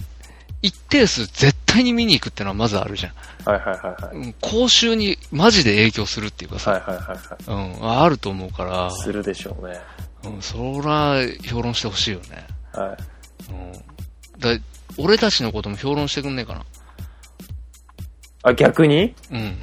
[0.62, 3.14] 一定数絶対に見に行くってのはまずあるじゃん。
[3.45, 4.16] はいはいはいはい。
[4.18, 9.80] うん講習にマジで影響するっていうかさ、はいはいはいはうん、あると思うからい。、するでしょうね。
[10.26, 12.47] うん、そら評論してほしいよね。
[12.74, 12.97] は
[13.49, 13.51] い。
[13.51, 13.74] うん。
[14.39, 14.60] だ
[14.97, 16.66] 俺たちのことも評論してくんねえかな。
[18.43, 19.14] あ、逆に？
[19.32, 19.58] うん。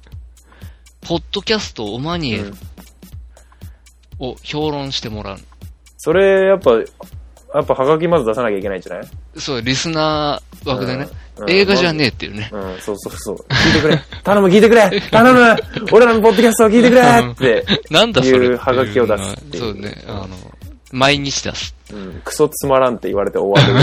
[1.00, 2.58] ポッドキャストオマニエルうん。
[4.20, 5.38] を評論してもらう。
[5.96, 6.72] それ、やっぱ、
[7.54, 9.08] やっぱハガキまず出さなきゃいけないんじゃない？
[9.36, 11.04] そう、リスナー枠でね。
[11.04, 11.10] うん
[11.48, 12.50] 映画じゃねえっていうね。
[12.52, 13.36] うん、そうそうそう。
[13.48, 13.98] 聞いてくれ。
[14.22, 15.56] 頼む、聞いてくれ頼む
[15.90, 20.28] 俺らのポッドキャストを聞いてくれって、なんだそれいうハガキを出すっていうそうね、あの、
[20.92, 21.74] 毎日出す。
[21.94, 23.74] うん、クソつまらんって言われて終わる。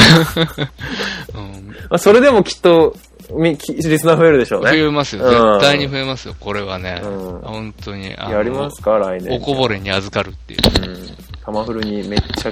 [1.33, 1.67] うん。
[1.67, 2.95] まあ、それでもきっと、
[3.33, 4.77] みきリスナー増えるでしょう増ね。
[4.79, 5.23] えますよ。
[5.25, 7.01] うん絶対に増えますよ、これはね。
[7.03, 8.11] うん本当に。
[8.11, 9.35] やりますか来年。
[9.35, 10.59] おこぼれに預かるっていう。
[10.91, 11.07] うん。
[11.43, 12.51] タマフルにめっちゃ、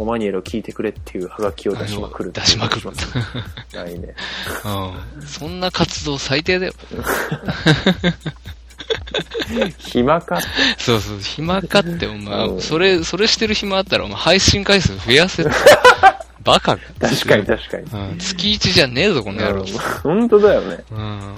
[0.00, 2.32] オマニエルを聞いてくれっていうハガキを出しまくる。
[2.32, 2.90] 出しまくる。
[3.72, 4.14] 来年。
[5.16, 5.26] うん。
[5.26, 6.72] そんな活動最低だよ。
[9.78, 10.40] 暇か？
[10.78, 15.52] そうそう、暇かって、おう前、んそれ、それしてる暇あったら、お前配信回数増やせって。
[16.44, 16.82] バカか。
[17.00, 17.84] 確かに確かに。
[18.10, 18.18] うん。
[18.18, 19.64] 月1じゃねえぞ、この野郎。
[20.02, 20.78] 本当だよね。
[20.90, 21.34] うん。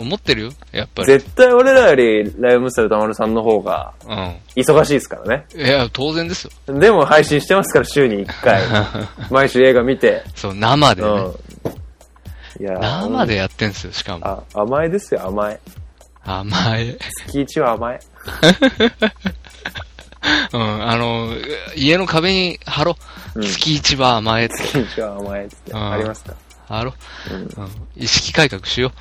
[0.00, 1.06] 思ってるよ、やっぱり。
[1.06, 4.36] 絶対俺らよりライブムスタルたまるさんの方がうん。
[4.56, 5.46] 忙しいですからね。
[5.54, 6.78] いや、当然ですよ。
[6.80, 8.62] でも配信してますから、週に1回。
[9.30, 10.22] 毎週映画見て。
[10.34, 11.08] そう、生でね。
[11.08, 11.34] うん。
[12.60, 14.26] いや生でやってんすよ、しかも。
[14.26, 15.60] あ、甘えですよ、甘え。
[16.24, 16.96] 甘い。
[17.26, 18.00] 月1は甘え。
[20.54, 21.28] うん、あの、
[21.76, 22.96] 家の壁に貼ろ
[23.36, 23.40] う。
[23.40, 24.54] うん月一は甘えって。
[24.62, 25.72] 月1は甘えって。
[25.72, 26.34] うんありますか？
[26.68, 26.94] 貼ろ
[27.30, 27.36] うん。
[27.42, 27.48] う。
[27.56, 27.68] うん。
[27.96, 28.92] 意識改革しよ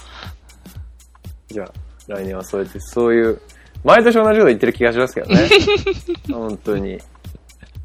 [1.53, 1.71] じゃあ、
[2.07, 3.39] 来年はそうやって、そういう、
[3.84, 5.49] 毎年同じこと言ってる気がしますけどね。
[6.31, 6.97] 本当に。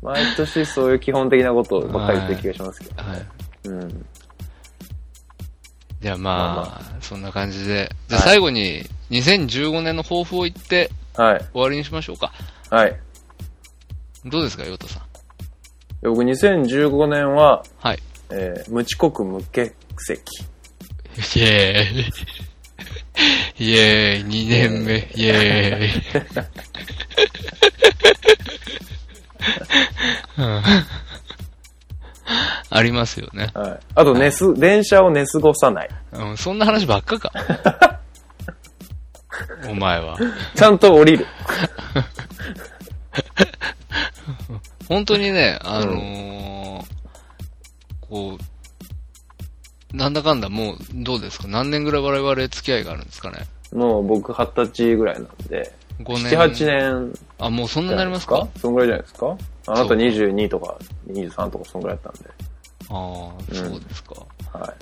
[0.02, 2.94] 毎年そういう基本的なことばっかり言ってる気がしますけど。
[3.04, 3.08] う。
[3.10, 3.26] はい。
[3.64, 4.06] うん。
[6.00, 7.90] じゃあまあ、まあまそんな感じで。
[8.08, 11.38] じゃあはい最後に、2015年の抱負を言ってはい。
[11.52, 12.32] 終わりにしましょうか。
[12.70, 12.96] はい。
[14.24, 15.02] どうですか、ヨタさん？
[16.02, 17.98] 僕2015年は、はい。
[18.30, 20.42] えー無遅刻無欠席。
[20.42, 22.12] イェーイ。
[23.58, 25.90] イェーイ、2年目、イェーイ。
[30.38, 30.62] うん
[32.70, 33.48] ありますよね。
[33.54, 33.80] はい。
[33.94, 35.88] あと、寝す、電車を寝過ごさない。
[36.12, 37.32] うん、そんな話ばっかか。
[39.68, 40.18] お前前は。
[40.54, 41.26] ちゃんと降りる。
[44.88, 46.84] 本当にね、あのー
[48.08, 48.44] こう、
[49.92, 51.48] なんだかんだもう、どうですか？
[51.48, 53.46] 何年ぐらい我々付き合いがあるんですかね？
[53.72, 56.38] もう僕二十歳ぐらいなんで、?5 7、年。
[56.38, 56.66] 8
[57.10, 58.46] 年あ、もうそんなになりますか？
[58.60, 59.26] そんぐらいじゃないですか？
[59.66, 60.78] あなたそう22とか
[61.08, 62.30] 23とかそんぐらいだったんで。
[62.90, 64.14] ああ、うんそうですか。
[64.52, 64.72] はい。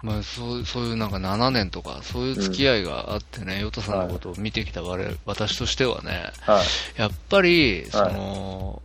[0.00, 6.62] まあ、そう、そういうなんか7年とか、そういう付き合いがあってね、ヨタさんのことを見てきた我々、私としてはね、は
[6.96, 7.00] い。
[7.00, 8.80] やっぱり、その、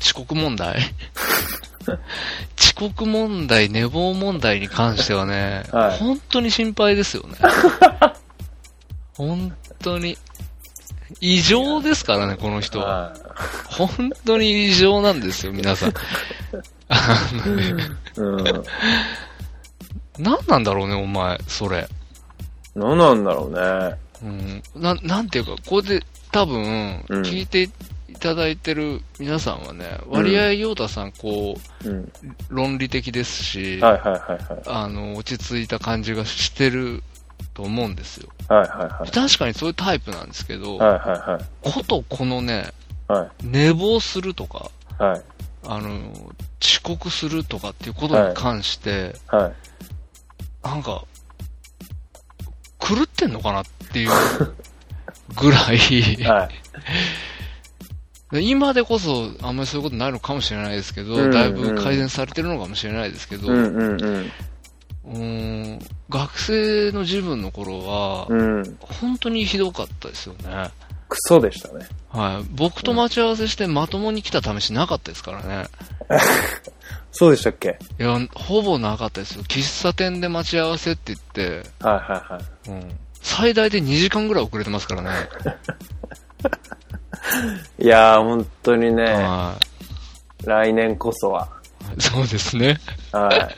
[0.00, 0.78] 遅刻問題？
[2.58, 7.36] 遅刻問題、寝坊問題に関してはね、はい本当に心配ですよね。
[9.14, 9.52] 本
[9.82, 10.16] 当に。
[11.20, 12.86] 異常ですからね、この人は。
[12.86, 13.14] は
[13.64, 15.94] 本当に異常なんですよ、皆さん。
[16.88, 17.72] あのねい。
[18.16, 18.64] うん。
[20.18, 21.88] 何なんだろうね、お前、それ。
[22.74, 23.96] 何なんだろうね。
[24.22, 24.62] うん。
[24.82, 27.70] な、なんていうか、これで多分、うん聞いてい
[28.18, 32.12] ただいてる皆さんはね、割合陽太さん、こう、うん。
[32.48, 34.62] 論理的ですし、はいはいはいはい。
[34.66, 37.02] あの、落ち着いた感じがしてる
[37.54, 38.28] と思うんですよ。
[38.48, 39.10] はいはいはい。
[39.10, 41.44] 確かにそういうタイプなんですけど、はいはいはい。
[41.62, 42.72] ことこのね、
[43.08, 43.46] はい。
[43.46, 45.22] 寝坊するとか、はい。
[45.64, 46.12] あの、
[46.62, 50.66] 遅刻するとかっていうことに関して、はい。
[50.66, 51.04] なんか、
[52.80, 54.10] 狂ってんのかなっていう
[55.36, 55.78] ぐらい、
[56.24, 56.50] はい。
[58.32, 64.32] 今でこそあんまりそういうことないのかもしれないですけど、うんうんだいぶ改善されてるのかもしれないですけど、うんうんうん。
[65.06, 65.78] うーん
[66.10, 68.78] 学生の自分の頃は、うん。
[68.80, 70.70] 本当にひどかったですよね。
[71.08, 71.86] クソでしたね。
[72.10, 72.46] はい。
[72.50, 75.66] 僕と待ち合わせしてまともに来た試しなかったですからね。
[77.12, 77.78] そうでしたっけ？
[77.98, 79.42] いや、ほぼなかったですよ。
[79.44, 82.70] 喫茶店で待ち合わせって言って、はいはいはい。
[82.70, 82.98] うん。
[83.22, 85.10] 最大で2時間ぐらい遅れてますからね。
[87.78, 89.56] いやー、本当にね、は
[90.44, 91.48] 来年こそは。
[91.96, 92.00] い。
[92.00, 92.78] そうですね。
[93.12, 93.50] は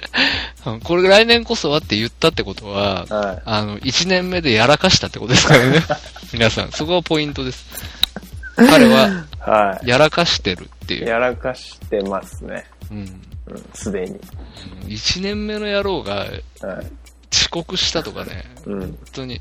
[0.66, 3.12] うん これ来年こそはって言ったってことは、い。
[3.12, 3.42] はい。
[3.44, 5.82] あの、1年目でやらかしたってことですからね。
[6.32, 7.64] 皆さん、そこがポイントです。
[8.56, 10.98] 彼は、はやらかしてるってい。
[10.98, 11.06] いう。
[11.06, 12.66] やらかしてますね。
[12.90, 12.98] うん。
[12.98, 14.20] うんすでに。
[14.86, 16.44] 1年目の野郎がはい。
[17.32, 18.80] 遅刻したとかね、うん。
[18.80, 19.40] 本当に、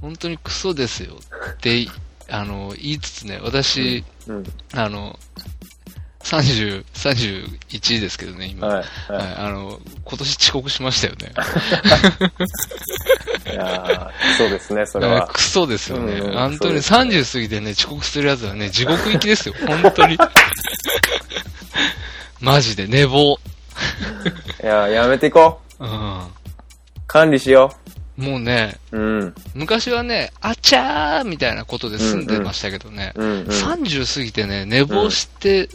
[0.00, 1.14] 本当にクソですよ
[1.52, 1.86] って、
[2.28, 4.44] あの、言いつつね、私、うん。
[4.72, 5.18] あの、
[6.24, 8.66] 30、31ですけどね、今。
[8.66, 9.12] はい。
[9.12, 11.32] はい、はあの、今年遅刻しましたよね。
[13.46, 13.50] い。
[13.52, 15.26] いやーそうですね、それは。
[15.32, 16.14] クソですよね。
[16.14, 20.16] うん本当にそうです30過ぎてね、遅刻するやつはね、地獄行きですよ、 本当に。
[22.40, 23.38] マジで、寝坊。
[24.62, 25.84] いやーやめていこう。
[25.84, 26.22] うん。
[27.06, 27.70] 管理しよ
[28.16, 28.98] もうね、う。
[28.98, 29.34] うん。
[29.54, 33.46] 昔はね、あちゃーみたいなことで済んでましたけどね、うんうん。
[33.48, 35.68] 30過ぎてね、寝坊して、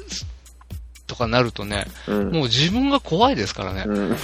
[1.08, 2.32] とかなるとね、うん。
[2.32, 3.84] もう自分が怖いですからね。
[3.86, 4.18] うん。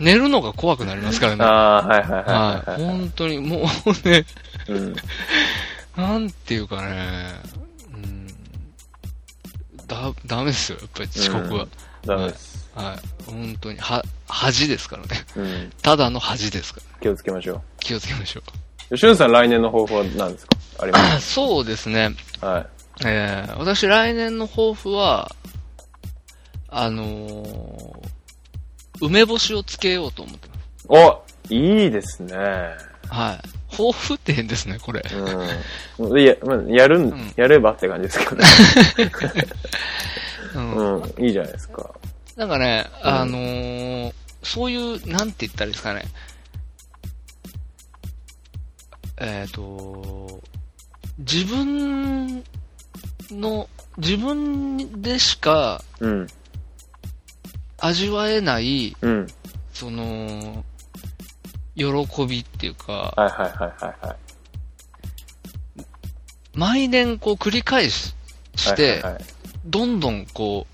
[0.00, 1.44] 寝るのが怖くなりますからね。
[1.44, 2.82] はい。
[2.82, 4.26] 本当に、もうね、
[4.68, 4.96] うん。
[5.96, 7.28] なんていうかね、
[7.94, 8.26] うん、
[9.86, 11.66] だ、ダメですよ、やっぱり遅刻は。
[12.04, 12.51] ダメです。
[12.74, 12.98] はい。
[13.30, 15.08] 本当に、は、恥ですからね。
[15.36, 15.72] うん。
[15.82, 16.98] ただの恥ですから。
[17.00, 18.42] 気をつけましょ気をつけましょ
[18.90, 18.96] う。
[18.96, 20.56] しゅんさん来年の抱負は何ですか？
[20.80, 21.20] ありまう。
[21.20, 22.14] そうですね。
[22.38, 22.66] すはい。
[23.04, 25.34] えー、私来年の抱負は、
[26.68, 28.08] あのー、
[29.00, 30.60] 梅干しをつけようと思ってます。
[30.88, 32.36] おいいですね。
[33.08, 33.40] はい。
[33.70, 35.02] 抱負って変ですね、これ。
[35.98, 36.20] うん。
[36.20, 38.44] いや、まあ、やるん、んやればって感じですけどね。
[40.54, 41.02] うん。
[41.02, 41.24] うん。
[41.24, 41.90] いいじゃないですか。
[42.36, 46.04] なんかね、うんあのー、そういう、なんて言ったらいいですかね。
[49.18, 50.40] えっ、と、
[51.18, 52.42] 自分
[53.30, 53.68] の、
[53.98, 56.26] 自分でしかうん。
[57.78, 59.26] 味わえない、うん。
[59.72, 60.64] その、
[61.74, 64.16] 喜びっていうか、はいはいはいはいはい。
[66.54, 68.14] 毎年こう繰り返し
[68.56, 69.24] しはいてはい、はい、
[69.64, 70.71] どんどんこう、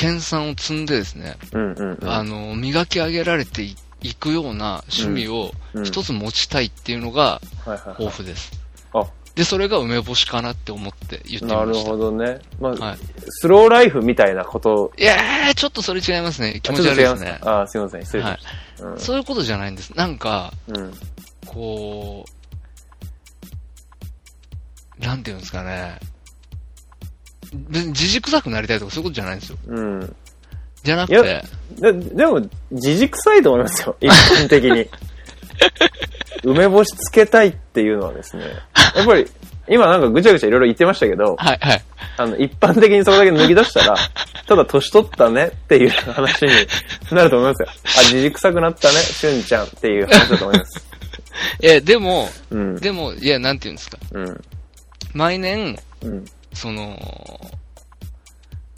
[0.00, 2.10] 研鑽を積んでですね、うんうんうん。
[2.10, 8.50] あの、磨き上げられていいくような趣味をうん一つ持ちたいっていうのがはいはいはい抱負です。
[8.94, 11.90] あで、それが梅干しかなって思って言ってました。
[11.90, 12.40] ほどね。
[12.58, 12.98] まあ、はい
[13.28, 14.92] スローライフみたいなこと。
[14.98, 16.60] いやー、ちょっとそれ違いますね。
[16.62, 17.38] 気持ち悪いですね。
[17.42, 18.02] あ、すいません。
[18.04, 18.44] 失礼しはいまし
[18.94, 18.98] た。
[18.98, 19.90] そういうことじゃないんです。
[19.96, 20.76] なんか、うん。
[20.76, 20.92] うん。
[21.46, 22.24] こ
[25.00, 25.98] う、なんていうんですかね。
[27.52, 29.58] 別に自軸臭くなりたいとかそういうことじゃないんですよ。
[29.66, 30.16] うん。
[30.82, 31.44] じゃなくて、
[31.78, 32.40] ででも、
[32.70, 33.96] 自軸臭いと思いますよ。
[34.00, 34.88] 一般的に。
[36.42, 38.44] 梅干しつけたいっていうのはですね、
[38.96, 39.26] やっぱり、
[39.68, 41.82] 今なんかぐちゃぐちゃいろいろ言ってましたけど、はいはい。
[42.16, 43.96] あの、一般的にそこだけ脱ぎ出したら、
[44.46, 46.50] ただ年取ったねっていう話に
[47.12, 47.68] なると思いますよ。
[47.98, 50.86] あ、じじくさくなったね、しゅんちゃんっていう話だと思います。
[51.62, 52.76] いや、でも、うん。
[52.76, 53.98] でも、いや、なんて言うんですか。
[54.12, 54.40] うん。
[55.12, 56.24] 毎年、うん。
[56.54, 56.98] その、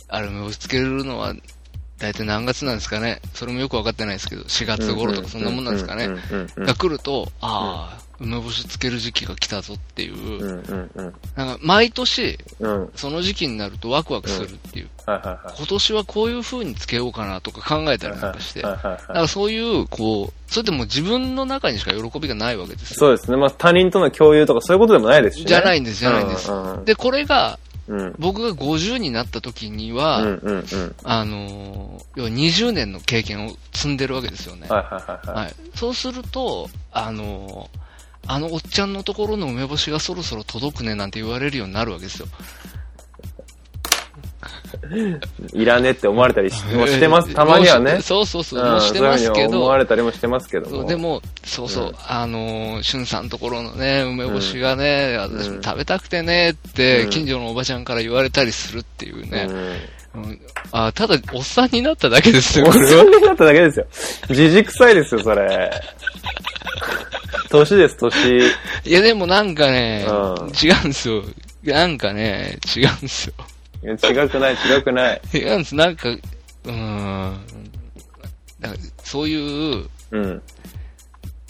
[0.09, 1.35] アルミ押しつけるのは、
[2.03, 3.21] 大体何月なんですかね。
[3.33, 6.09] それもよくわかってないですけど、4月頃とかそんなもんなんですかね。
[6.57, 10.45] が来ると、ああ、梅干しつける時期が来たぞっていう。
[11.37, 12.41] なんか毎年、
[12.97, 14.89] その時期になるとワクワクするっていう。
[15.07, 15.39] 今
[15.69, 22.97] 年はこういう風につけようかなとか考えたりなんかして、だはいからそういう、こう、それってもう自分の中にしか喜びがないわけですよ。
[22.99, 23.37] そうですね。
[23.37, 25.47] まあ他人との共有とかそういうことでもないですしね。
[25.47, 26.51] じゃないんです、じゃないんです。
[26.85, 27.61] で、これが、
[27.93, 28.15] うん。
[28.19, 30.97] 僕が50になった時には、うんうんうん。
[31.05, 34.67] あのー要は20年の経験を積んでるわけですよね。
[34.69, 35.45] はいはいはいはい。
[35.45, 35.55] はい。
[35.75, 37.83] そうすると、あのー
[38.25, 42.29] あのおっちゃんのところの梅干しがそろそろ届くねなんて言われるようになるわけですよ。
[45.53, 47.33] いらねって思われたりし もしてます。
[47.35, 48.01] たまにはね。
[48.03, 59.47] そうそうそう、うんもうしてますけそういう思わど、れたりもしてますけどでも、そうそう、うんあのー、しゅんさんのところのね、梅干しがね、ん私も食べたくてねって、うん近所のおばちゃんから言われたりするっていうね。
[59.49, 60.23] うん。
[60.23, 60.41] うん
[60.73, 62.73] あただ、おっさんになっただけですよ、おっ。
[62.73, 63.87] さんになっただけですよ。
[64.31, 65.71] じじくさいですよ、それ。
[67.51, 68.39] 年です、年。
[68.85, 71.23] いや、でもなんかね、うん違うんですよ。
[71.65, 73.35] なんかね、違うんですよ。
[73.83, 75.21] いや違くない、違くない。
[75.35, 75.75] 違うんです。
[75.75, 77.41] なんか、うーん。
[78.61, 80.43] なんかそういう、うん。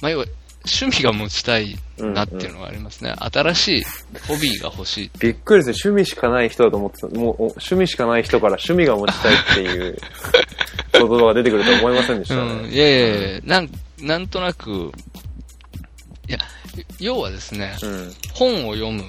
[0.01, 0.25] まあ、要は、
[0.65, 3.13] 趣味が持ちたいなっていうのがありますね。
[3.19, 3.85] 新しい
[4.29, 5.11] ホビーが欲しい。
[5.19, 5.93] びっくりですよ。
[5.93, 7.09] 趣味しかない人だと思ってた。
[7.09, 9.99] もう、お趣味しかない人から趣味が持ちたいっていう
[10.93, 12.63] 言葉が出てくるとは思いませんでしたうん。
[12.63, 12.75] ね。
[12.75, 14.93] いやいやいや、なん、なんとなく、
[16.29, 16.39] いや、
[17.01, 18.15] 要はですね、うん。
[18.33, 19.05] 本を読む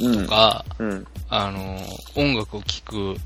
[0.00, 0.22] うん。
[0.24, 1.06] とか、うん。
[1.36, 1.76] あの、
[2.14, 3.16] 音楽を聴く、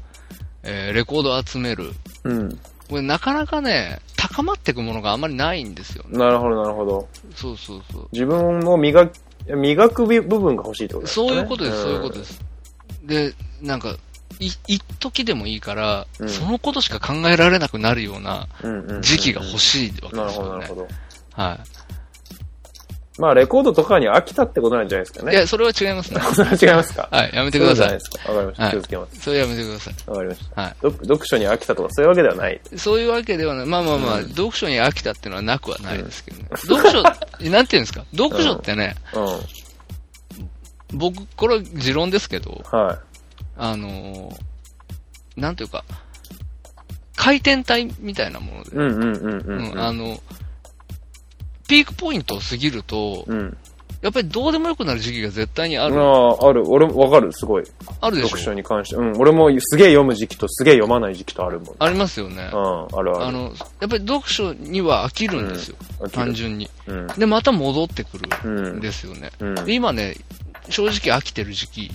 [0.63, 1.93] えーレコードを集める。
[2.25, 2.59] うん。
[2.89, 6.17] これなかなかね、高まっていくものがあんまりないんですよね。
[6.17, 7.07] なるほど、なるほど。
[7.35, 8.09] そうそうそう。
[8.13, 9.13] 自分を磨く、
[9.55, 11.29] 磨く部分が欲しいってことですかね。
[11.29, 12.41] そういうことです、そういうことでです。
[13.05, 13.95] で、なんか、
[14.41, 18.49] い、一時でもいいから、うんそのことしか考えられなくなるような
[19.03, 20.89] 時期が欲しいわけなるほど、ですよねなるほ。
[21.37, 21.43] ど。
[21.43, 21.59] は
[23.19, 25.27] まあ、レコードとかに飽きたってことなんじゃないですかい。
[25.27, 25.33] ね。
[25.33, 26.21] いや、それは違いますね。
[26.35, 27.09] それは違いますか？
[27.11, 27.93] はい、やめてください。
[27.93, 28.63] わかりました。
[28.65, 29.21] はい気をつけます。
[29.21, 29.95] それやめてください。
[30.07, 30.63] わかりました。
[30.63, 30.71] はい。
[30.83, 32.61] 読読書に飽きたとかそういうわけではない。
[32.77, 33.67] そういうわけではない。
[33.67, 36.45] まあまあまあ、うん読書に飽きたっていうのはなくはないですけどね。
[36.55, 37.03] 読書、
[37.51, 38.05] なんていうんですか？
[38.17, 39.19] 読書ってね、う
[40.97, 42.77] 僕、これは持論ですけど、ん。
[42.77, 42.99] は
[43.57, 45.85] あのーなんていうか、
[47.15, 49.71] 回転体みたいなものでい。、うんうんうんうん。
[49.73, 50.21] うんあの、
[51.69, 53.57] ピークポイントを過ぎると、うん。
[54.01, 56.01] やっぱりどうでもよくなる時期が絶対にある。
[56.01, 56.63] ああ、ある。
[56.71, 57.65] 俺もわかる、すごい。
[58.01, 58.29] あるでしょ？
[58.29, 58.97] 読書に関して。
[58.97, 59.17] うん。
[59.19, 61.77] 俺もすげえ読む時期とすげえ読まない時期とあるもん。
[61.81, 62.49] ありますよね。
[62.53, 63.25] うん、あるある。
[63.27, 65.77] あの、やっぱり読書には飽きるんですよ。
[65.99, 66.71] 飽きる単純に。
[66.87, 67.07] うん。
[67.09, 68.81] で、また戻ってくうるんん。
[68.81, 69.33] ですよね。
[69.41, 69.55] うん。
[69.65, 70.15] で今ね、
[70.71, 71.91] 正直飽きてる時期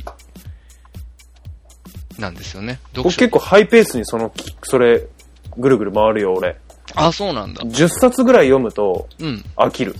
[2.19, 2.79] なんですよね。
[2.95, 4.33] 僕結構ハイペースにその、
[4.63, 5.07] それ、
[5.55, 6.57] ぐるぐる回るよ、俺。
[6.95, 7.63] あ、そうなんだ。
[7.63, 9.43] 10冊ぐらい読むとうん。
[9.55, 9.95] 飽きる。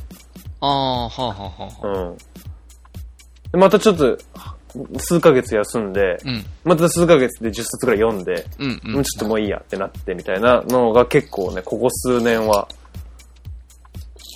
[0.60, 1.88] ああ、はあはあはあ。
[1.88, 2.18] うん。
[3.52, 4.18] でまたちょっと、
[4.98, 6.46] 数ヶ月休んで、うん。
[6.64, 8.92] また数ヶ月で10冊ぐらい読んで、うん、う。
[8.92, 12.68] もうんちょっともういいやってなってみたいなのが結構ね、ここ数年は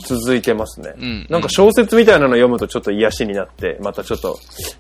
[0.06, 0.94] 続いてますね。
[0.98, 4.38] うんなんか小説みたいなの読むとちょっと癒しになって、またちょっと、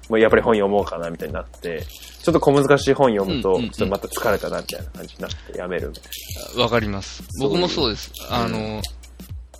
[0.09, 1.83] もうやっぱり本読もうかなみたいになって、
[2.27, 7.23] ちょっと小難しい本読むと、ちょっとまた疲れたなみたいな感じになってやめるみたいわかります。
[7.39, 8.11] 僕もそうです。
[8.29, 8.81] あの、やっ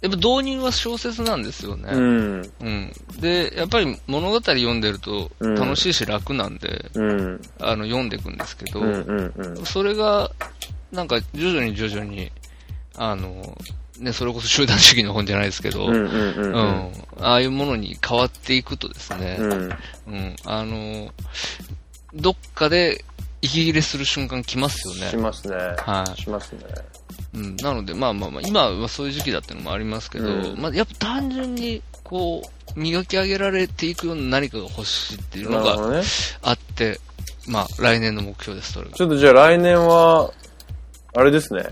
[0.02, 1.84] ぱ導入は小説なんですよね。
[1.84, 1.94] な。
[1.94, 2.52] うん。
[2.60, 2.91] うん。
[3.22, 7.41] で、やっぱり物語読んでるとうん楽しいし楽なんで、うん。
[7.61, 9.65] あの、読んでいくんですけど、うんうんうん。
[9.65, 10.30] それが、
[10.91, 12.34] なんか徐々に徐々に、
[12.98, 13.57] あの、
[13.98, 16.52] ね、それこそ集団主義の本じゃないですけど、うんうんうんううん。
[16.52, 16.91] ん
[17.22, 19.52] ああいうものに変わっていくとですね、うん。
[20.07, 21.14] うん、あの、
[22.14, 23.04] どっかで
[23.42, 25.10] 息切れする瞬間来ますよね。
[25.10, 25.56] しますね。
[25.78, 26.22] はい。
[26.22, 26.62] しますね。
[27.34, 32.42] うん、なので、まあまあまあ、今はそういう時期だっていうのもありますけど、うんまあ、やっぱ単純に、こ
[32.76, 36.02] う、磨き上げられていくような何かが欲しいっていうのが。
[36.42, 37.00] あって、
[37.48, 38.96] まあ、来年の目標です、それが。
[38.96, 40.32] ちょっとじゃあ来年は、
[41.16, 41.64] あれですね。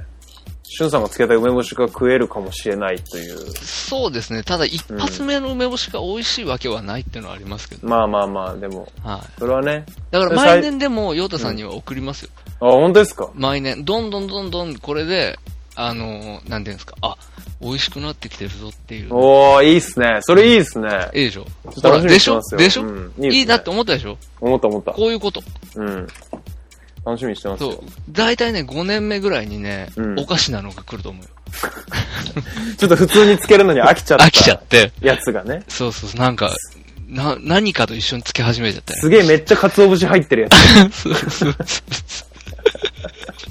[0.68, 3.38] しゅんさんがつけた梅干しが食えるかもしれないという。
[3.64, 4.44] そうですね。
[4.44, 7.88] ただ、一発目の梅干しが美味しいわけはないっていうのはありますけど。
[7.88, 9.40] まあまあまあ、でも、はい。
[9.40, 9.86] それはね。
[10.12, 12.30] だから、で毎年でも、ヨータさんには送りますよ。
[12.60, 13.30] あ、本当ですか？
[13.36, 13.86] 毎年。
[13.86, 15.40] どんどんどんどん、これで、
[15.76, 16.96] あの、なんていうんですか。
[17.02, 17.16] あ、
[17.62, 19.14] 美味しくなってきてるぞっていう。
[19.14, 20.20] おー、いいっすね。
[20.22, 20.90] それいいっすね。
[21.14, 21.44] いいでしょ？
[21.44, 24.18] ちょっと楽しみにでしょでしょ、うんいいねいいなって思ったでしょ？
[24.40, 24.92] 思った思った。
[24.94, 25.42] こういうこと。
[25.76, 26.08] うん。
[27.06, 27.84] 楽しみにしてますそうよ。。
[28.10, 31.30] 大体ね、5年目ぐらいにね、うんおかしなのが来ると思うよ。
[32.78, 34.26] ちょっと普通につけるのに飽きちゃった。
[34.26, 34.92] 飽きちゃって。
[35.02, 35.64] やつがね。
[35.68, 36.52] そうそうそう、なんか、
[37.08, 39.00] な、何かと一緒につけ始めちゃったよ。
[39.02, 40.56] すげえめっちゃ鰹節入ってるやつ。
[41.04, 41.64] そうそうあ、
[43.38, 43.46] シ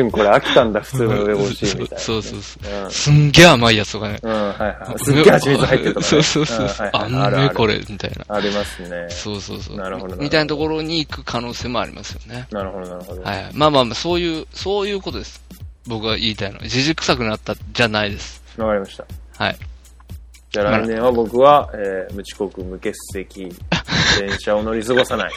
[0.00, 1.98] ュンこれ飽きたんだ、普通の梅干し、みたいな。
[1.98, 2.84] そうそうそう。
[2.84, 2.90] うん。
[2.90, 4.18] すんげえ甘いやつとかね。
[4.22, 5.04] うん、はいはい。
[5.04, 6.06] すっげえ蜂蜜入ってるとかね。
[6.06, 6.90] そうそうそう。
[6.92, 8.36] あんねこれ、みたいな。
[8.36, 9.06] ありますね。
[9.10, 9.76] そうそうそう。
[9.76, 12.46] なるほどなるほどみたいなところに行く可能性もありますよね。
[12.50, 13.22] なるほど、なるほど。
[13.22, 13.50] はい。
[13.54, 15.42] まあまあまあ、そういう、そういうことです。
[15.86, 16.66] 僕が言いたいのは。
[16.66, 18.42] じじくさくなったじゃないです。
[18.58, 19.04] わかりました。
[19.44, 19.56] はい。
[20.50, 23.54] じゃあ来年は僕は、えー、無遅刻、無欠席、
[24.18, 25.32] 電車を乗り過ごさない。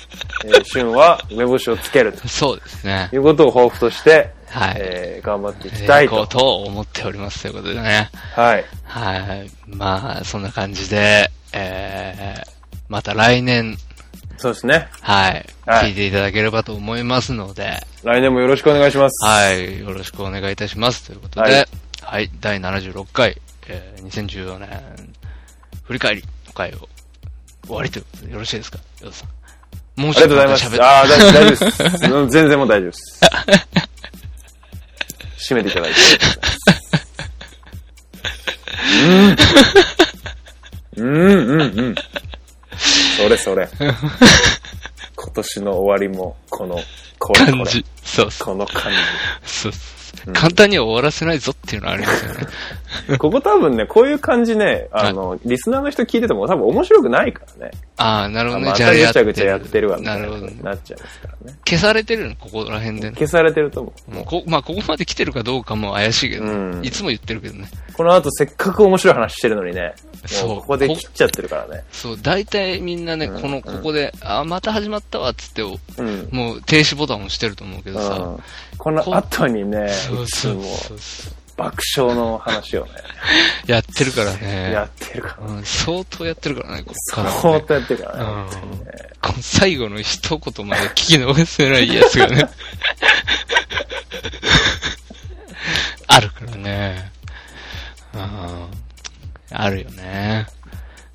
[0.45, 3.17] えー、シュンは梅干しをつけると そうですねい。
[3.17, 4.75] うことを抱負として、はい。
[4.77, 6.07] えー、頑張っていきたい。
[6.07, 8.09] ことと思っておりますということでね。
[8.35, 8.65] はい。
[8.85, 9.51] はい。
[9.67, 12.49] まあ、そんな感じで、えー、
[12.87, 13.77] また来年、
[14.37, 14.87] そうですね。
[15.01, 15.45] はい。
[15.67, 19.25] はい聞いていただければと思いますので、来年もよろしくお願いします。
[19.25, 19.79] はい。
[19.79, 21.05] よろしくお願いいたします。
[21.05, 21.67] ということで、は
[22.01, 22.29] はいい。
[22.39, 23.39] 第76回、
[23.73, 24.69] えー、2014年、
[25.83, 26.89] 振り返りの回を
[27.65, 28.79] 終わりということでよろしいですか？
[29.01, 29.29] ヨドさん。
[30.01, 30.81] もうありがとうございます。
[30.81, 31.55] ああ、大大丈夫で
[31.99, 32.05] す。
[32.13, 32.97] う ん全然もう大丈夫で
[35.37, 35.53] す。
[35.53, 35.97] 締めていただいて
[39.03, 41.03] うん。
[41.03, 41.95] うん、うん、うん。
[43.17, 43.69] それそれ。
[45.15, 46.79] 今年の終わりも、この、
[47.19, 47.51] これこれ。
[47.51, 47.85] 感じ。
[48.03, 48.47] そうそう。
[48.47, 48.91] この感
[49.45, 49.77] そうそ
[50.29, 52.45] う簡単には終わらせないぞっていうのはありますよね。
[53.09, 53.17] じ。
[53.19, 57.71] ここ多分ね、こういう感じね、あの、リスナーの人聞いてても多分面白くないからね。
[57.97, 58.71] ああ、なるほどね。
[58.71, 60.63] またぐちゃぐちゃやってるわ、みたないるほどねな風に。
[60.63, 61.57] なっちゃいますからね。
[61.67, 63.15] 消されてるの、ここら辺でね。
[63.15, 64.15] 消されてると思う。
[64.15, 67.69] もうこまあ、ここまで来てるかどうかも怪しいけど、うんいつも言ってるけどね。
[67.93, 69.93] この後せっかく面白い話してるのにね、
[70.25, 71.83] そうここで切っちゃってるからね。
[71.91, 76.29] そう、大体みんなね、うんこの、ここで、あ、また始まったわっつって、うん。
[76.31, 78.15] もう停止ボタンを押してると思うけどさ。
[78.15, 78.37] うん
[78.81, 81.33] この後にね、そうそうそうそう。
[81.61, 82.91] 爆笑の話をね、
[83.67, 84.71] やってるからね。
[84.71, 85.47] やってるから。
[85.47, 87.37] うん、相当やってるからね、こっから、ね。
[87.39, 88.23] 相当やってるからね。
[88.63, 92.49] うんねこの最後の一言まで聞き逃せないやつがね。
[96.07, 97.11] あるからね。
[98.15, 98.67] うん。
[99.51, 100.47] あるよね。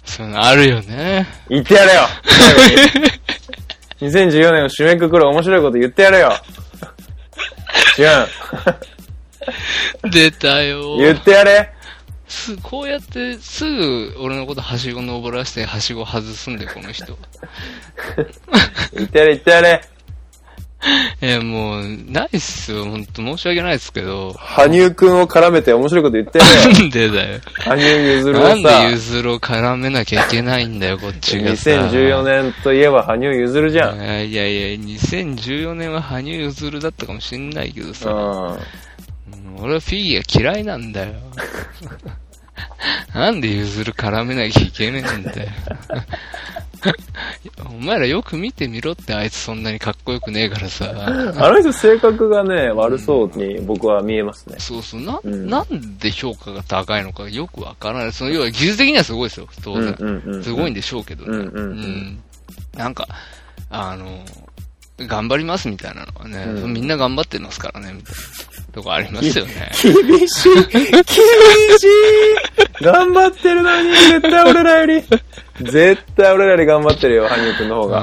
[0.04, 1.26] そういうのあるよね。
[1.48, 2.60] 言ってやれよ最後
[3.00, 6.32] に !2014 年を締めくくる面白いこと言ってやれよ
[7.98, 8.06] 違う
[10.10, 10.96] 出たよ。
[10.98, 11.72] 言ってやれ
[12.28, 17.16] す、こうやって、すぐ俺のことはしご登らせて、はしご外すんで、この人。
[18.94, 19.80] 言ってやれ言ってやれ
[21.20, 22.84] え、もう、ないっすよ。
[22.84, 24.34] ほんと申し訳ないですけど。
[24.38, 27.40] 羽生くんを絡めて面白いこと言ってやれよなんでだよ。
[27.56, 31.70] 羽生結弦をなんでさ、ゆずるを絡めなきゃいけないんだよ、こっちがさ。
[31.70, 33.98] 2014年といえば羽生結弦じゃん。
[33.98, 38.58] いやいやいや、2014年は羽生結弦だったかもしんないけどさ、うん。
[39.56, 41.14] うん俺はフィギュア嫌いなんだよ。
[43.14, 45.50] なんで譲る絡めなきゃいけねえんだよ。
[47.68, 50.92] お前らよく見てみろってあいつそんなにかっこよくねえからさ。
[50.96, 54.56] あの人性格がね、悪そうに僕は見えますね。
[54.58, 58.12] そうそう、な、うんなんで評価が高いのかよくわからない。
[58.12, 59.96] その要は技術的にはすごいですよ、当然。
[59.98, 61.30] うんうんうんすごいんでしょうけどね。
[61.30, 62.22] うんうんうん
[62.76, 63.08] なんか、
[63.70, 64.22] あの、
[64.98, 69.70] 頑張りますみたいなのはね、うんみんな頑張ってますからね、みたいなとこありますよね。
[69.82, 71.06] 厳しい厳し
[71.84, 75.02] い頑張ってるのに、絶対俺らより。
[75.60, 78.00] 絶対俺らより頑張ってるよ、羽生くんの方が。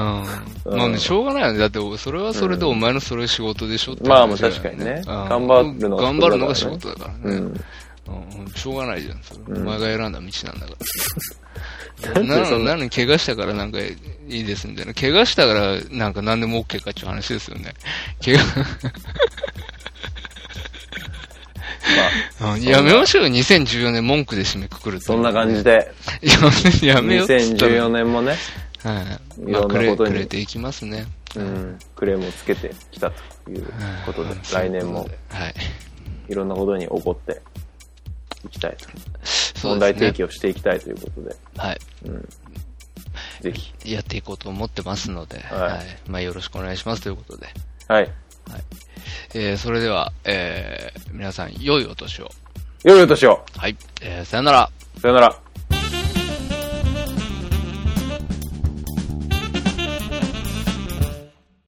[0.66, 0.78] うん。
[0.78, 1.58] まあね、しょうがないよね。
[1.58, 7.18] だって、それはそれでお前のそれ仕事でしょってまあも確かにねうん頑張るのが頑張るのが仕事だからね。
[7.24, 7.34] うん。
[7.36, 9.18] うんしょうがないじゃん。
[9.22, 10.68] それうんお前が選んだ道なんだかなら。
[11.98, 13.96] んでそんななのに、怪我したからなんかい
[14.28, 14.94] いですみたいな。
[14.94, 17.74] 怪我したからなんか何でも OK かっていう話ですよね。
[18.24, 18.40] 怪我、
[22.54, 25.06] うん やめましょうよ、2014年文句で締めくくると。
[25.06, 25.92] そんな感じで、
[26.82, 28.36] やめようっつったら2014年もね、
[28.82, 29.50] はい。
[29.50, 31.06] いろんなことにくれていきますね。
[31.36, 33.64] うん、クレームをつけてきたという
[34.06, 35.54] ことでうん、来年もはい。
[36.28, 37.42] いろんなことに起こって
[38.44, 38.88] いきたいと。
[39.24, 41.80] そう問題提起をしていきたいということで、はい。
[42.06, 42.28] うん。
[43.40, 43.92] ぜひ。
[43.92, 45.82] やっていこうと思ってますので、はいはい。
[46.08, 47.48] まあ、よろしくお願いしますということで。
[47.88, 48.10] はい。
[49.34, 52.30] えー、それでは、えー、皆さん、良いお年を。
[52.84, 53.44] 良いお年を。
[53.56, 53.76] はい。
[54.00, 54.70] えー、さよなら。
[55.00, 55.43] さよなら。